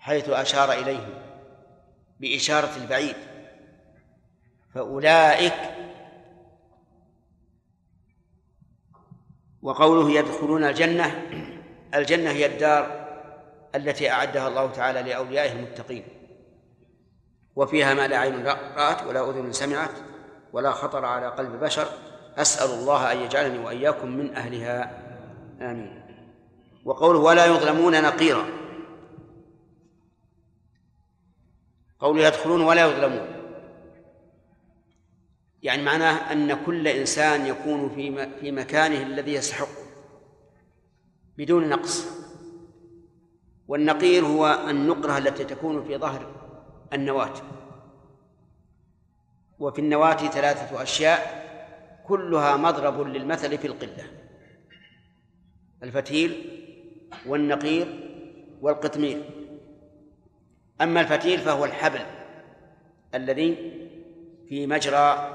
حيث 0.03 0.29
أشار 0.29 0.71
إليهم 0.71 1.13
بإشارة 2.19 2.75
البعيد. 2.77 3.15
فأولئك 4.73 5.53
وقوله 9.61 10.11
يدخلون 10.11 10.63
الجنة 10.63 11.21
الجنة 11.95 12.29
هي 12.29 12.45
الدار 12.45 13.05
التي 13.75 14.11
أعدها 14.11 14.47
الله 14.47 14.71
تعالى 14.71 15.01
لأوليائه 15.01 15.51
المتقين. 15.51 16.03
وفيها 17.55 17.93
ما 17.93 18.07
لا 18.07 18.17
عين 18.17 18.45
رأت 18.47 19.03
ولا 19.03 19.29
أذن 19.29 19.51
سمعت 19.51 19.91
ولا 20.53 20.71
خطر 20.71 21.05
على 21.05 21.27
قلب 21.27 21.59
بشر. 21.59 21.87
أسأل 22.37 22.79
الله 22.79 23.11
أن 23.11 23.17
يجعلني 23.17 23.59
وإياكم 23.59 24.07
من 24.07 24.35
أهلها. 24.35 24.91
آمين. 25.61 26.03
وقوله 26.85 27.19
ولا 27.19 27.45
يظلمون 27.45 28.01
نقيرا. 28.01 28.62
قوله 32.03 32.27
يدخلون 32.27 32.61
ولا 32.61 32.81
يظلمون. 32.81 33.27
يعني 35.63 35.83
معناه 35.83 36.31
أن 36.31 36.65
كل 36.65 36.87
إنسان 36.87 37.45
يكون 37.45 37.89
في 37.89 38.29
في 38.39 38.51
مكانه 38.51 39.03
الذي 39.03 39.33
يستحقه 39.33 39.83
بدون 41.37 41.69
نقص. 41.69 42.07
والنقير 43.67 44.25
هو 44.25 44.65
النقرة 44.69 45.17
التي 45.17 45.43
تكون 45.43 45.83
في 45.83 45.97
ظهر 45.97 46.31
النواة. 46.93 47.33
وفي 49.59 49.79
النواة 49.79 50.17
ثلاثة 50.17 50.83
أشياء 50.83 51.43
كلها 52.07 52.57
مضرب 52.57 53.07
للمثل 53.07 53.57
في 53.57 53.67
القلة. 53.67 54.07
الفتيل 55.83 56.59
والنقير 57.25 57.87
والقطمير. 58.61 59.42
أما 60.81 61.01
الفتيل 61.01 61.39
فهو 61.39 61.65
الحبل 61.65 62.01
الذي 63.15 63.55
في 64.49 64.67
مجرى 64.67 65.29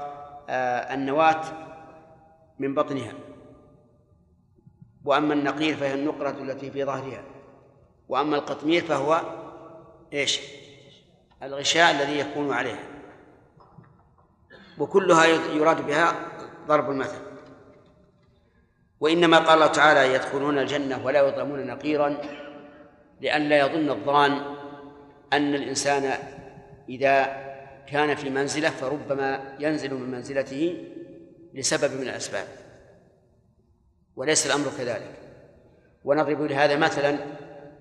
آه، 0.49 0.93
النواة 0.93 1.41
من 2.59 2.75
بطنها. 2.75 3.13
وأما 5.05 5.33
النقير 5.33 5.75
فهي 5.75 5.93
النقرة 5.93 6.29
التي 6.29 6.71
في 6.71 6.85
ظهرها. 6.85 7.23
وأما 8.09 8.35
القطمير 8.35 8.83
فهو 8.83 9.21
إيش؟ 10.13 10.39
الغشاء 11.43 11.91
الذي 11.91 12.19
يكون 12.19 12.53
عليها. 12.53 12.83
وكلها 14.77 15.25
يراد 15.25 15.87
بها 15.87 16.15
ضرب 16.67 16.91
المثل. 16.91 17.21
وإنما 18.99 19.37
قال 19.37 19.49
الله 19.49 19.67
تعالى 19.67 20.13
يدخلون 20.13 20.57
الجنة 20.57 21.05
ولا 21.05 21.27
يظلمون 21.27 21.67
نقيرا 21.67 22.17
لئلا 23.21 23.59
يظن 23.59 23.89
الظان 23.89 24.58
أن 25.33 25.55
الإنسان 25.55 26.13
إذا 26.89 27.23
كان 27.87 28.15
في 28.15 28.29
منزلة 28.29 28.69
فربما 28.69 29.55
ينزل 29.59 29.93
من 29.93 30.11
منزلته 30.11 30.85
لسبب 31.53 31.93
من 31.93 32.01
الأسباب 32.01 32.47
وليس 34.15 34.45
الأمر 34.45 34.67
كذلك. 34.77 35.19
ونضرب 36.03 36.41
لهذا 36.41 36.75
مثلا 36.75 37.17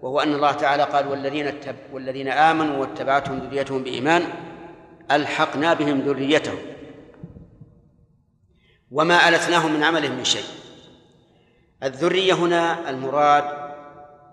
وهو 0.03 0.21
أن 0.21 0.35
الله 0.35 0.53
تعالى 0.53 0.83
قال 0.83 1.09
والذين 1.09 1.47
اتب 1.47 1.77
والذين 1.93 2.29
آمنوا 2.29 2.77
واتبعتهم 2.77 3.39
ذريتهم 3.39 3.83
بإيمان 3.83 4.23
ألحقنا 5.11 5.75
بهم 5.75 6.01
ذريتهم 6.01 6.59
وما 8.91 9.29
ألتناهم 9.29 9.75
من 9.75 9.83
عملهم 9.83 10.17
من 10.17 10.25
شيء. 10.25 10.45
الذرية 11.83 12.33
هنا 12.33 12.91
المراد 12.91 13.45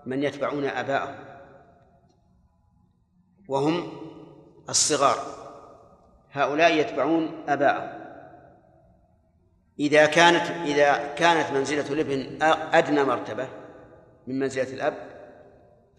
من 0.06 0.22
يتبعون 0.22 0.64
آباءهم. 0.64 1.25
وهم 3.48 3.92
الصغار. 4.68 5.18
هؤلاء 6.32 6.74
يتبعون 6.74 7.44
آباءهم. 7.48 8.06
إذا 9.80 10.06
كانت 10.06 10.50
إذا 10.50 11.14
كانت 11.14 11.50
منزلة 11.50 11.92
الابن 11.92 12.42
أدنى 12.72 13.04
مرتبة 13.04 13.48
من 14.26 14.38
منزلة 14.38 14.74
الأب 14.74 14.94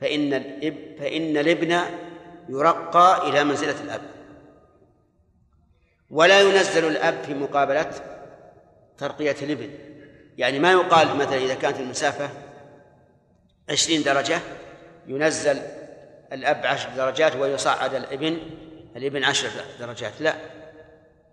فإن 0.01 0.33
الإب 0.33 0.97
فإن 0.99 1.37
الابن 1.37 1.79
يرقى 2.49 3.29
إلى 3.29 3.43
منزلة 3.43 3.81
الأب. 3.81 4.01
ولا 6.09 6.41
ينزل 6.41 6.87
الأب 6.87 7.23
في 7.23 7.33
مقابلة 7.33 7.91
ترقية 8.97 9.35
الابن. 9.41 9.69
يعني 10.37 10.59
ما 10.59 10.71
يقال 10.71 11.17
مثلا 11.17 11.37
إذا 11.37 11.53
كانت 11.53 11.79
المسافة 11.79 12.29
عشرين 13.69 14.03
درجة 14.03 14.39
ينزل 15.07 15.61
الأب 16.33 16.65
عشر 16.65 16.89
درجات 16.97 17.35
ويصعد 17.35 17.93
الابن 17.93 18.37
الابن 18.95 19.23
عشر 19.23 19.49
درجات. 19.79 20.21
لا 20.21 20.33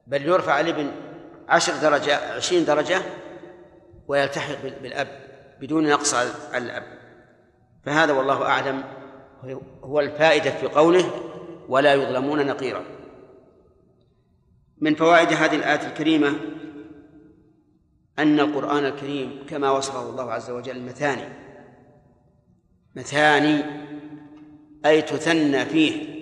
بل 0.07 0.27
يرفع 0.27 0.61
الابن 0.61 0.91
عشر 1.49 1.73
درجة 1.77 2.35
عشرين 2.37 2.65
درجة 2.65 3.03
ويلتحق 4.09 4.59
بالأب 4.83 5.09
بدون 5.61 5.89
نقص 5.89 6.15
على 6.15 6.31
الأب. 6.55 6.83
فهذا 7.85 8.13
والله 8.13 8.43
أعلم 8.43 8.85
هو 9.85 10.01
الفائدة 10.01 10.51
في 10.51 10.67
قوله 10.67 11.11
ولا 11.69 11.95
يظلمون 11.95 12.47
نقيرا 12.47 12.85
من 14.79 14.95
فوائد 14.95 15.33
هذه 15.33 15.57
الآية 15.57 15.87
الكريمة 15.87 16.35
أن 18.19 18.41
القرآن 18.41 18.87
الكريم 18.87 19.47
كما 19.49 19.71
وصفه 19.71 20.11
الله 20.11 20.33
عز 20.33 20.51
وجل 20.51 20.83
مثاني 20.83 21.29
مثاني 22.97 23.84
أي 24.87 25.03
تثنى 25.03 25.65
فيه 25.65 26.15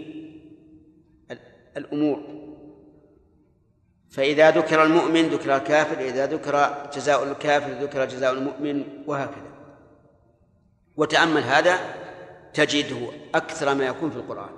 الأمور. 1.77 2.43
فإذا 4.11 4.51
ذكر 4.51 4.83
المؤمن 4.83 5.23
ذكر 5.23 5.57
الكافر 5.57 6.01
إذا 6.01 6.27
ذكر 6.27 6.87
جزاء 6.95 7.25
الكافر 7.25 7.73
ذكر 7.73 8.05
جزاء 8.05 8.33
المؤمن 8.33 8.85
وهكذا. 9.07 9.53
وتأمل 10.97 11.43
هذا 11.43 11.79
تجده 12.55 13.09
أكثر 13.35 13.75
ما 13.75 13.87
يكون 13.87 14.11
في 14.11 14.17
القرآن. 14.17 14.51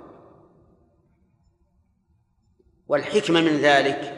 والحكمة 2.87 3.41
من 3.41 3.57
ذلك 3.57 4.13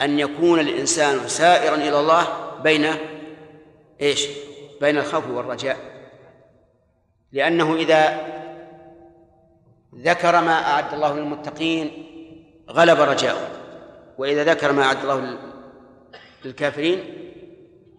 أن 0.00 0.18
يكون 0.18 0.60
الإنسان 0.60 1.28
سائرا 1.28 1.74
إلى 1.74 2.00
الله 2.00 2.56
بين 2.62 2.86
إيش؟ 4.00 4.28
بين 4.80 4.98
الخوف 4.98 5.26
والرجاء. 5.30 5.76
لأنه 7.32 7.74
إذا 7.74 8.37
ذكر 9.94 10.40
ما 10.40 10.52
أعد 10.52 10.94
الله 10.94 11.14
للمتقين 11.14 12.04
غلب 12.70 13.00
رجاؤه. 13.00 13.48
وإذا 14.18 14.44
ذكر 14.44 14.72
ما 14.72 14.82
أعد 14.82 14.96
الله 14.96 15.38
للكافرين 16.44 17.04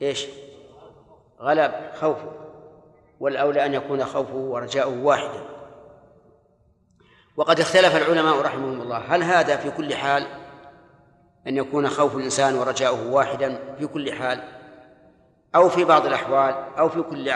إيش؟ 0.02 0.26
غلب 1.42 1.72
خوفه. 1.94 2.32
والأولى 3.20 3.66
أن 3.66 3.74
يكون 3.74 4.06
خوفه 4.06 4.36
ورجاؤه 4.36 5.04
واحدا. 5.04 5.42
وقد 7.38 7.60
اختلف 7.60 7.96
العلماء 7.96 8.42
رحمهم 8.42 8.82
الله. 8.82 8.98
هل 8.98 9.24
هذا 9.24 9.56
في 9.58 9.72
كل 9.72 9.96
حال 9.96 10.28
أن 11.48 11.58
يكون 11.58 11.90
خوف 11.90 12.16
الإنسان 12.16 12.56
ورجاؤه 12.56 13.12
واحدا 13.12 13.76
في 13.80 13.88
كل 13.88 14.14
حال؟ 14.14 14.44
أو 15.56 15.70
في 15.70 15.84
بعض 15.84 16.06
الأحوال 16.06 16.56
أو 16.78 16.90
في 16.90 17.02
كل 17.02 17.32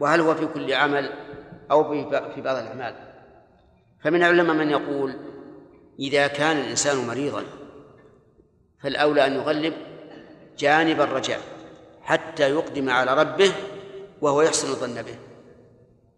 وهل 0.00 0.20
هو 0.20 0.34
في 0.34 0.46
كل 0.46 0.72
عمل 0.72 1.12
أو 1.70 2.04
في 2.34 2.40
بعض 2.40 2.56
الأعمال؟ 2.56 3.11
فمن 4.02 4.22
العلماء 4.22 4.56
من 4.56 4.70
يقول 4.70 5.16
إذا 5.98 6.26
كان 6.26 6.56
الإنسان 6.56 7.06
مريضا 7.06 7.44
فالأولى 8.80 9.26
أن 9.26 9.32
يغلب 9.32 9.74
جانب 10.58 11.00
الرجاء 11.00 11.40
حتى 12.02 12.50
يقدم 12.50 12.90
على 12.90 13.14
ربه 13.14 13.52
وهو 14.20 14.42
يحسن 14.42 14.68
الظن 14.68 15.02
به. 15.02 15.18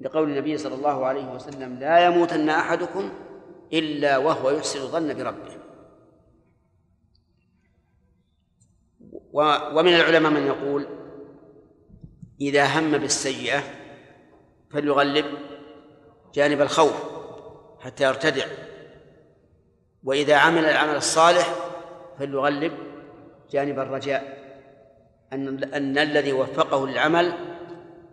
لقول 0.00 0.30
النبي 0.30 0.58
صلى 0.58 0.74
الله 0.74 1.06
عليه 1.06 1.34
وسلم 1.34 1.78
لا 1.78 2.04
يموتن 2.04 2.48
أحدكم 2.48 3.12
إلا 3.72 4.18
وهو 4.18 4.50
يحسن 4.50 4.80
الظن 4.80 5.14
بربه. 5.14 5.54
ومن 9.76 9.94
العلماء 9.94 10.32
من 10.32 10.46
يقول 10.46 10.86
إذا 12.40 12.78
هم 12.78 12.98
بالسيئة 12.98 13.62
فليغلب 14.70 15.26
جانب 16.34 16.60
الخوف. 16.60 17.13
حتى 17.84 18.04
يرتدع. 18.04 18.46
وإذا 20.04 20.36
عمل 20.36 20.64
العمل 20.64 20.96
الصالح 20.96 21.54
فليغلب 22.18 22.72
جانب 23.50 23.78
الرجاء. 23.78 24.44
أن 25.32 25.64
أن 25.64 25.98
الذي 25.98 26.32
وفقه 26.32 26.86
للعمل 26.86 27.32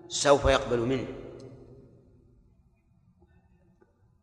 سوف 0.07 0.45
يقبل 0.45 0.80
منه. 0.80 1.07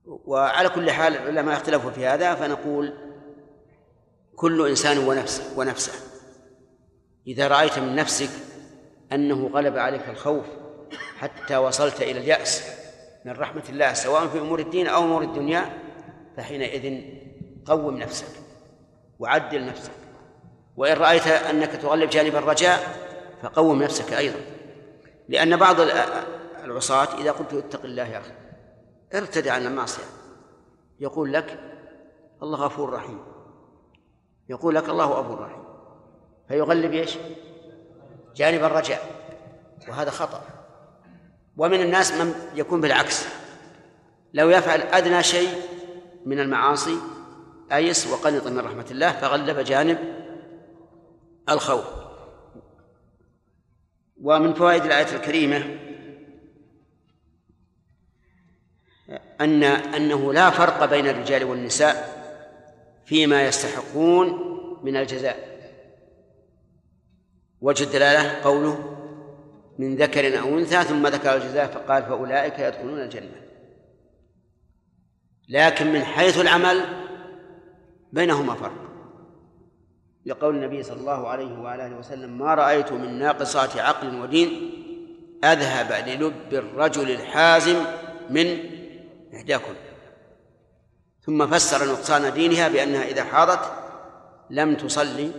وعلى 0.05 0.68
كل 0.68 0.90
حال 0.90 1.16
العلماء 1.16 1.57
اختلفوا 1.57 1.90
في 1.90 2.07
هذا 2.07 2.34
فنقول 2.34 2.94
كل 4.36 4.68
إنسان 4.68 4.99
ونفسه 4.99 5.59
ونفسه. 5.59 5.92
إذا 7.26 7.49
رأيت 7.49 7.78
من 7.78 7.94
نفسك 7.94 8.30
أنه 9.12 9.46
غلب 9.46 9.78
عليك 9.78 10.09
الخوف 10.09 10.46
حتى 11.18 11.57
وصلت 11.57 12.03
إلى 12.03 12.20
اليأس 12.20 12.88
من 13.25 13.33
رحمة 13.33 13.62
الله 13.69 13.93
سواء 13.93 14.27
في 14.27 14.39
أمور 14.39 14.59
الدين 14.59 14.87
أو 14.87 15.05
أمور 15.05 15.23
الدنيا 15.23 15.79
فحينئذ 16.37 17.03
قوم 17.66 17.97
نفسك 17.97 18.41
وعدل 19.19 19.66
نفسك. 19.66 19.93
وإن 20.77 20.97
رأيت 20.97 21.27
أنك 21.27 21.71
تغلب 21.71 22.11
جانب 22.11 22.37
الرجاء 22.37 22.81
فقوم 23.43 23.83
نفسك 23.83 24.12
أيضا. 24.12 24.41
لأن 25.29 25.57
بعض 25.57 25.77
العصاة 26.64 27.21
إذا 27.21 27.33
قلت 27.33 27.55
اتق 27.55 27.85
الله 27.85 28.09
يا 28.09 28.19
أخي 28.19 28.33
ارتدع 29.14 29.53
عن 29.53 29.66
المعصية. 29.66 30.05
يقول 31.01 31.33
لك 31.33 31.61
الله 32.43 32.59
غفور 32.59 32.93
رحيم. 32.93 33.21
يقول 34.49 34.75
لك 34.75 34.89
الله 34.89 35.05
غفور 35.05 35.41
رحيم. 35.41 35.64
فيغلب 36.49 36.93
إيش؟ 36.93 37.19
جانب 38.37 38.64
الرجاء. 38.64 39.03
وهذا 39.89 40.11
خطأ. 40.11 40.43
ومن 41.59 41.81
الناس 41.81 42.13
من 42.13 42.35
يكون 42.55 42.81
بالعكس. 42.81 43.27
لو 44.35 44.51
يفعل 44.51 44.81
أدنى 44.81 45.23
شيء 45.23 45.63
من 46.27 46.41
المعاصي 46.41 46.97
أيس 47.73 48.07
وقنط 48.07 48.47
من 48.47 48.59
رحمة 48.59 48.87
الله 48.91 49.13
فغلب 49.13 49.59
جانب 49.59 49.99
الخوف. 51.49 51.85
ومن 54.23 54.55
فوائد 54.55 54.85
الآية 54.85 55.17
الكريمة 55.17 55.79
أن 59.41 59.63
أنه 59.63 60.33
لا 60.33 60.51
فرق 60.51 60.85
بين 60.85 61.07
الرجال 61.07 61.45
والنساء 61.45 62.19
فيما 63.07 63.47
يستحقون 63.47 64.29
من 64.83 64.97
الجزاء. 64.97 65.59
وجه 67.61 67.85
الدلالة 67.85 68.43
قوله 68.45 68.97
من 69.79 69.97
ذكر 69.97 70.41
أو 70.41 70.59
أنثى 70.59 70.85
ثم 70.85 71.07
ذكر 71.07 71.37
الجزاء 71.37 71.66
فقال 71.66 72.03
فأولئك 72.03 72.59
يدخلون 72.59 73.01
الجنة. 73.01 73.43
لكن 75.49 75.93
من 75.93 76.05
حيث 76.05 76.41
العمل 76.41 76.85
بينهما 78.12 78.55
فرق. 78.55 78.89
لقول 80.26 80.57
النبي 80.57 80.83
صلى 80.83 81.01
الله 81.01 81.29
عليه 81.29 81.74
آله 81.74 81.97
وسلم 81.97 82.39
ما 82.39 82.55
رأيت 82.55 82.93
من 82.93 83.18
ناقصات 83.18 83.76
عقل 83.76 84.20
ودين 84.20 84.70
أذهب 85.45 86.09
للب 86.09 86.55
الرجل 86.55 87.11
الحازم 87.11 87.85
من 88.31 88.59
إحداكم. 89.35 89.74
ثم 91.29 91.47
فسر 91.47 91.93
نقصان 91.93 92.33
دينها 92.33 92.68
بأنها 92.68 93.05
إذا 93.05 93.24
حاضت 93.24 93.72
لم 94.51 94.74
تصلي 94.74 95.31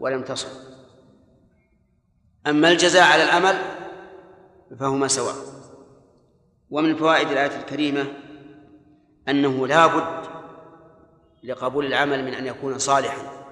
ولم 0.00 0.22
تصم 0.22 0.48
أما 2.46 2.72
الجزاء 2.72 3.02
على 3.02 3.24
العمل 3.24 3.58
فهما 4.78 5.08
سواء. 5.08 5.34
ومن 6.70 6.96
فوائد 6.96 7.28
الآية 7.28 7.60
الكريمة 7.60 8.06
أنه 9.28 9.66
لا 9.66 9.86
بد 9.86 10.28
لقبول 11.42 11.86
العمل 11.86 12.24
من 12.24 12.34
أن 12.34 12.46
يكون 12.46 12.78
صالحا. 12.78 13.44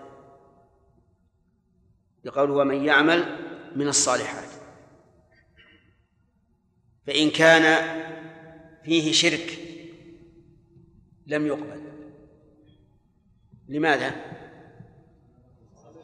يقول 2.25 2.51
ومن 2.51 2.85
يعمل 2.85 3.37
من 3.77 3.89
الصالحات. 3.89 4.49
فإن 7.07 7.31
كان 7.31 7.97
فيه 8.85 9.13
شرك 9.13 9.59
لم 11.27 11.47
يقبل. 11.47 11.83
لماذا؟ 13.69 14.15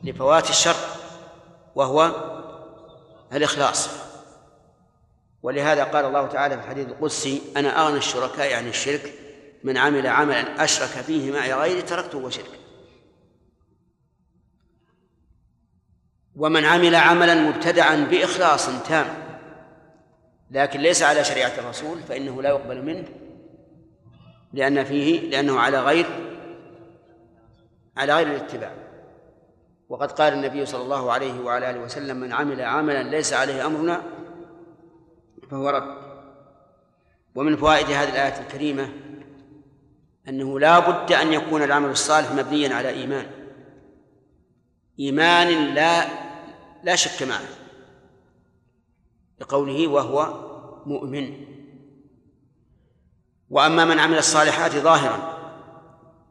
لفوات 0.04 0.50
الشر 0.50 0.76
وهو 1.74 2.12
الإخلاص. 3.32 4.07
ولهذا 5.42 5.84
قال 5.84 6.04
الله 6.04 6.26
تعالى 6.26 6.56
في 6.56 6.64
الحديث 6.64 6.88
القدسي 6.88 7.42
أنا 7.56 7.82
أغنى 7.82 7.98
الشركاء 7.98 8.54
عن 8.54 8.68
الشرك 8.68 9.14
من 9.64 9.76
عمل 9.76 10.06
عملا 10.06 10.64
أشرك 10.64 10.88
فيه 10.88 11.32
معي 11.32 11.54
غيري 11.54 11.82
تركته 11.82 12.18
وشركه 12.18 12.58
ومن 16.36 16.64
عمل 16.64 16.94
عملا 16.94 17.34
مبتدعا 17.34 17.96
بإخلاص 17.96 18.66
تام 18.88 19.06
لكن 20.50 20.80
ليس 20.80 21.02
على 21.02 21.24
شريعة 21.24 21.52
الرسول 21.58 21.98
فإنه 22.00 22.42
لا 22.42 22.48
يقبل 22.48 22.82
منه 22.82 23.08
لأن 24.52 24.84
فيه 24.84 25.30
لأنه 25.30 25.60
على 25.60 25.80
غير 25.80 26.06
على 27.96 28.14
غير 28.14 28.26
الاتباع. 28.26 28.72
وقد 29.88 30.12
قال 30.12 30.32
النبي 30.32 30.66
صلى 30.66 30.82
الله 30.82 31.12
عليه 31.12 31.40
وعلى 31.40 31.70
آله 31.70 31.80
وسلم 31.80 32.16
من 32.16 32.32
عمل 32.32 32.62
عملا 32.62 33.02
ليس 33.02 33.32
عليه 33.32 33.66
أمرنا 33.66 34.02
فهو 35.50 35.68
رد. 35.68 36.08
ومن 37.34 37.56
فوائد 37.56 37.86
هذه 37.86 38.08
الآية 38.08 38.40
الكريمة 38.40 38.88
أنه 40.28 40.60
لا 40.60 40.78
بد 40.78 41.12
أن 41.12 41.32
يكون 41.32 41.62
العمل 41.62 41.90
الصالح 41.90 42.32
مبنيا 42.32 42.74
على 42.74 42.88
إيمان. 42.88 43.26
إيمان 45.00 45.74
لا 45.74 46.04
لا 46.84 46.96
شك 46.96 47.28
معه. 47.28 47.48
لقوله 49.40 49.88
وهو 49.88 50.48
مؤمن. 50.86 51.44
وأما 53.50 53.84
من 53.84 53.98
عمل 53.98 54.18
الصالحات 54.18 54.72
ظاهرا 54.72 55.38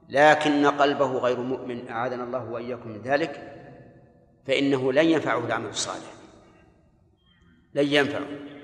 لكن 0.09 0.68
قلبه 0.68 1.18
غير 1.18 1.39
مؤمن 1.39 1.88
أعاذنا 1.89 2.24
الله 2.24 2.43
وإياكم 2.43 2.89
من 2.89 3.01
ذلك 3.01 3.53
فإنه 4.47 4.93
لن 4.93 5.05
ينفعه 5.05 5.45
العمل 5.45 5.70
الصالح. 5.70 6.13
لن 7.74 7.88
ينفعه. 7.88 8.57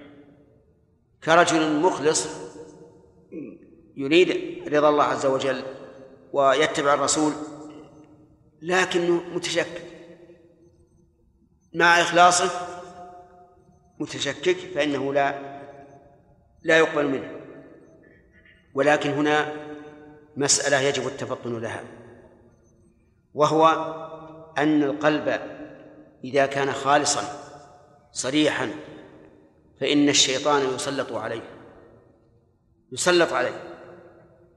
كرجل 1.26 1.80
مخلص 1.80 2.28
يريد 3.95 4.30
رضا 4.74 4.89
الله 4.89 5.03
عز 5.03 5.26
وجل 5.26 5.63
ويتبع 6.34 6.93
الرسول 6.93 7.34
لكنه 8.61 9.24
متشكك. 9.34 9.84
مع 11.74 12.01
إخلاصه 12.01 12.49
متشكك 13.99 14.57
فإنه 14.76 15.13
لا 15.13 15.59
لا 16.63 16.78
يقبل 16.78 17.07
منه. 17.07 17.39
ولكن 18.74 19.09
هنا 19.09 19.53
مسألة 20.38 20.80
يجب 20.80 21.07
التفطن 21.07 21.59
لها 21.59 21.84
وهو 23.34 23.67
أن 24.57 24.84
القلب 24.84 25.41
إذا 26.24 26.45
كان 26.45 26.71
خالصا 26.71 27.21
صريحا 28.11 28.69
فإن 29.80 30.09
الشيطان 30.09 30.76
يسلط 30.76 31.11
عليه 31.11 31.49
يسلط 32.91 33.34
عليه 33.34 33.74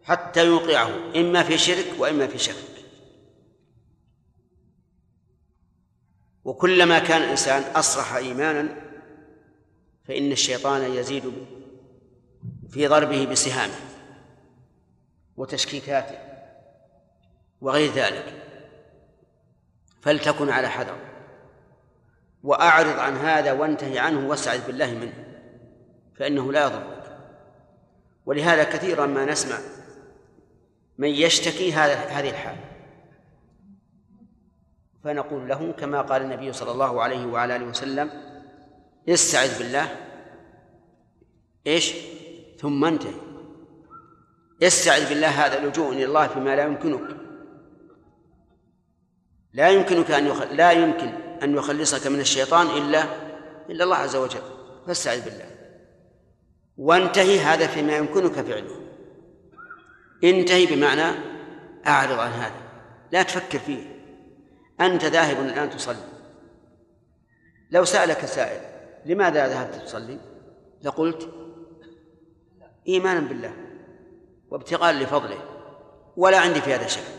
حتى 0.02 0.46
يوقعه 0.46 0.90
إما 1.16 1.42
في 1.42 1.58
شرك 1.58 1.86
وإما 1.98 2.26
في 2.26 2.38
شك. 2.38 2.54
وكلما 6.44 6.98
كان 6.98 7.22
الإنسان 7.22 7.62
أصرح 7.62 8.14
إيمانا 8.14 8.82
فإن 10.04 10.32
الشيطان 10.32 10.94
يزيد 10.94 11.32
في 12.70 12.86
ضربه 12.86 13.26
بسهامه 13.26 13.80
وتشكيكاته 15.36 16.18
وغير 17.60 17.92
ذلك. 17.92 18.42
فلتكن 20.02 20.48
على 20.48 20.68
حذر. 20.68 21.15
وأعرض 22.42 22.98
عن 22.98 23.16
هذا 23.16 23.52
وانتهي 23.52 23.98
عنه 23.98 24.28
واستعذ 24.28 24.66
بالله 24.66 24.94
منه 24.94 25.24
فإنه 26.16 26.52
لا 26.52 26.64
يضرك. 26.64 27.18
ولهذا 28.26 28.64
كثيرا 28.64 29.06
ما 29.06 29.24
نسمع 29.24 29.58
من 30.98 31.08
يشتكي 31.08 31.72
هذا 31.72 31.94
هذه 31.94 32.30
الحال. 32.30 32.56
فنقول 35.04 35.48
له 35.48 35.72
كما 35.72 36.02
قال 36.02 36.22
النبي 36.22 36.52
صلى 36.52 36.70
الله 36.70 37.02
عليه 37.02 37.26
وعلى 37.26 37.56
آله 37.56 37.66
وسلم 37.66 38.10
استعذ 39.08 39.58
بالله. 39.58 39.96
إيش؟ 41.66 41.94
ثم 42.58 42.84
انتهي. 42.84 43.20
استعذ 44.62 45.08
بالله 45.08 45.46
هذا 45.46 45.66
لجوء 45.66 45.92
إلى 45.92 46.04
الله 46.04 46.28
فيما 46.28 46.56
لا 46.56 46.64
يمكنك. 46.64 47.16
لا 49.52 49.68
يمكنك 49.68 50.10
أن 50.10 50.26
يخل... 50.26 50.56
لا 50.56 50.72
يمكن 50.72 51.25
أن 51.42 51.56
يخلصك 51.56 52.06
من 52.06 52.20
الشيطان 52.20 52.66
إلا 52.66 53.04
إلا 53.70 53.84
الله 53.84 53.96
عز 53.96 54.16
وجل. 54.16 54.42
فاستعذ 54.86 55.24
بالله. 55.24 55.50
وانتهي 56.76 57.38
هذا 57.38 57.66
فيما 57.66 57.96
يمكنك 57.96 58.32
فعله. 58.32 58.80
انتهي 60.24 60.66
بمعنى 60.66 61.18
أعرض 61.86 62.18
عن 62.18 62.30
هذا. 62.30 62.60
لا 63.12 63.22
تفكر 63.22 63.58
فيه. 63.58 63.82
أنت 64.80 65.04
ذاهب 65.04 65.40
الآن 65.40 65.70
تصلي. 65.70 66.08
لو 67.70 67.84
سألك 67.84 68.24
سائل 68.24 68.60
لماذا 69.06 69.48
ذهبت 69.48 69.74
تصلي؟ 69.74 70.18
لقلت 70.82 71.28
إيمانا 72.88 73.20
بالله 73.20 73.52
وابتغاء 74.50 74.94
لفضله. 74.94 75.38
ولا 76.16 76.38
عندي 76.38 76.60
في 76.60 76.74
هذا 76.74 76.86
شك 76.86 77.15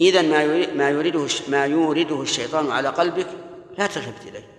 إذا 0.00 0.22
ما 0.22 0.74
ما 0.74 0.90
يريده 0.90 1.26
ما 1.48 1.66
يورده 1.66 2.22
الشيطان 2.22 2.70
على 2.70 2.88
قلبك 2.88 3.26
لا 3.78 3.86
تلتفت 3.86 4.26
إليه. 4.28 4.58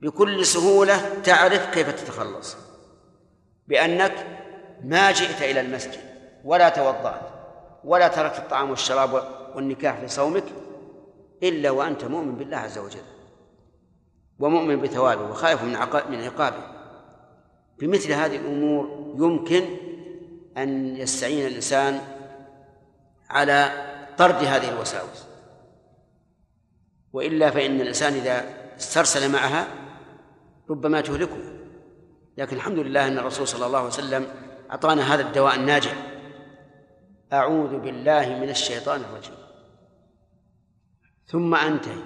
بكل 0.00 0.46
سهولة 0.46 1.20
تعرف 1.24 1.70
كيف 1.74 1.90
تتخلص. 1.90 2.56
بأنك 3.68 4.26
ما 4.84 5.12
جئت 5.12 5.42
إلى 5.42 5.60
المسجد 5.60 6.00
ولا 6.44 6.68
توضأت 6.68 7.20
ولا 7.84 8.08
تركت 8.08 8.38
الطعام 8.38 8.70
والشراب 8.70 9.24
والنكاح 9.54 10.00
في 10.00 10.08
صومك 10.08 10.44
إلا 11.42 11.70
وأنت 11.70 12.04
مؤمن 12.04 12.36
بالله 12.36 12.56
عز 12.56 12.78
وجل 12.78 13.02
ومؤمن 14.38 14.80
بثوابه 14.80 15.30
وخائف 15.30 15.62
من 15.62 15.72
من 16.10 16.24
عقابه. 16.24 16.72
بمثل 17.78 18.12
هذه 18.12 18.36
الأمور 18.36 19.14
يمكن 19.18 19.64
أن 20.56 20.96
يستعين 20.96 21.46
الإنسان 21.46 22.00
على 23.30 23.91
طرد 24.22 24.44
هذه 24.44 24.68
الوساوس. 24.68 25.26
وإلا 27.12 27.50
فإن 27.50 27.80
الإنسان 27.80 28.12
إذا 28.12 28.44
استرسل 28.76 29.32
معها 29.32 29.66
ربما 30.70 31.00
تهلكه. 31.00 31.38
لكن 32.38 32.56
الحمد 32.56 32.78
لله 32.78 33.08
أن 33.08 33.18
الرسول 33.18 33.48
صلى 33.48 33.66
الله 33.66 33.78
عليه 33.78 33.88
وسلم 33.88 34.26
أعطانا 34.70 35.14
هذا 35.14 35.22
الدواء 35.22 35.54
الناجع 35.54 35.90
أعوذ 37.32 37.78
بالله 37.78 38.38
من 38.40 38.50
الشيطان 38.50 39.00
الرجيم. 39.00 39.34
ثم 41.26 41.54
أنتهي. 41.54 42.02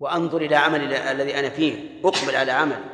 وأنظر 0.00 0.40
إلى 0.40 0.56
عمل 0.56 0.94
الذي 0.94 1.38
أنا 1.38 1.48
فيه. 1.48 2.00
أقبل 2.04 2.36
على 2.36 2.52
عمل. 2.52 2.84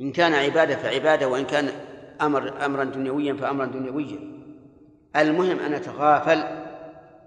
إن 0.00 0.12
كان 0.12 0.34
عبادة 0.34 0.76
فعبادة 0.76 1.28
وإن 1.28 1.44
كان 1.44 1.70
أمر 2.20 2.64
أمرا 2.64 2.84
دنيويا 2.84 3.34
فأمرا 3.34 3.66
دنيويا. 3.66 4.39
المهم 5.16 5.58
أن 5.58 5.74
أتغافل 5.74 6.38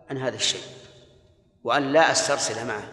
عن 0.09 0.17
هذا 0.17 0.35
الشيء 0.35 0.61
وأن 1.63 1.93
لا 1.93 2.11
أسترسل 2.11 2.67
معه 2.67 2.83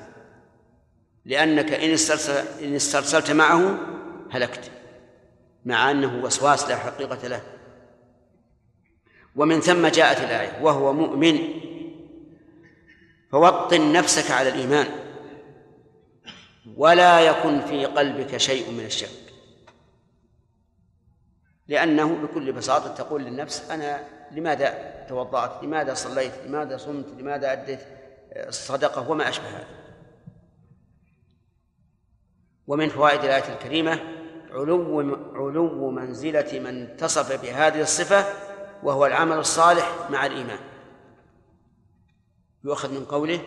لأنك 1.25 1.73
إن 1.73 1.91
استرسل 1.91 2.65
إن 2.65 2.75
استرسلت 2.75 3.31
معه 3.31 3.79
هلكت 4.31 4.71
مع 5.65 5.91
أنه 5.91 6.25
وسواس 6.25 6.69
لا 6.69 6.77
حقيقة 6.77 7.29
له. 7.29 7.43
ومن 9.37 9.61
ثم 9.61 9.87
جاءت 9.87 10.19
الآية 10.19 10.63
وهو 10.63 10.93
مؤمن 10.93 11.39
فوطن 13.33 13.93
نفسك 13.93 14.31
على 14.31 14.49
الإيمان 14.49 14.87
ولا 16.77 17.21
يكن 17.21 17.61
في 17.61 17.87
قلبك 17.87 18.37
شيء 18.37 18.71
من 18.71 18.85
الشك. 18.85 19.21
لأنه 21.69 22.15
بكل 22.15 22.53
بساطة 22.53 22.95
تقول 22.95 23.23
للنفس 23.25 23.71
أنا 23.71 24.20
لماذا 24.33 25.05
توضأت؟ 25.09 25.65
لماذا 25.65 25.95
صليت؟ 25.95 26.33
لماذا 26.47 26.77
صمت؟ 26.77 27.07
لماذا 27.19 27.53
أديت؟ 27.53 27.81
الصدقة 28.33 29.11
وما 29.11 29.29
أشبه 29.29 29.49
هذا. 29.49 29.81
ومن 32.67 32.89
فوائد 32.89 33.25
الآية 33.25 33.55
الكريمة 33.55 34.01
علو 34.51 35.01
علو 35.35 35.91
منزلة 35.91 36.61
من 36.61 36.83
اتصف 36.83 37.43
بهذه 37.43 37.81
الصفة 37.81 38.25
وهو 38.83 39.07
العمل 39.07 39.39
الصالح 39.39 40.11
مع 40.11 40.27
الإيمان. 40.27 40.59
يؤخذ 42.65 42.95
من 42.95 43.05
قوله 43.05 43.41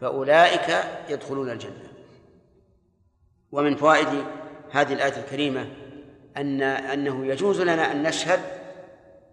فأولئك 0.00 0.84
يدخلون 1.08 1.50
الجنة. 1.50 1.92
ومن 3.52 3.76
فوائد 3.76 4.24
هذه 4.70 4.92
الآية 4.92 5.16
الكريمة 5.16 5.68
أن 6.36 6.62
أنه 6.62 7.26
يجوز 7.26 7.60
لنا 7.60 7.92
أن 7.92 8.02
نشهد 8.02 8.40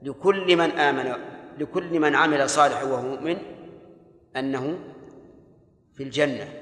لكل 0.02 0.58
من 0.58 0.72
آمن 0.72 1.14
لكل 1.58 2.00
من 2.00 2.16
عمل 2.16 2.50
صالحا 2.50 2.84
وهو 2.84 3.02
مؤمن 3.02 3.38
أنه 4.36 4.80
في 5.94 6.04
الجنة. 6.04 6.54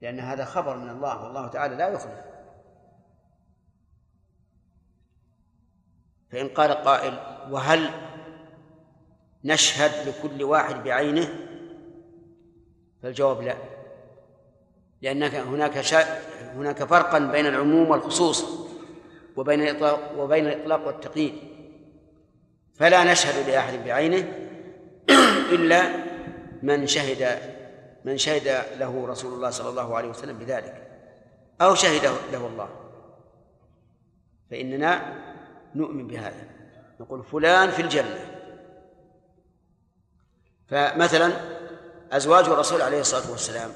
لأن 0.00 0.20
هذا 0.20 0.44
خبر 0.44 0.76
من 0.76 0.90
الله 0.90 1.24
والله 1.24 1.48
تعالى 1.48 1.76
لا 1.76 1.88
يخلف. 1.88 2.20
فإن 6.30 6.48
قال 6.48 6.72
قائل 6.72 7.18
وهل 7.52 7.90
نشهد 9.44 10.08
لكل 10.08 10.42
واحد 10.42 10.84
بعينه؟ 10.84 11.28
فالجواب 13.02 13.42
لا. 13.42 13.56
لأن 15.02 15.22
هناك 15.22 15.80
شا... 15.80 16.02
هناك 16.54 16.84
فرقا 16.84 17.18
بين 17.18 17.46
العموم 17.46 17.90
والخصوص 17.90 18.44
وبين 19.36 19.62
الإطلاق 19.62 20.18
وبين 20.18 20.46
الإطلاق 20.46 20.86
والتقييد. 20.86 21.55
فلا 22.78 23.12
نشهد 23.12 23.48
لأحد 23.48 23.84
بعينه 23.84 24.32
إلا 25.52 25.88
من 26.62 26.86
شهد 26.86 27.38
من 28.04 28.18
شهد 28.18 28.64
له 28.78 29.06
رسول 29.06 29.32
الله 29.32 29.50
صلى 29.50 29.68
الله 29.68 29.96
عليه 29.96 30.08
وسلم 30.08 30.38
بذلك 30.38 30.86
أو 31.60 31.74
شهد 31.74 32.04
له 32.32 32.46
الله. 32.46 32.68
فإننا 34.50 35.14
نؤمن 35.74 36.06
بهذا. 36.06 36.48
نقول 37.00 37.24
فلان 37.24 37.70
في 37.70 37.82
الجنة. 37.82 38.18
فمثلا 40.68 41.32
أزواج 42.12 42.44
الرسول 42.44 42.82
عليه 42.82 43.00
الصلاة 43.00 43.30
والسلام 43.30 43.70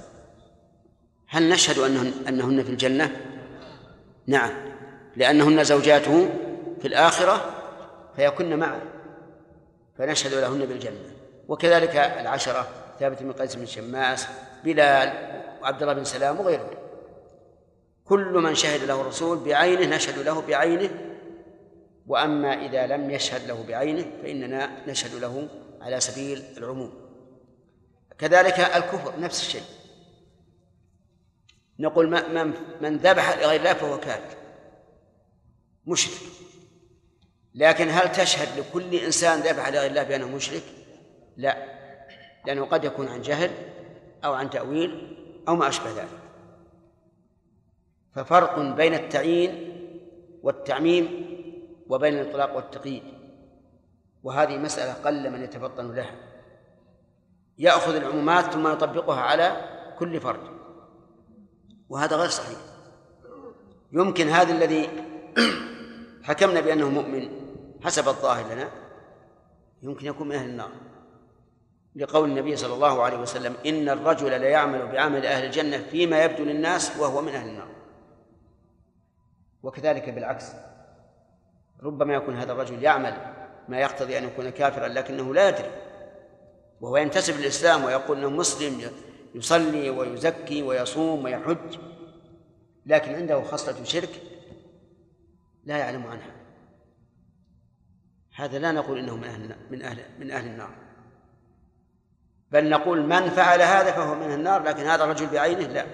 هل 1.29 1.49
نشهد 1.49 1.79
أنهن, 1.79 2.13
أنهن 2.29 2.65
في 2.65 2.71
الجنة؟ 2.71 3.17
نعم 4.27 4.51
لأنهن 5.17 5.65
زوجاته 5.65 6.29
في 6.81 6.89
الآخرة 6.89 7.60
فيكن 8.21 8.59
معه 8.59 8.83
فنشهد 9.99 10.35
لهن 10.35 10.67
بالجنة. 10.67 11.17
وكذلك 11.49 11.97
العشرة 11.97 12.69
ثابت 12.99 13.23
بن 13.23 13.33
قيس 13.33 13.55
بن 13.55 13.67
شماس 13.67 14.27
بلال 14.65 15.09
وعبد 15.63 15.83
الله 15.83 15.95
بن 15.95 16.05
سلام 16.05 16.41
وغيرهم. 16.41 16.71
كل 18.05 18.33
من 18.33 18.55
شهد 18.55 18.85
له 18.85 19.01
الرسول 19.01 19.39
بعينه 19.39 19.97
نشهد 19.97 20.19
له 20.19 20.41
بعينه. 20.41 20.91
وأما 22.07 22.67
إذا 22.67 22.87
لم 22.87 23.11
يشهد 23.11 23.49
له 23.49 23.65
بعينه 23.69 24.07
فإننا 24.23 24.89
نشهد 24.89 25.15
له 25.15 25.49
على 25.81 26.01
سبيل 26.01 26.45
العموم. 26.57 26.93
كذلك 28.19 28.61
الكفر 28.61 29.21
نفس 29.21 29.41
الشيء. 29.41 29.65
نقول 31.79 32.11
من 32.11 32.55
من 32.81 32.97
ذبح 32.97 33.39
لغير 33.39 33.61
الله 33.61 33.73
فهو 33.73 34.01
كافر 34.01 34.37
مشرك. 35.87 36.40
لكن 37.55 37.89
هل 37.89 38.13
تشهد 38.13 38.59
لكل 38.59 38.95
إنسان 38.95 39.41
ذبح 39.41 39.69
لغير 39.69 39.91
الله 39.91 40.03
بأنه 40.03 40.29
مشرك؟ 40.29 40.63
لا 41.37 41.57
لأنه 42.47 42.65
قد 42.65 42.85
يكون 42.85 43.09
عن 43.09 43.23
جهل 43.23 43.51
أو 44.25 44.33
عن 44.33 44.51
تأويل 44.51 45.17
أو 45.49 45.57
ما 45.57 45.69
أشبه 45.69 45.91
ذلك. 45.91 46.21
ففرق 48.13 48.59
بين 48.59 48.95
التعيين 48.95 49.71
والتعميم 50.43 51.27
وبين 51.89 52.19
الإطلاق 52.19 52.57
والتقييد. 52.57 53.03
وهذه 54.23 54.59
مسألة 54.59 54.93
قل 54.93 55.31
من 55.31 55.43
يتفطن 55.43 55.95
لها. 55.95 56.15
يأخذ 57.59 57.95
العمومات 57.95 58.45
ثم 58.45 58.73
يطبقها 58.73 59.21
على 59.21 59.57
كل 59.99 60.21
فرد. 60.21 60.41
وهذا 61.89 62.17
غير 62.17 62.29
صحيح. 62.29 62.59
يمكن 63.93 64.29
هذا 64.29 64.53
الذي 64.53 64.89
حكمنا 66.29 66.61
بأنه 66.61 66.91
مؤمن. 66.91 67.40
حسب 67.85 68.09
الظاهر 68.09 68.53
لنا 68.53 68.69
يمكن 69.83 70.07
يكون 70.07 70.29
من 70.29 70.35
أهل 70.35 70.49
النار. 70.49 70.71
لقول 71.97 72.29
النبي 72.29 72.57
صلى 72.57 72.75
الله 72.75 73.03
عليه 73.03 73.19
وسلم 73.19 73.57
إن 73.67 73.89
الرجل 73.89 74.41
ليعمل 74.41 74.87
بعمل 74.87 75.27
أهل 75.27 75.45
الجنة 75.45 75.79
فيما 75.79 76.25
يبدو 76.25 76.45
للناس 76.45 76.97
وهو 76.97 77.23
من 77.23 77.35
أهل 77.35 77.49
النار. 77.49 77.69
وكذلك 79.63 80.11
بالعكس 80.11 80.47
ربما 81.83 82.15
يكون 82.15 82.37
هذا 82.37 82.53
الرجل 82.53 82.83
يعمل 82.83 83.17
ما 83.69 83.81
يقتضي 83.81 84.19
أن 84.19 84.25
يكون 84.25 84.51
كافرا 84.51 84.89
لكنه 84.89 85.35
لا 85.35 85.49
يدري 85.49 85.71
وهو 86.81 86.97
ينتسب 86.97 87.41
للإسلام 87.41 87.85
ويقول 87.85 88.19
أنه 88.19 88.31
مسلم 88.31 88.91
يصلي 89.35 89.91
ويزكي 89.91 90.63
ويصوم 90.63 91.25
ويحج 91.25 91.79
لكن 92.87 93.15
عنده 93.15 93.43
خصلة 93.43 93.85
شرك 93.85 94.23
لا 95.65 95.77
يعلم 95.79 96.07
عنها. 96.07 96.40
هذا 98.41 98.59
لا 98.59 98.73
نقول 98.73 98.99
إنه 98.99 99.17
من 99.17 99.25
أهل 99.25 99.57
من 99.71 99.83
أهل 99.83 99.99
من 100.19 100.31
أهل 100.31 100.47
النار. 100.47 100.71
بل 102.51 102.71
نقول 102.71 103.03
من 103.03 103.31
فعل 103.31 103.63
هذا 103.63 103.93
فهو 103.93 104.15
من 104.15 104.33
النار 104.33 104.63
لكن 104.63 104.83
هذا 104.83 105.05
الرجل 105.05 105.27
بعينه 105.27 105.67
لا. 105.67 105.87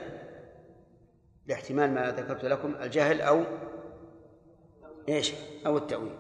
لاحتمال 1.47 1.95
ما 1.95 2.11
ذكرت 2.11 2.45
لكم 2.45 2.75
الجهل 2.75 3.21
أو 3.21 3.45
إيش؟ 5.09 5.33
أو 5.67 5.77
التأويل. 5.79 6.17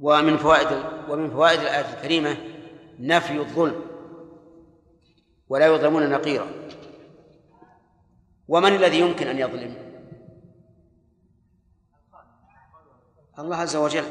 ومن 0.00 0.36
فوائد 0.36 0.84
ومن 1.08 1.30
فوائد 1.30 1.60
الآية 1.60 1.94
الكريمة 1.94 2.36
نفي 2.98 3.38
الظلم 3.38 3.82
ولا 5.48 5.66
يظلمون 5.66 6.10
نقيرا. 6.10 6.46
ومن 8.48 8.74
الذي 8.74 9.00
يمكن 9.00 9.26
أن 9.26 9.38
يظلم؟ 9.38 9.89
الله 13.40 13.56
عز 13.56 13.76
وجل 13.76 14.04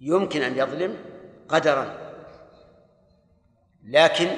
يمكن 0.00 0.42
أن 0.42 0.56
يظلم 0.56 0.96
قدرا 1.48 1.98
لكن 3.84 4.28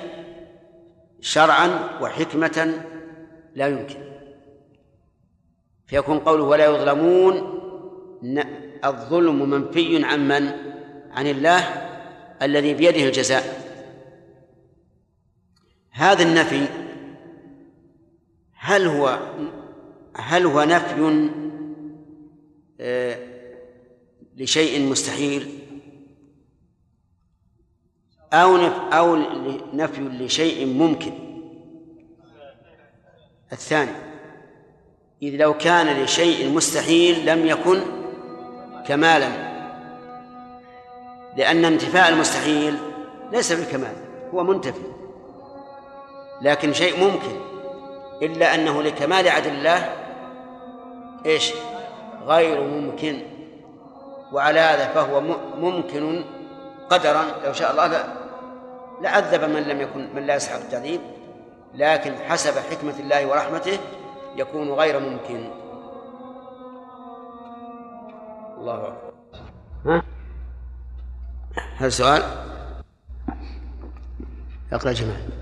شرعا 1.20 1.98
وحكمة 2.00 2.84
لا 3.54 3.68
يمكن 3.68 4.12
فيكون 5.86 6.18
قوله 6.18 6.44
ولا 6.44 6.64
يظلمون 6.64 7.58
الظلم 8.84 9.50
منفي 9.50 10.04
عن 10.04 10.28
من؟ 10.28 10.72
عن 11.10 11.26
الله 11.26 11.60
الذي 12.42 12.74
بيده 12.74 13.04
الجزاء 13.04 13.62
هذا 15.90 16.22
النفي 16.22 16.66
هل 18.54 18.86
هو 18.86 19.18
هل 20.16 20.46
هو 20.46 20.62
نفي 20.62 21.00
لشيء 24.36 24.80
مستحيل. 24.90 25.58
أو 28.32 28.56
أو 28.92 29.16
نفي 29.72 30.00
لشيء 30.00 30.66
ممكن. 30.66 31.12
الثاني 33.52 33.92
إذ 35.22 35.36
لو 35.36 35.58
كان 35.58 36.02
لشيء 36.02 36.50
مستحيل 36.50 37.26
لم 37.26 37.46
يكن 37.46 37.80
كمالا. 38.86 39.52
لأن 41.36 41.64
انتفاء 41.64 42.08
المستحيل 42.08 42.78
ليس 43.32 43.52
بالكمال 43.52 43.96
هو 44.34 44.44
منتفي. 44.44 44.82
لكن 46.42 46.72
شيء 46.72 47.00
ممكن 47.00 47.40
إلا 48.22 48.54
أنه 48.54 48.82
لكمال 48.82 49.28
عدل 49.28 49.50
الله 49.50 49.96
إيش؟ 51.26 51.52
غير 52.26 52.60
ممكن. 52.60 53.22
وعلى 54.32 54.60
هذا 54.60 54.88
فهو 54.88 55.20
ممكن 55.58 56.24
قدرا 56.90 57.24
لو 57.44 57.52
شاء 57.52 57.70
الله 57.70 58.04
لعذب 59.00 59.44
من 59.44 59.62
لم 59.62 59.80
يكن 59.80 60.14
من 60.14 60.26
لا 60.26 60.34
يسحق 60.34 60.56
التعذيب. 60.56 61.00
لكن 61.74 62.14
حسب 62.14 62.58
حكمة 62.70 63.00
الله 63.00 63.26
ورحمته 63.26 63.78
يكون 64.36 64.70
غير 64.70 65.00
ممكن. 65.00 65.50
الله 68.58 68.74
أكبر. 68.74 69.12
ها؟ 69.86 70.02
هل 71.76 71.92
سؤال؟ 71.92 72.22
اقرأ 74.72 74.92
جمال 74.92 75.41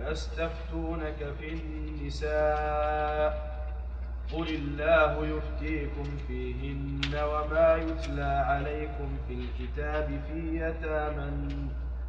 ويستفتونك 0.00 1.32
في 1.38 1.52
النساء 1.52 3.48
قل 4.32 4.48
الله 4.48 5.26
يفتيكم 5.26 6.04
فيهن 6.26 7.00
وما 7.14 7.76
يتلى 7.76 8.44
عليكم 8.48 9.08
في 9.28 9.34
الكتاب 9.34 10.20
في 10.28 10.56
يتامى 10.56 11.48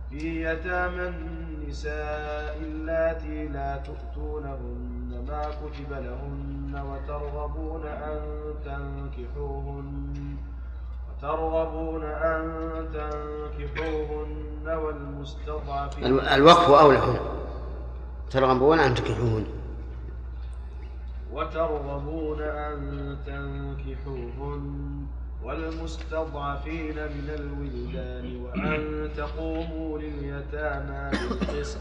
في 0.10 0.46
يتامى 0.46 1.08
النساء 1.08 2.58
اللاتي 2.62 3.48
لا 3.48 3.78
تؤتونهن 3.78 5.26
ما 5.28 5.42
كتب 5.42 5.92
لهن 5.92 6.82
وترغبون 6.86 7.86
أن 7.88 8.22
تنكحوهن 8.66 10.38
وترغبون 11.10 12.04
أن 12.04 12.44
تنكحوهن 12.94 14.68
والمستضعفين 14.68 16.06
الوقف 16.20 16.70
أولى 16.70 16.98
هنا. 16.98 17.20
ترغبون 18.32 18.80
أن 18.80 18.96
تنكحوهن. 18.96 19.46
وترغبون 21.34 22.42
أن 22.42 23.18
تنكحوهن. 23.28 25.06
والمستضعفين 25.44 26.96
من 26.96 27.30
الولدان 27.30 28.42
وأن 28.42 29.10
تقوموا 29.18 30.00
لليتامى 30.00 31.12
بالقسط. 31.12 31.78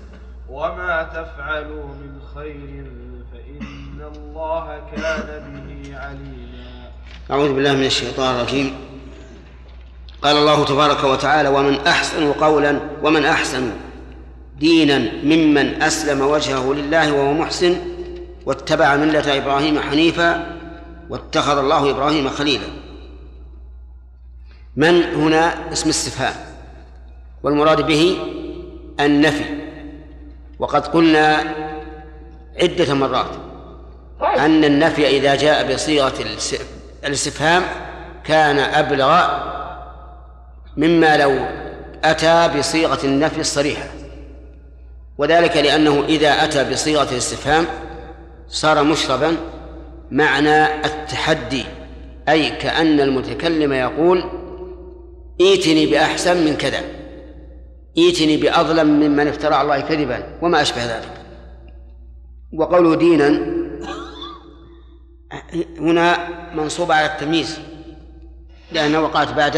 وما 0.51 1.03
تفعلوا 1.03 1.87
من 1.87 2.21
خير 2.35 2.85
فإن 3.33 4.13
الله 4.17 4.83
كان 4.97 5.29
به 5.67 5.99
عليما. 5.99 6.91
أعوذ 7.31 7.55
بالله 7.55 7.73
من 7.73 7.85
الشيطان 7.85 8.35
الرجيم. 8.35 8.75
قال 10.23 10.37
الله 10.37 10.65
تبارك 10.65 11.05
وتعالى 11.05 11.49
ومن 11.49 11.87
أحسن 11.87 12.33
قولا 12.33 12.81
ومن 13.03 13.25
أحسن 13.25 13.71
دينا 14.59 14.99
ممن 15.23 15.83
أسلم 15.83 16.21
وجهه 16.21 16.75
لله 16.75 17.13
وهو 17.13 17.33
محسن 17.33 17.77
واتبع 18.47 18.97
ملة 18.97 19.37
إبراهيم 19.37 19.81
حنيفا 19.81 20.57
واتخذ 21.11 21.59
الله 21.59 21.91
إبراهيم 21.91 22.29
خليلا. 22.29 22.67
من 24.77 25.03
هنا؟ 25.03 25.73
اسم 25.73 25.89
استفهام. 25.89 26.35
والمراد 27.43 27.87
به 27.87 28.17
النفي. 29.01 29.45
وقد 30.59 30.87
قلنا 30.87 31.55
عدة 32.63 32.95
مرات 32.95 33.31
أن 34.21 34.65
النفي 34.65 35.09
إذا 35.09 35.35
جاء 35.35 35.75
بصيغة 35.75 36.15
الاستفهام 37.05 37.63
كان 38.25 38.59
أبلغ 38.59 39.27
مما 40.77 41.17
لو 41.17 41.47
أتى 42.05 42.59
بصيغة 42.59 42.99
النفي 43.05 43.41
الصريحة. 43.41 43.98
وذلك 45.19 45.57
لأنه 45.57 46.05
إذا 46.09 46.45
أتى 46.45 46.71
بصيغة 46.71 47.11
الاستفهام 47.13 47.67
صار 48.49 48.85
مشربا 48.85 49.37
معنى 50.11 50.85
التحدي 50.85 51.65
أي 52.29 52.51
كأن 52.51 53.01
المتكلم 53.01 53.73
يقول 53.73 54.25
ائتني 55.41 55.87
بأحسن 55.87 56.45
من 56.45 56.57
كذا 56.57 56.81
ائتني 57.99 58.37
بأظلم 58.37 58.87
ممن 58.87 59.29
افترى 59.29 59.55
على 59.55 59.63
الله 59.63 59.81
كذبا 59.81 60.39
وما 60.43 60.63
أشبه 60.63 60.85
ذلك. 60.85 61.13
وقوله 62.53 62.95
دينا 62.95 63.29
هنا 65.79 66.29
منصوب 66.55 66.93
على 66.93 67.07
التمييز 67.07 67.59
لأنه 68.73 69.01
وقعت 69.01 69.33
بعد 69.33 69.57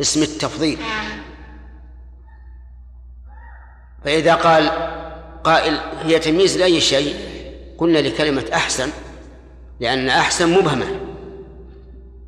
اسم 0.00 0.22
التفضيل. 0.22 0.78
فإذا 4.04 4.34
قال 4.34 4.70
قائل 5.44 5.78
هي 6.04 6.18
تمييز 6.18 6.58
لأي 6.58 6.80
شيء 6.80 7.16
قلنا 7.78 7.98
لكلمة 7.98 8.44
أحسن 8.54 8.90
لأن 9.80 10.08
أحسن 10.08 10.52
مبهمة. 10.52 10.86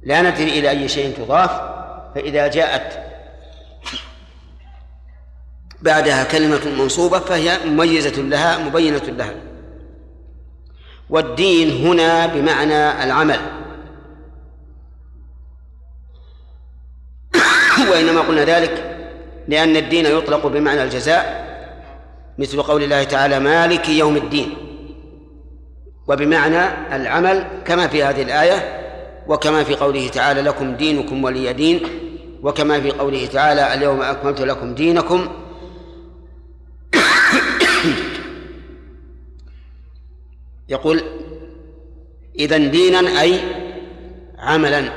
لا 0.03 0.23
ندري 0.23 0.59
إلى 0.59 0.71
أي 0.71 0.89
شيء 0.89 1.17
تضاف 1.17 1.51
فإذا 2.15 2.47
جاءت 2.49 3.05
بعدها 5.83 6.25
كلمة 6.25 6.61
منصوبة 6.79 7.19
فهي 7.19 7.59
مميزة 7.67 8.23
لها 8.23 8.59
مبينة 8.59 8.99
لها. 8.99 9.35
والدين 11.11 11.87
هنا 11.87 12.27
بمعنى 12.27 13.05
العمل. 13.05 13.41
وإنما 17.91 18.21
قلنا 18.21 18.45
ذلك 18.45 18.97
لأن 19.49 19.77
الدين 19.77 20.07
يطلق 20.07 20.47
بمعنى 20.47 20.83
الجزاء. 20.83 21.44
مثل 22.39 22.63
قول 22.63 22.83
الله 22.83 23.05
تعالى 23.05 23.41
مالك 23.41 23.89
يوم 23.89 24.17
الدين. 24.17 24.55
وبمعنى 26.09 26.95
العمل 26.97 27.47
كما 27.65 27.89
في 27.89 28.05
هذه 28.05 28.23
الآية 28.23 28.81
وكما 29.27 29.65
في 29.65 29.75
قوله 29.75 30.09
تعالى 30.09 30.41
لكم 30.41 30.75
دينكم 30.75 31.25
ولي 31.25 31.53
دين. 31.53 31.81
وكما 32.43 32.81
في 32.81 32.91
قوله 32.91 33.27
تعالى 33.27 33.75
اليوم 33.75 34.03
أكملت 34.03 34.41
لكم 34.41 34.75
دينكم. 34.75 35.29
يقول 40.69 41.03
إذا 42.39 42.59
دينا 42.59 43.21
أي 43.21 43.41
عملا. 44.39 44.93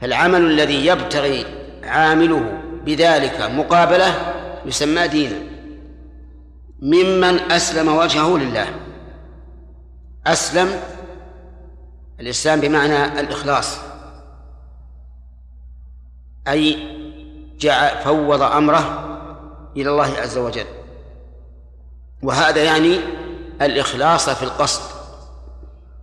فالعمل 0.00 0.40
الذي 0.40 0.86
يبتغي 0.86 1.46
عامله 1.82 2.62
بذلك 2.84 3.40
مقابلة 3.40 4.34
يسمى 4.66 5.08
دينا. 5.08 5.51
ممن 6.82 7.52
أسلم 7.52 7.96
وجهه 7.96 8.38
لله. 8.38 8.66
أسلم 10.26 10.80
الإسلام 12.20 12.60
بمعنى 12.60 13.20
الإخلاص. 13.20 13.78
أي 16.48 16.76
جعل 17.58 18.04
فوض 18.04 18.42
أمره 18.42 19.08
إلى 19.76 19.90
الله 19.90 20.12
عز 20.18 20.38
وجل. 20.38 20.66
وهذا 22.22 22.64
يعني 22.64 22.98
الإخلاص 23.62 24.30
في 24.30 24.42
القصد. 24.42 24.82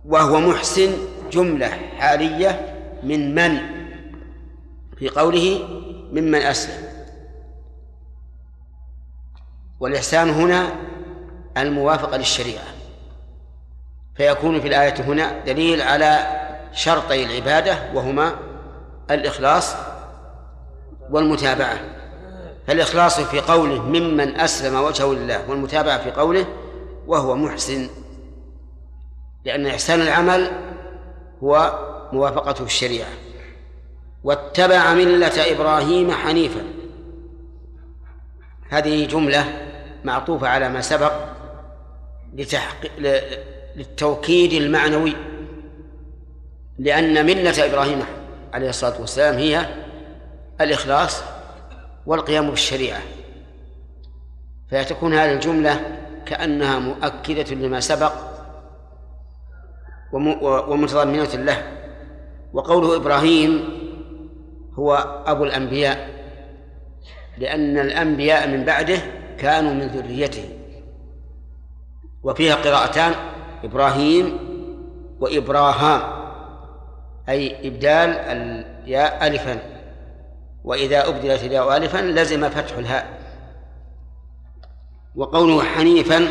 وهو 0.04 0.40
محسن 0.40 0.90
جملة 1.32 1.68
حالية 1.98 2.76
من 3.02 3.34
من 3.34 3.60
في 4.96 5.08
قوله 5.08 5.68
ممن 6.12 6.34
أسلم. 6.34 6.89
والإحسان 9.80 10.30
هنا 10.30 10.76
الموافقة 11.56 12.16
للشريعة. 12.16 12.64
فيكون 14.16 14.60
في 14.60 14.68
الآية 14.68 14.94
هنا 15.00 15.44
دليل 15.46 15.82
على 15.82 16.40
شرطي 16.72 17.24
العبادة 17.24 17.78
وهما 17.94 18.34
الإخلاص 19.10 19.74
والمتابعة. 21.10 21.78
فالإخلاص 22.66 23.20
في 23.20 23.40
قوله 23.40 23.82
ممن 23.82 24.40
أسلم 24.40 24.80
وجهه 24.80 25.12
لله 25.12 25.50
والمتابعة 25.50 25.98
في 25.98 26.10
قوله 26.10 26.46
وهو 27.06 27.36
محسن 27.36 27.88
لأن 29.44 29.66
إحسان 29.66 30.00
العمل 30.00 30.50
هو 31.42 31.78
موافقته 32.12 32.64
الشريعة. 32.64 33.08
واتبع 34.24 34.94
ملة 34.94 35.52
إبراهيم 35.52 36.12
حنيفا. 36.12 36.64
هذه 38.68 39.06
جملة 39.06 39.69
معطوفة 40.04 40.48
على 40.48 40.68
ما 40.68 40.80
سبق 40.80 41.12
لتحقيق 42.34 42.92
للتوكيد 43.76 44.52
المعنوي 44.52 45.16
لأن 46.78 47.26
ملة 47.26 47.66
إبراهيم 47.66 48.02
عليه 48.52 48.68
الصلاة 48.68 49.00
والسلام 49.00 49.34
هي 49.34 49.66
الإخلاص 50.60 51.22
والقيام 52.06 52.50
بالشريعة. 52.50 53.00
فتكون 54.70 55.14
هذه 55.14 55.32
الجملة 55.32 55.98
كأنها 56.26 56.78
مؤكدة 56.78 57.54
لما 57.54 57.80
سبق 57.80 58.12
ومتضمنة 60.42 61.34
له. 61.34 61.62
وقوله 62.52 62.96
إبراهيم 62.96 63.68
هو 64.74 65.22
أبو 65.26 65.44
الأنبياء 65.44 66.10
لأن 67.38 67.78
الأنبياء 67.78 68.48
من 68.48 68.64
بعده 68.64 68.98
كانوا 69.40 69.74
من 69.74 69.86
ذريته. 69.86 70.44
وفيها 72.22 72.54
قراءتان 72.54 73.14
إبراهيم 73.64 74.38
وإبراهام 75.20 76.02
أي 77.28 77.68
إبدال 77.68 78.10
الياء 78.10 79.26
ألفا. 79.26 79.58
وإذا 80.64 81.08
أبدلت 81.08 81.44
الياء 81.44 81.76
ألفا 81.76 81.98
لزم 81.98 82.48
فتح 82.48 82.78
الهاء. 82.78 83.20
وقوله 85.16 85.62
حنيفا 85.62 86.28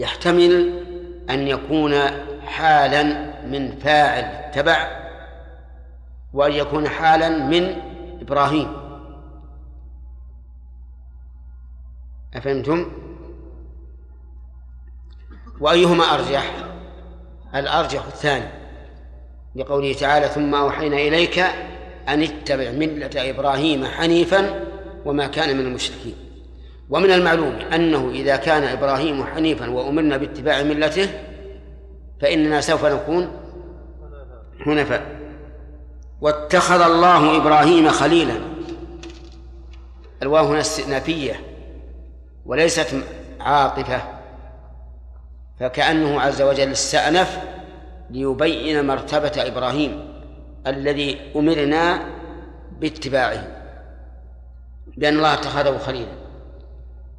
يحتمل 0.00 0.82
أن 1.30 1.48
يكون 1.48 1.94
حالا 2.46 3.02
من 3.46 3.70
فاعل 3.76 4.50
تبع 4.52 4.88
وأن 6.34 6.52
يكون 6.52 6.88
حالا 6.88 7.28
من 7.28 7.76
إبراهيم. 8.20 8.87
أفهمتم؟ 12.34 12.90
وأيهما 15.60 16.04
أرجح؟ 16.04 16.52
الأرجح 17.54 18.04
الثاني 18.06 18.48
لقوله 19.56 19.92
تعالى 19.92 20.28
ثم 20.28 20.54
أوحينا 20.54 20.96
إليك 20.96 21.38
أن 22.08 22.22
اتبع 22.22 22.70
ملة 22.70 23.10
إبراهيم 23.16 23.84
حنيفا 23.84 24.64
وما 25.04 25.26
كان 25.26 25.56
من 25.56 25.66
المشركين. 25.66 26.14
ومن 26.90 27.10
المعلوم 27.10 27.52
أنه 27.74 28.10
إذا 28.10 28.36
كان 28.36 28.62
إبراهيم 28.62 29.24
حنيفا 29.24 29.70
وأمرنا 29.70 30.16
باتباع 30.16 30.62
ملته 30.62 31.08
فإننا 32.20 32.60
سوف 32.60 32.84
نكون 32.84 33.32
حنفاء. 34.60 35.18
واتخذ 36.20 36.80
الله 36.80 37.36
إبراهيم 37.36 37.88
خليلا. 37.88 38.34
الواو 40.22 40.46
هنا 40.46 40.60
استئنافية 40.60 41.47
وليست 42.48 42.94
عاطفة 43.40 44.02
فكأنه 45.60 46.20
عز 46.20 46.42
وجل 46.42 46.72
استأنف 46.72 47.38
ليبين 48.10 48.86
مرتبة 48.86 49.32
إبراهيم 49.36 50.22
الذي 50.66 51.32
أمرنا 51.36 52.08
باتباعه 52.80 53.44
بأن 54.96 55.16
الله 55.16 55.34
اتخذه 55.34 55.78
خليلا. 55.78 56.12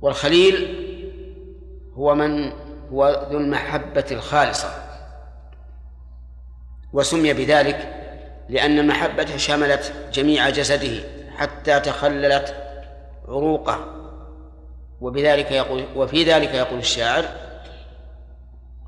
والخليل 0.02 0.86
هو 1.98 2.16
من 2.16 2.52
هو 2.92 3.28
ذو 3.32 3.38
المحبة 3.38 4.06
الخالصة 4.12 4.70
وسمي 6.94 7.34
بذلك 7.34 7.96
لأن 8.50 8.80
المحبة 8.80 9.38
شملت 9.38 9.94
جميع 10.14 10.50
جسده 10.50 11.04
حتى 11.38 11.80
تخللت 11.80 12.56
عروقه. 13.28 13.99
وبذلك 15.02 15.52
يقول 15.52 15.86
وفي 15.96 16.24
ذلك 16.24 16.54
يقول 16.54 16.80
الشاعر 16.80 17.26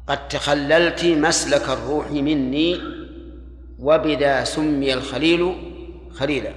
قد 0.08 0.28
تخللت 0.28 1.06
مسلك 1.06 1.70
الروح 1.70 2.12
مني 2.12 2.82
وبذا 3.80 4.44
سمي 4.44 4.94
الخليل 4.94 5.72
خليلا. 6.14 6.54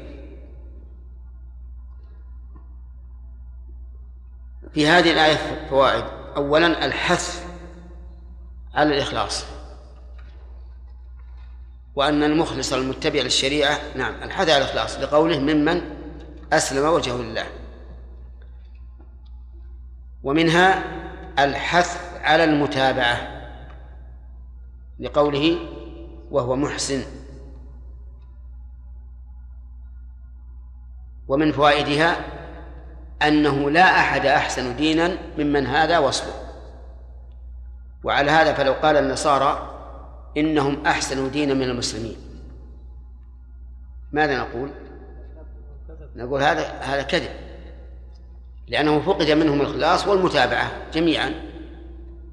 في 4.74 4.86
هذه 4.86 5.12
الآية 5.12 5.68
فوائد. 5.70 6.04
أولا 6.36 6.84
الحث 6.84 7.44
على 8.74 8.94
الإخلاص. 8.94 9.44
وأن 11.96 12.22
المخلص 12.22 12.72
المتبع 12.72 13.20
للشريعة 13.20 13.80
نعم 13.96 14.22
الحث 14.22 14.48
على 14.48 14.64
الإخلاص 14.64 14.98
لقوله 14.98 15.38
ممن 15.38 15.82
أسلم 16.52 16.86
وجهه 16.86 17.16
لله. 17.16 17.63
ومنها 20.24 20.84
الحث 21.38 22.20
على 22.22 22.44
المتابعة 22.44 23.16
لقوله 25.00 25.58
وهو 26.30 26.56
محسن. 26.56 27.02
ومن 31.28 31.52
فوائدها 31.52 32.16
أنه 33.22 33.70
لا 33.70 34.00
أحد 34.00 34.26
أحسن 34.26 34.76
دينا 34.76 35.18
ممن 35.38 35.66
هذا 35.66 35.98
وصفه. 35.98 36.34
وعلى 38.04 38.30
هذا 38.30 38.54
فلو 38.54 38.72
قال 38.72 38.96
النصارى 38.96 39.70
إنهم 40.36 40.86
أحسن 40.86 41.30
دينا 41.30 41.54
من 41.54 41.62
المسلمين. 41.62 42.16
ماذا 44.12 44.38
نقول؟ 44.38 44.70
نقول 46.16 46.42
هذا 46.42 46.68
هذا 46.80 47.02
كذب. 47.02 47.43
لأنه 48.68 49.00
فقد 49.00 49.30
منهم 49.30 49.60
الإخلاص 49.60 50.08
والمتابعة 50.08 50.70
جميعا. 50.94 51.34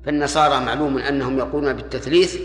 فالنصارى 0.06 0.66
معلوم 0.66 0.98
أنهم 0.98 1.38
يقولون 1.38 1.74
بالتثليث 1.74 2.38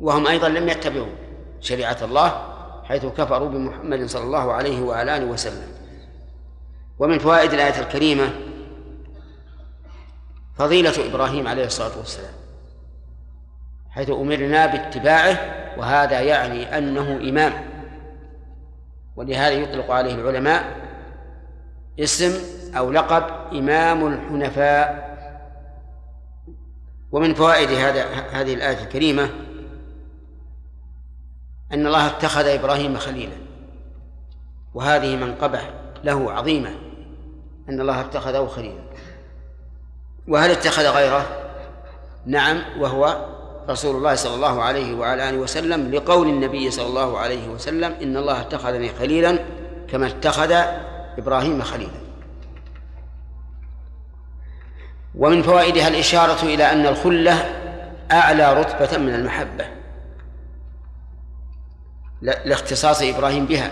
وهم 0.00 0.26
أيضا 0.26 0.48
لم 0.48 0.68
يتبعوا 0.68 1.12
شريعة 1.60 1.98
الله 2.02 2.42
حيث 2.84 3.06
كفروا 3.06 3.48
بمحمد 3.48 4.06
صلى 4.06 4.24
الله 4.24 4.52
عليه 4.52 4.82
وعلى 4.82 5.16
آله 5.16 5.26
وسلم. 5.26 5.68
ومن 6.98 7.18
فوائد 7.18 7.52
الآية 7.52 7.80
الكريمة 7.80 8.30
فضيلة 10.58 11.06
إبراهيم 11.10 11.48
عليه 11.48 11.64
الصلاة 11.64 11.98
والسلام 11.98 12.32
حيث 13.90 14.10
أمرنا 14.10 14.66
باتباعه 14.66 15.38
وهذا 15.78 16.20
يعني 16.20 16.78
أنه 16.78 17.16
إمام. 17.28 17.52
ولهذا 19.16 19.54
يطلق 19.54 19.90
عليه 19.90 20.14
العلماء 20.14 20.85
اسم 21.98 22.32
أو 22.76 22.90
لقب 22.92 23.24
إمام 23.52 24.06
الحنفاء 24.06 25.06
ومن 27.12 27.34
فوائد 27.34 27.70
هذا 27.70 28.04
هذه 28.32 28.54
الآية 28.54 28.82
الكريمة 28.82 29.30
أن 31.72 31.86
الله 31.86 32.06
اتخذ 32.06 32.46
إبراهيم 32.46 32.96
خليلا 32.96 33.36
وهذه 34.74 35.16
منقبة 35.16 35.60
له 36.04 36.32
عظيمة 36.32 36.70
أن 37.68 37.80
الله 37.80 38.00
اتخذه 38.00 38.46
خليلا 38.46 38.82
وهل 40.28 40.50
اتخذ 40.50 40.86
غيره؟ 40.86 41.26
نعم 42.26 42.62
وهو 42.78 43.26
رسول 43.68 43.96
الله 43.96 44.14
صلى 44.14 44.34
الله 44.34 44.62
عليه 44.62 44.94
وعلى 44.94 45.28
آله 45.28 45.38
وسلم 45.38 45.94
لقول 45.94 46.28
النبي 46.28 46.70
صلى 46.70 46.86
الله 46.86 47.18
عليه 47.18 47.48
وسلم 47.48 47.94
إن 48.02 48.16
الله 48.16 48.40
اتخذني 48.40 48.88
خليلا 48.88 49.38
كما 49.88 50.06
اتخذ 50.06 50.54
إبراهيم 51.18 51.62
خليلا. 51.62 52.00
ومن 55.14 55.42
فوائدها 55.42 55.88
الإشارة 55.88 56.42
إلى 56.42 56.72
أن 56.72 56.86
الخلة 56.86 57.32
أعلى 58.12 58.60
رتبة 58.60 58.98
من 58.98 59.14
المحبة. 59.14 59.64
لاختصاص 62.22 63.02
إبراهيم 63.02 63.46
بها 63.46 63.70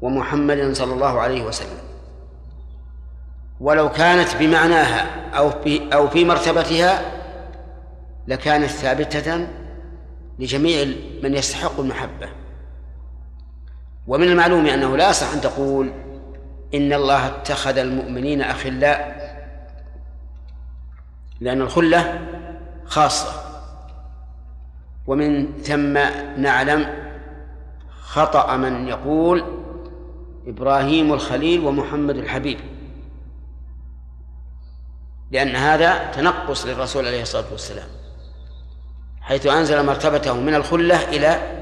ومحمد 0.00 0.72
صلى 0.72 0.92
الله 0.94 1.20
عليه 1.20 1.42
وسلم. 1.42 1.78
ولو 3.60 3.88
كانت 3.88 4.36
بمعناها 4.36 5.30
أو 5.30 5.50
في 5.50 5.94
أو 5.94 6.08
في 6.08 6.24
مرتبتها 6.24 7.02
لكانت 8.26 8.70
ثابتة 8.70 9.48
لجميع 10.38 10.86
من 11.22 11.34
يستحق 11.34 11.80
المحبة. 11.80 12.28
ومن 14.06 14.28
المعلوم 14.28 14.66
أنه 14.66 14.96
لا 14.96 15.10
يصح 15.10 15.32
أن 15.32 15.40
تقول 15.40 15.92
إن 16.74 16.92
الله 16.92 17.26
اتخذ 17.26 17.78
المؤمنين 17.78 18.42
أخلاء 18.42 19.20
لأن 21.40 21.60
الخلة 21.60 22.28
خاصة. 22.84 23.32
ومن 25.06 25.52
ثم 25.62 25.92
نعلم 26.42 26.86
خطأ 28.00 28.56
من 28.56 28.88
يقول 28.88 29.44
إبراهيم 30.46 31.12
الخليل 31.12 31.60
ومحمد 31.60 32.16
الحبيب. 32.16 32.58
لأن 35.30 35.56
هذا 35.56 36.10
تنقص 36.10 36.66
للرسول 36.66 37.06
عليه 37.06 37.22
الصلاة 37.22 37.44
والسلام 37.52 37.88
حيث 39.20 39.46
أنزل 39.46 39.86
مرتبته 39.86 40.40
من 40.40 40.54
الخلة 40.54 41.08
إلى 41.08 41.60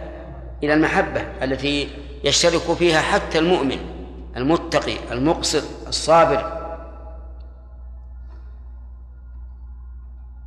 إلى 0.62 0.74
المحبة 0.74 1.20
التي 1.43 1.89
يشترك 2.24 2.76
فيها 2.78 3.01
حتى 3.01 3.39
المؤمن. 3.39 3.98
المتقي 4.39 5.12
المقصد 5.12 5.65
الصابر. 5.86 6.59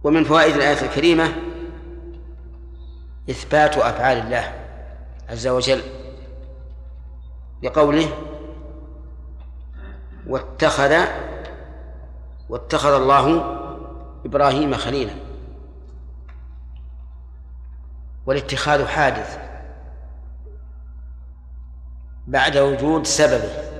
ومن 0.04 0.24
فوائد 0.24 0.56
الآية 0.56 0.82
الكريمة 0.82 1.34
إثبات 3.30 3.78
أفعال 3.78 4.18
الله 4.18 4.54
عز 5.30 5.48
وجل 5.48 5.82
بقوله 7.62 8.08
واتخذ 10.28 10.96
واتخذ 12.50 12.94
الله 12.94 13.58
إبراهيم 14.26 14.74
خليلا. 14.74 15.14
والاتخاذ 18.26 18.86
حادث 18.86 19.40
بعد 22.28 22.58
وجود 22.58 23.06
سببه. 23.06 23.71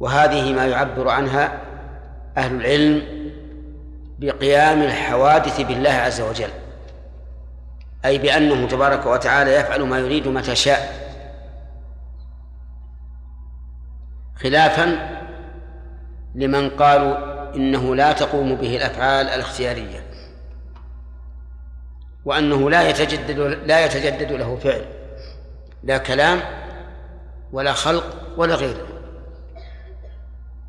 وهذه 0.00 0.52
ما 0.52 0.66
يعبر 0.66 1.08
عنها 1.08 1.60
أهل 2.36 2.54
العلم 2.54 3.02
بقيام 4.18 4.82
الحوادث 4.82 5.60
بالله 5.60 5.90
عز 5.90 6.20
وجل 6.20 6.50
أي 8.04 8.18
بأنه 8.18 8.68
تبارك 8.68 9.06
وتعالى 9.06 9.54
يفعل 9.54 9.82
ما 9.82 9.98
يريد 9.98 10.28
متى 10.28 10.54
شاء 10.54 11.08
خلافا 14.36 15.18
لمن 16.34 16.70
قالوا 16.70 17.38
إنه 17.54 17.96
لا 17.96 18.12
تقوم 18.12 18.54
به 18.54 18.76
الأفعال 18.76 19.26
الاختيارية 19.26 20.04
وأنه 22.24 22.70
لا 22.70 22.88
يتجدد 22.88 23.38
لا 23.66 23.84
يتجدد 23.84 24.32
له 24.32 24.56
فعل 24.56 24.84
لا 25.82 25.98
كلام 25.98 26.40
ولا 27.52 27.72
خلق 27.72 28.34
ولا 28.36 28.54
غيره. 28.54 28.87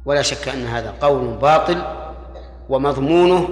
ولا 0.05 0.21
شك 0.21 0.49
أن 0.49 0.65
هذا 0.65 0.93
قول 1.01 1.37
باطل 1.37 1.81
ومضمونه 2.69 3.49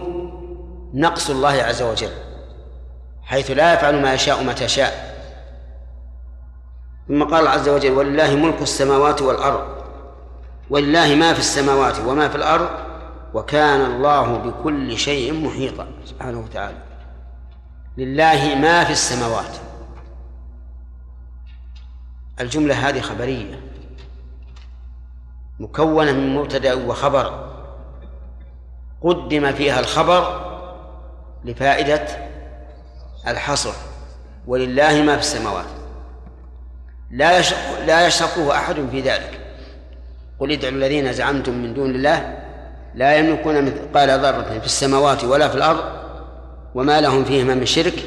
نقص 0.94 1.30
الله 1.30 1.50
عز 1.50 1.82
وجل 1.82 2.12
حيث 3.24 3.52
لا 3.52 3.74
يفعل 3.74 4.02
ما 4.02 4.14
يشاء 4.14 4.44
متى 4.44 4.68
شاء. 4.68 5.18
ثم 7.08 7.24
قال 7.24 7.48
عز 7.48 7.70
وجل 7.70 7.92
ولله 7.92 8.36
ملك 8.36 8.62
السماوات 8.62 9.22
والأرض 9.22 9.78
ولله 10.70 11.16
ما 11.16 11.34
في 11.34 11.40
السماوات 11.40 12.00
وما 12.00 12.30
في 12.30 12.36
الأرض 12.36 12.70
وكان 13.34 13.82
الله 13.82 14.38
بكل 14.38 14.98
شيء 14.98 15.34
محيطا. 15.34 15.88
سبحانه 16.06 16.40
وتعالى. 16.40 16.78
لله 17.98 18.56
ما 18.56 18.84
في 18.84 18.92
السماوات. 18.92 19.56
الجملة 22.40 22.90
هذه 22.90 23.02
خبرية. 23.02 23.60
مكونة 25.60 26.12
من 26.12 26.36
مبتدأ 26.36 26.74
وخبر. 26.74 27.48
قدم 29.02 29.52
فيها 29.52 29.80
الخبر 29.80 30.48
لفائدة 31.46 32.06
الحصر. 33.28 33.74
ولله 34.48 35.02
ما 35.02 35.16
في 35.16 35.22
السماوات. 35.22 35.66
لا 37.12 37.40
يشرك 37.40 37.58
لا 37.88 38.08
يشركه 38.08 38.52
أحد 38.52 38.76
في 38.92 39.02
ذلك. 39.02 39.40
قل 40.40 40.52
ادعوا 40.52 40.74
الذين 40.74 41.14
زعمتم 41.14 41.54
من 41.54 41.74
دون 41.74 41.90
الله 41.90 42.38
لا 42.96 43.16
يملكون 43.16 43.66
مثقال 43.66 44.10
ذرة 44.10 44.60
في 44.60 44.66
السماوات 44.66 45.24
ولا 45.24 45.48
في 45.48 45.56
الأرض. 45.56 45.84
وما 46.76 47.02
لهم 47.02 47.24
فيهما 47.24 47.54
من 47.54 47.66
شرك. 47.66 48.04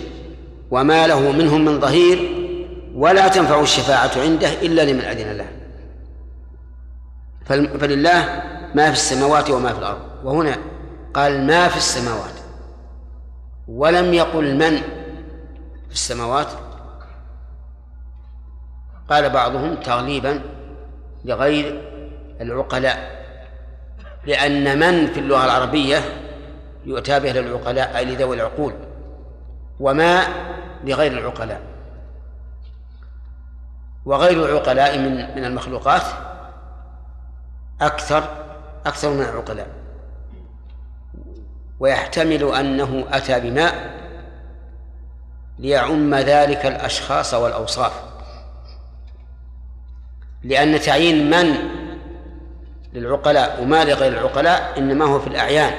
وما 0.70 1.06
له 1.06 1.32
منهم 1.32 1.64
من 1.64 1.80
ظهير. 1.80 2.36
ولا 2.94 3.28
تنفع 3.28 3.60
الشفاعة 3.60 4.10
عنده 4.16 4.48
إلا 4.48 4.84
لمن 4.84 5.00
أذن 5.00 5.36
له. 5.36 5.59
فلله 7.50 8.42
ما 8.74 8.86
في 8.86 8.92
السماوات 8.92 9.50
وما 9.50 9.72
في 9.72 9.78
الأرض. 9.78 10.00
وهنا 10.24 10.56
قال 11.14 11.46
ما 11.46 11.68
في 11.68 11.76
السماوات. 11.76 12.34
ولم 13.68 14.14
يقل 14.14 14.54
من 14.54 14.76
في 15.88 15.92
السماوات. 15.92 16.46
قال 19.10 19.30
بعضهم 19.30 19.74
تغليبا 19.74 20.40
لغير 21.24 21.80
العقلاء 22.40 23.20
لأن 24.26 24.78
من 24.78 25.06
في 25.06 25.20
اللغة 25.20 25.44
العربية 25.44 25.98
يؤتى 26.84 27.20
به 27.20 27.32
للعقلاء 27.32 27.96
أي 27.96 28.04
لذوي 28.04 28.36
العقول 28.36 28.72
وما 29.80 30.22
لغير 30.84 31.12
العقلاء. 31.12 31.60
وغير 34.04 34.46
العقلاء 34.46 34.98
من 34.98 35.14
من 35.36 35.44
المخلوقات 35.44 36.02
أكثر 37.82 38.46
أكثر 38.86 39.10
من 39.10 39.22
العقلاء. 39.22 39.66
ويحتمل 41.80 42.54
أنه 42.54 43.04
أتى 43.10 43.40
بماء 43.40 44.00
ليعم 45.58 46.14
ذلك 46.14 46.66
الأشخاص 46.66 47.34
والأوصاف. 47.34 47.92
لأن 50.42 50.80
تعيين 50.80 51.30
من 51.30 51.54
للعقلاء 52.92 53.62
وما 53.62 53.84
لغير 53.84 54.12
العقلاء 54.12 54.78
إنما 54.78 55.04
هو 55.04 55.20
في 55.20 55.26
الأعيان. 55.26 55.72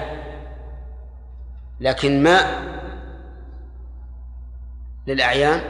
لكن 1.80 2.24
ما 2.24 2.40
للأعيان 5.08 5.62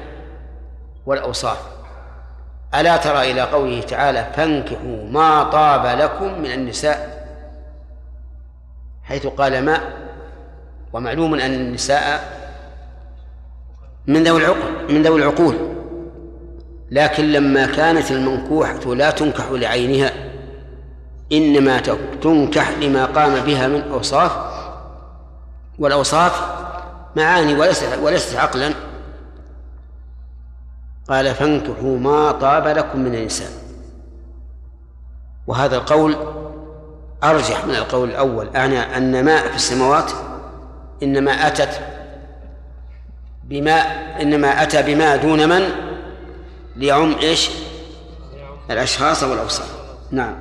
والأوصاف. 1.05 1.80
ألا 2.75 2.97
ترى 2.97 3.31
إلى 3.31 3.41
قوله 3.41 3.81
تعالى 3.81 4.27
فانكحوا 4.35 5.09
ما 5.09 5.43
طاب 5.43 5.99
لكم 5.99 6.41
من 6.41 6.51
النساء؟ 6.51 7.27
حيث 9.03 9.27
قال 9.27 9.65
ما 9.65 9.81
ومعلوم 10.93 11.33
أن 11.33 11.53
النساء 11.53 12.23
من 14.07 14.23
ذوي 14.23 14.45
العقل 14.45 14.93
من 14.93 15.03
ذوي 15.03 15.19
العقول. 15.19 15.55
لكن 16.91 17.31
لما 17.31 17.65
كانت 17.65 18.11
المنكوحة 18.11 18.95
لا 18.95 19.11
تنكح 19.11 19.51
لعينها 19.51 20.11
إنما 21.31 21.81
تنكح 22.21 22.69
لما 22.69 23.05
قام 23.05 23.39
بها 23.39 23.67
من 23.67 23.91
أوصاف 23.91 24.31
والأوصاف 25.79 26.41
معاني 27.15 27.53
وليست 27.53 27.99
وليست 28.01 28.35
عقلا. 28.35 28.73
قال 31.09 31.35
فانكحوا 31.35 31.99
ما 31.99 32.31
طاب 32.31 32.67
لكم 32.67 32.99
من 32.99 33.15
النساء. 33.15 33.51
وهذا 35.47 35.75
القول 35.75 36.15
أرجح 37.23 37.65
من 37.65 37.75
القول 37.75 38.09
الأول 38.09 38.55
أعني 38.55 38.79
أن 38.97 39.25
ماء 39.25 39.49
في 39.49 39.55
السماوات 39.55 40.11
إنما 41.03 41.31
أتت 41.31 41.81
بماء 43.43 44.17
إنما 44.21 44.63
أتى 44.63 44.81
بماء 44.81 45.17
دون 45.17 45.49
من؟ 45.49 45.61
ليعم 46.75 47.15
إيش؟ 47.21 47.49
الأشخاص 48.71 49.23
والأوصاف. 49.23 49.71
نعم. 50.11 50.35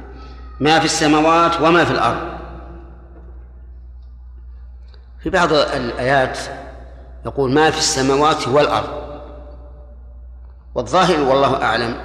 ما 0.60 0.78
في 0.78 0.84
السماوات 0.84 1.60
وما 1.60 1.84
في 1.84 1.90
الأرض. 1.90 2.38
في 5.22 5.30
بعض 5.30 5.52
الآيات 5.52 6.38
يقول 7.26 7.52
ما 7.52 7.70
في 7.70 7.78
السماوات 7.78 8.48
والأرض. 8.48 8.99
والظاهر 10.74 11.22
والله 11.22 11.62
أعلم 11.62 11.96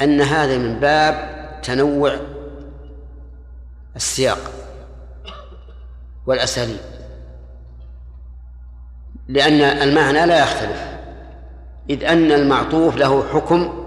أن 0.00 0.20
هذا 0.20 0.58
من 0.58 0.80
باب 0.80 1.38
تنوع 1.62 2.16
السياق 3.96 4.38
والأساليب 6.26 6.80
لأن 9.28 9.60
المعنى 9.60 10.26
لا 10.26 10.42
يختلف 10.42 10.88
إذ 11.90 12.04
أن 12.04 12.32
المعطوف 12.32 12.96
له 12.96 13.24
حكم 13.32 13.84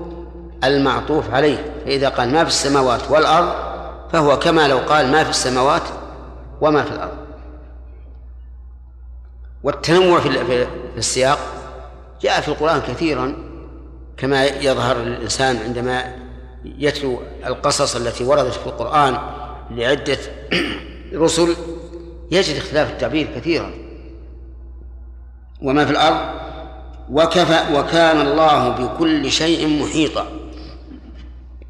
المعطوف 0.63 1.33
عليه 1.33 1.57
فإذا 1.85 2.09
قال 2.09 2.33
ما 2.33 2.43
في 2.43 2.49
السماوات 2.49 3.11
والأرض 3.11 3.71
فهو 4.11 4.39
كما 4.39 4.67
لو 4.67 4.77
قال 4.77 5.11
ما 5.11 5.23
في 5.23 5.29
السماوات 5.29 5.81
وما 6.61 6.83
في 6.83 6.91
الأرض. 6.91 7.17
والتنوع 9.63 10.19
في 10.19 10.67
السياق 10.97 11.60
جاء 12.23 12.41
في 12.41 12.47
القرآن 12.47 12.81
كثيرا 12.81 13.33
كما 14.17 14.45
يظهر 14.45 14.97
للإنسان 14.97 15.57
عندما 15.57 16.15
يتلو 16.65 17.21
القصص 17.45 17.95
التي 17.95 18.23
وردت 18.23 18.53
في 18.53 18.67
القرآن 18.67 19.17
لعدة 19.71 20.17
رسل 21.13 21.55
يجد 22.31 22.55
اختلاف 22.55 22.89
التعبير 22.89 23.27
كثيرا. 23.35 23.71
وما 25.61 25.85
في 25.85 25.91
الأرض؟ 25.91 26.41
وكفى 27.09 27.75
وكان 27.75 28.21
الله 28.21 28.69
بكل 28.69 29.31
شيء 29.31 29.81
محيطا. 29.81 30.27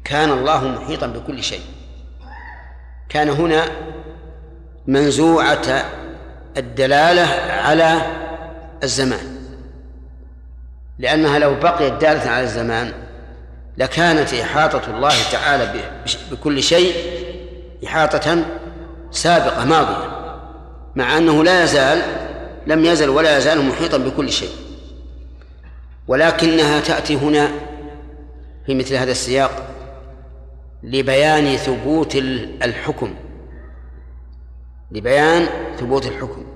كان 0.04 0.30
الله 0.30 0.68
محيطا 0.68 1.06
بكل 1.06 1.42
شيء. 1.42 1.62
كان 3.08 3.28
هنا 3.28 3.64
منزوعة 4.86 5.84
الدلالة 6.56 7.26
على 7.50 8.02
الزمان. 8.82 9.31
لأنها 11.02 11.38
لو 11.38 11.54
بقيت 11.54 11.92
دالة 11.92 12.30
على 12.30 12.44
الزمان 12.44 12.92
لكانت 13.76 14.34
إحاطة 14.34 14.96
الله 14.96 15.14
تعالى 15.32 15.74
بكل 16.30 16.62
شيء 16.62 16.94
إحاطة 17.86 18.44
سابقة 19.10 19.64
ماضية 19.64 20.12
مع 20.96 21.18
أنه 21.18 21.44
لا 21.44 21.64
يزال 21.64 22.02
لم 22.66 22.84
يزل 22.84 23.08
ولا 23.08 23.38
يزال 23.38 23.64
محيطا 23.64 23.98
بكل 23.98 24.32
شيء. 24.32 24.50
ولكنها 26.08 26.80
تأتي 26.80 27.16
هنا 27.16 27.48
في 28.66 28.74
مثل 28.74 28.94
هذا 28.94 29.10
السياق 29.10 29.68
لبيان 30.82 31.56
ثبوت 31.56 32.16
الحكم. 32.62 33.14
لبيان 34.90 35.46
ثبوت 35.78 36.06
الحكم. 36.06 36.46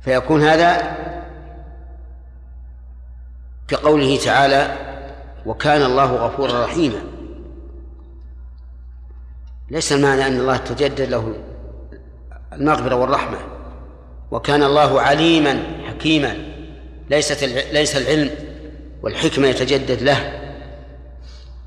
فيكون 0.00 0.42
هذا 0.42 0.96
كقوله 3.68 4.16
تعالى 4.16 4.76
وكان 5.46 5.82
الله 5.82 6.14
غفورا 6.14 6.64
رحيما 6.64 7.02
ليس 9.70 9.92
المعنى 9.92 10.26
أن 10.26 10.40
الله 10.40 10.56
تجدد 10.56 11.00
له 11.00 11.34
المغفرة 12.52 12.94
والرحمة. 12.94 13.38
وكان 14.30 14.62
الله 14.62 15.00
عليما 15.00 15.62
حكيما 15.86 16.36
ليست 17.10 17.44
ليس 17.72 17.96
العلم 17.96 18.30
والحكمة 19.02 19.48
يتجدد 19.48 20.02
له. 20.02 20.32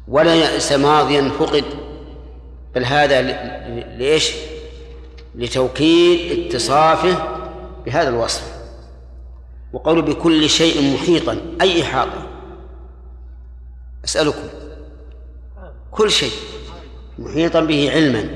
ولا 0.07 0.35
يأس 0.35 0.71
ماضيا 0.71 1.31
فقد 1.39 1.63
بل 2.75 2.85
هذا 2.85 3.21
ليش؟ 3.97 4.31
لتوكيد 5.35 6.45
اتصافه 6.45 7.17
بهذا 7.85 8.09
الوصف. 8.09 8.58
وقوله 9.73 10.01
بكل 10.01 10.49
شيء 10.49 10.93
محيطا 10.93 11.37
أي 11.61 11.81
إحاطة؟ 11.81 12.27
أسألكم. 14.05 14.47
كل 15.91 16.11
شيء. 16.11 16.31
محيطا 17.19 17.61
به 17.61 17.91
علما 17.91 18.29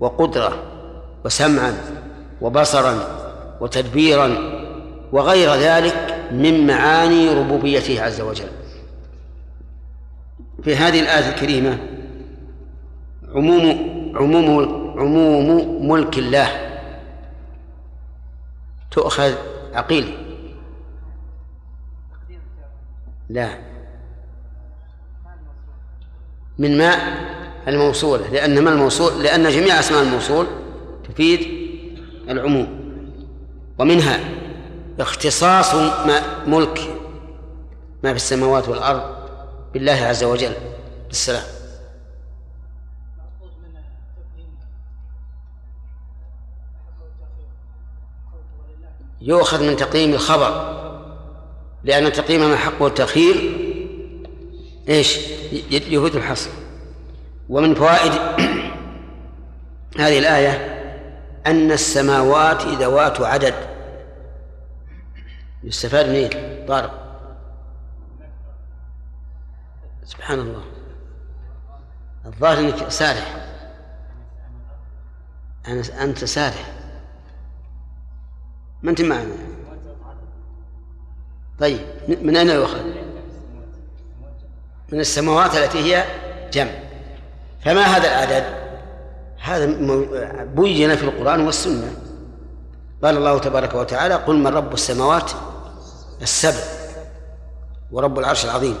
وقدرة 0.00 0.62
وسمعا 1.24 1.74
وبصرا 2.40 2.94
وتدبيرا 3.60 4.56
وغير 5.12 5.54
ذلك 5.54 6.28
من 6.32 6.66
معاني 6.66 7.28
ربوبيته 7.28 8.02
عز 8.02 8.20
وجل. 8.20 8.48
في 10.62 10.76
هذه 10.76 11.00
الآية 11.00 11.28
الكريمة 11.28 11.78
عموم 13.34 13.66
عموم 14.16 14.76
عموم 14.98 15.88
ملك 15.88 16.18
الله 16.18 16.48
تؤخذ 18.90 19.32
عقيل 19.74 20.25
لا. 23.28 23.58
من 26.58 26.78
ماء 26.78 26.98
الموصولة 27.68 28.28
لأن 28.28 28.64
ما 28.64 28.70
الموصول؟ 28.70 29.22
لأن 29.22 29.48
جميع 29.48 29.80
أسماء 29.80 30.02
الموصول 30.02 30.46
تفيد 31.08 31.40
العموم. 32.28 32.86
ومنها 33.78 34.20
اختصاص 35.00 35.74
ما 35.74 36.44
ملك 36.46 36.78
ما 38.04 38.10
في 38.10 38.16
السماوات 38.16 38.68
والأرض 38.68 39.16
بالله 39.72 39.92
عز 39.92 40.24
وجل. 40.24 40.52
بالسلام. 41.08 41.44
يؤخذ 49.20 49.62
من 49.70 49.76
تقييم 49.76 50.12
الخبر. 50.14 50.75
لأن 51.86 52.12
تقييم 52.12 52.40
ما 52.40 52.56
حقه 52.56 52.86
التأخير 52.86 53.34
إيش؟ 54.88 55.18
يفوت 55.70 56.16
الحصر. 56.16 56.50
ومن 57.48 57.74
فوائد 57.74 58.12
هذه 60.00 60.18
الآية 60.18 60.76
أن 61.46 61.72
السماوات 61.72 62.66
ذوات 62.66 63.20
عدد. 63.20 63.54
يستفاد 65.64 66.08
منين؟ 66.08 66.30
طارق. 66.68 67.18
سبحان 70.04 70.40
الله. 70.40 70.64
الظاهر 72.26 72.58
إنك 72.58 72.88
سارح. 72.88 73.46
أنت 76.00 76.24
سارح. 76.24 76.72
ما 78.82 78.90
انت 78.90 79.00
معنا 79.00 79.45
طيب 81.60 81.78
من 82.22 82.36
أين 82.36 82.48
يؤخذ؟ 82.48 82.80
من 84.92 85.00
السماوات 85.00 85.56
التي 85.56 85.78
هي 85.78 86.04
جمع 86.52 86.70
فما 87.64 87.82
هذا 87.82 88.08
العدد؟ 88.08 88.44
هذا 89.38 89.66
بين 90.44 90.96
في 90.96 91.04
القرآن 91.04 91.40
والسنة 91.40 91.92
قال 93.02 93.16
الله 93.16 93.38
تبارك 93.38 93.74
وتعالى 93.74 94.14
قل 94.14 94.36
من 94.36 94.46
رب 94.46 94.74
السماوات 94.74 95.30
السبع 96.22 96.60
ورب 97.92 98.18
العرش 98.18 98.44
العظيم 98.44 98.76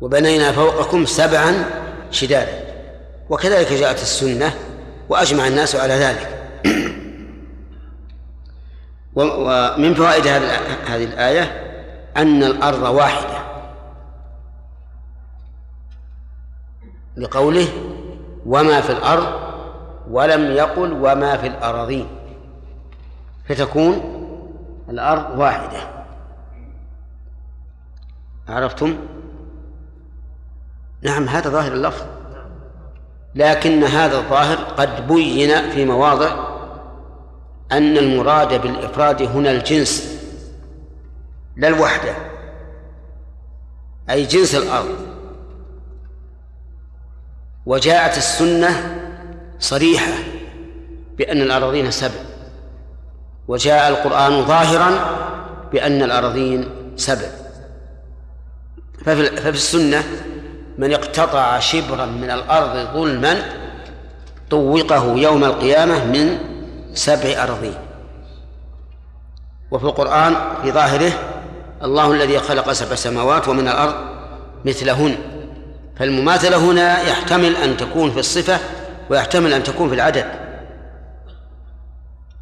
وبنينا 0.00 0.52
فوقكم 0.52 1.06
سبعا 1.06 1.64
شدادا 2.10 2.62
وكذلك 3.30 3.72
جاءت 3.72 4.02
السنة 4.02 4.54
وأجمع 5.08 5.46
الناس 5.46 5.76
على 5.76 5.94
ذلك 5.94 6.28
ومن 9.16 9.94
فوائد 9.94 10.26
هذه 10.86 11.04
الآية 11.04 11.71
أن 12.16 12.42
الأرض 12.42 12.82
واحدة. 12.82 13.38
لقوله 17.16 17.68
وما 18.46 18.80
في 18.80 18.92
الأرض 18.92 19.26
ولم 20.10 20.50
يقل 20.50 20.92
وما 20.92 21.36
في 21.36 21.46
الأراضين. 21.46 22.06
فتكون 23.48 24.00
الأرض 24.88 25.38
واحدة. 25.38 25.78
عرفتم؟ 28.48 28.96
نعم 31.02 31.28
هذا 31.28 31.50
ظاهر 31.50 31.72
اللفظ. 31.72 32.04
لكن 33.34 33.84
هذا 33.84 34.18
الظاهر 34.18 34.56
قد 34.56 35.06
بين 35.08 35.70
في 35.70 35.84
مواضع 35.84 36.52
أن 37.72 37.96
المراد 37.96 38.62
بالإفراد 38.62 39.22
هنا 39.22 39.50
الجنس. 39.50 40.21
لا 41.56 41.68
الوحدة 41.68 42.14
أي 44.10 44.24
جنس 44.24 44.54
الأرض. 44.54 44.96
وجاءت 47.66 48.16
السنة 48.16 48.98
صريحة 49.58 50.12
بأن 51.18 51.42
الأراضين 51.42 51.90
سبع. 51.90 52.20
وجاء 53.48 53.88
القرآن 53.88 54.44
ظاهرا 54.44 54.90
بأن 55.72 56.02
الأراضين 56.02 56.70
سبع. 56.96 57.28
ففي 59.04 59.48
السنة 59.48 60.04
من 60.78 60.92
اقتطع 60.92 61.58
شبرا 61.58 62.06
من 62.06 62.30
الأرض 62.30 62.94
ظلما 62.94 63.36
طوقه 64.50 65.04
يوم 65.04 65.44
القيامة 65.44 66.04
من 66.04 66.38
سبع 66.94 67.42
أراضين. 67.42 67.74
وفي 69.70 69.84
القرآن 69.84 70.36
في 70.62 70.72
ظاهره 70.72 71.12
الله 71.84 72.12
الذي 72.12 72.38
خلق 72.38 72.72
سبع 72.72 72.94
سماوات 72.94 73.48
ومن 73.48 73.68
الأرض 73.68 73.94
مثلهن. 74.64 75.16
فالمماثلة 75.96 76.56
هنا 76.56 77.02
يحتمل 77.02 77.56
أن 77.56 77.76
تكون 77.76 78.10
في 78.10 78.18
الصفة 78.18 78.58
ويحتمل 79.10 79.52
أن 79.52 79.62
تكون 79.62 79.88
في 79.88 79.94
العدد. 79.94 80.26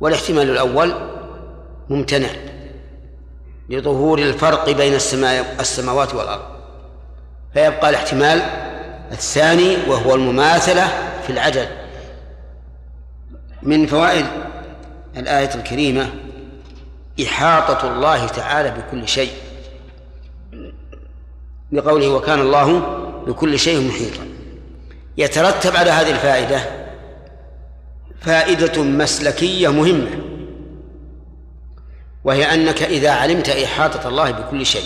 والاحتمال 0.01 0.51
الأول 0.51 0.95
ممتنع 1.91 2.29
لظهور 3.69 4.19
الفرق 4.19 4.71
بين 4.71 4.95
السماوات 5.61 6.15
والأرض. 6.15 6.43
فيبقى 7.55 7.91
الاحتمال 7.91 8.43
الثاني 9.13 9.77
وهو 9.89 10.15
المماثلة 10.15 10.89
في 11.27 11.31
العدد. 11.33 11.69
من 13.63 13.87
فوائد 13.87 14.27
الآية 15.17 15.55
الكريمة 15.55 16.11
إحاطة 17.27 17.93
الله 17.93 18.27
تعالى 18.27 18.71
بكل 18.71 19.09
شيء. 19.09 19.33
لقوله 21.73 22.09
وكان 22.09 22.41
الله 22.41 22.79
بكل 23.27 23.59
شيء 23.59 23.89
محيطا. 23.89 24.27
يترتب 25.19 25.77
على 25.77 25.91
هذه 25.91 26.11
الفائدة 26.11 26.61
فائدة 28.21 28.83
مسلكية 28.83 29.69
مهمة 29.69 30.11
وهي 32.25 32.55
أنك 32.55 32.83
إذا 32.83 33.11
علمت 33.11 33.49
إحاطة 33.49 34.09
الله 34.09 34.31
بكل 34.31 34.67
شيء 34.67 34.85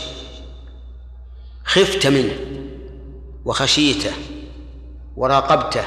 خفت 1.65 2.06
منه 2.06 2.32
وخشيته 3.44 4.11
وراقبته 5.16 5.85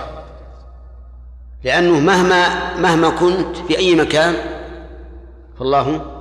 لأنه 1.63 1.99
مهما 1.99 2.75
مهما 2.75 3.09
كنت 3.09 3.57
في 3.67 3.77
أي 3.77 3.95
مكان 3.95 4.35
فالله 5.59 6.16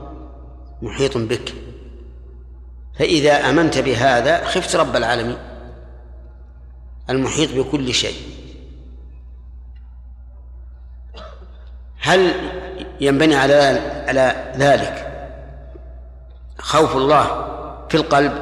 محيط 0.82 1.18
بك. 1.18 1.54
فإذا 2.98 3.50
آمنت 3.50 3.78
بهذا 3.78 4.44
خفت 4.44 4.76
رب 4.76 4.96
العالمين. 4.96 5.38
المحيط 7.10 7.52
بكل 7.52 7.94
شيء. 7.94 8.16
هل 12.00 12.34
ينبني 13.00 13.36
على 13.36 13.54
على 14.08 14.52
ذلك 14.56 15.06
خوف 16.58 16.96
الله 16.96 17.24
في 17.88 17.94
القلب؟ 17.94 18.32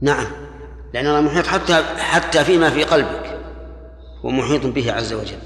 نعم. 0.00 0.26
لأن 0.94 1.06
الله 1.06 1.20
محيط 1.20 1.46
حتى 1.46 1.82
حتى 1.98 2.44
فيما 2.44 2.70
في 2.70 2.84
قلبك 2.84 3.38
هو 4.24 4.30
محيط 4.30 4.66
به 4.66 4.92
عز 4.92 5.12
وجل. 5.12 5.38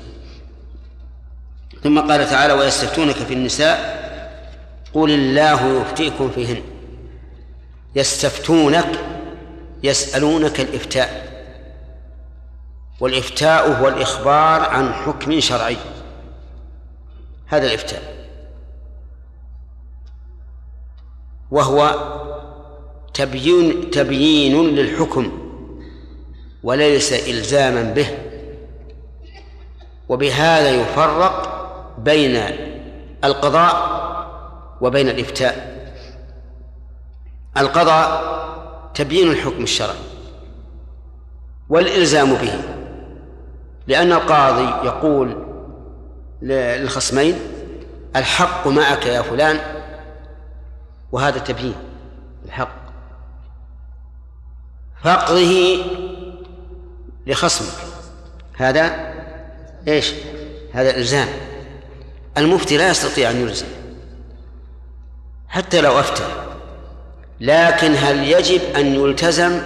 ثم 1.82 2.01
قال 2.01 2.30
تعالى 2.30 2.52
ويستفتونك 2.52 3.14
في 3.14 3.34
النساء 3.34 3.97
قل 4.94 5.10
الله 5.10 5.80
يفتيكم 5.80 6.30
فيهن. 6.30 6.62
يستفتونك 7.97 9.01
يسألونك 9.82 10.60
الإفتاء. 10.60 11.26
والإفتاء 13.01 13.72
هو 13.72 13.88
الإخبار 13.88 14.60
عن 14.60 14.93
حكم 14.93 15.40
شرعي. 15.40 15.76
هذا 17.47 17.66
الإفتاء. 17.66 18.02
وهو 21.51 21.94
تبيين 23.14 23.90
تبيين 23.90 24.66
للحكم 24.66 25.32
وليس 26.62 27.12
إلزاما 27.12 27.82
به. 27.82 28.18
وبهذا 30.09 30.70
يفرق 30.70 31.55
بين 31.98 32.43
القضاء 33.24 33.97
وبين 34.81 35.09
الإفتاء. 35.09 35.77
القضاء 37.56 38.36
تبيين 38.94 39.31
الحكم 39.31 39.62
الشرعي 39.62 39.97
والإلزام 41.68 42.35
به 42.35 42.62
لأن 43.86 44.12
القاضي 44.12 44.86
يقول 44.86 45.47
للخصمين 46.43 47.39
الحق 48.16 48.68
معك 48.68 49.06
يا 49.06 49.23
فلان 49.23 49.60
وهذا 51.12 51.39
تبيين 51.39 51.74
الحق. 52.44 52.86
فقره 55.02 55.77
لخصمك 57.27 57.89
هذا 58.56 59.14
إيش؟ 59.89 60.12
هذا 60.73 60.97
إلزام. 60.97 61.28
المفتي 62.38 62.76
لا 62.76 62.90
يستطيع 62.90 63.30
أن 63.30 63.40
يلزم. 63.40 63.66
حتى 65.48 65.80
لو 65.80 66.00
أفتى. 66.00 66.26
لكن 67.40 67.94
هل 67.94 68.32
يجب 68.32 68.60
أن 68.76 68.86
يلتزم 68.86 69.60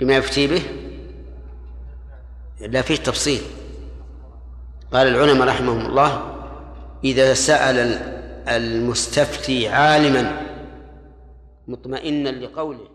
بما 0.00 0.16
يفتي 0.16 0.46
به؟ 0.46 0.62
لا 2.60 2.82
فيه 2.82 2.96
تفصيل. 2.96 3.40
قال 4.92 5.06
العلماء 5.06 5.48
رحمهم 5.48 5.86
الله 5.86 6.34
إذا 7.04 7.34
سأل 7.34 7.78
المستفتي 8.48 9.68
عالما 9.68 10.40
مطمئنا 11.68 12.28
لقوله 12.28 12.93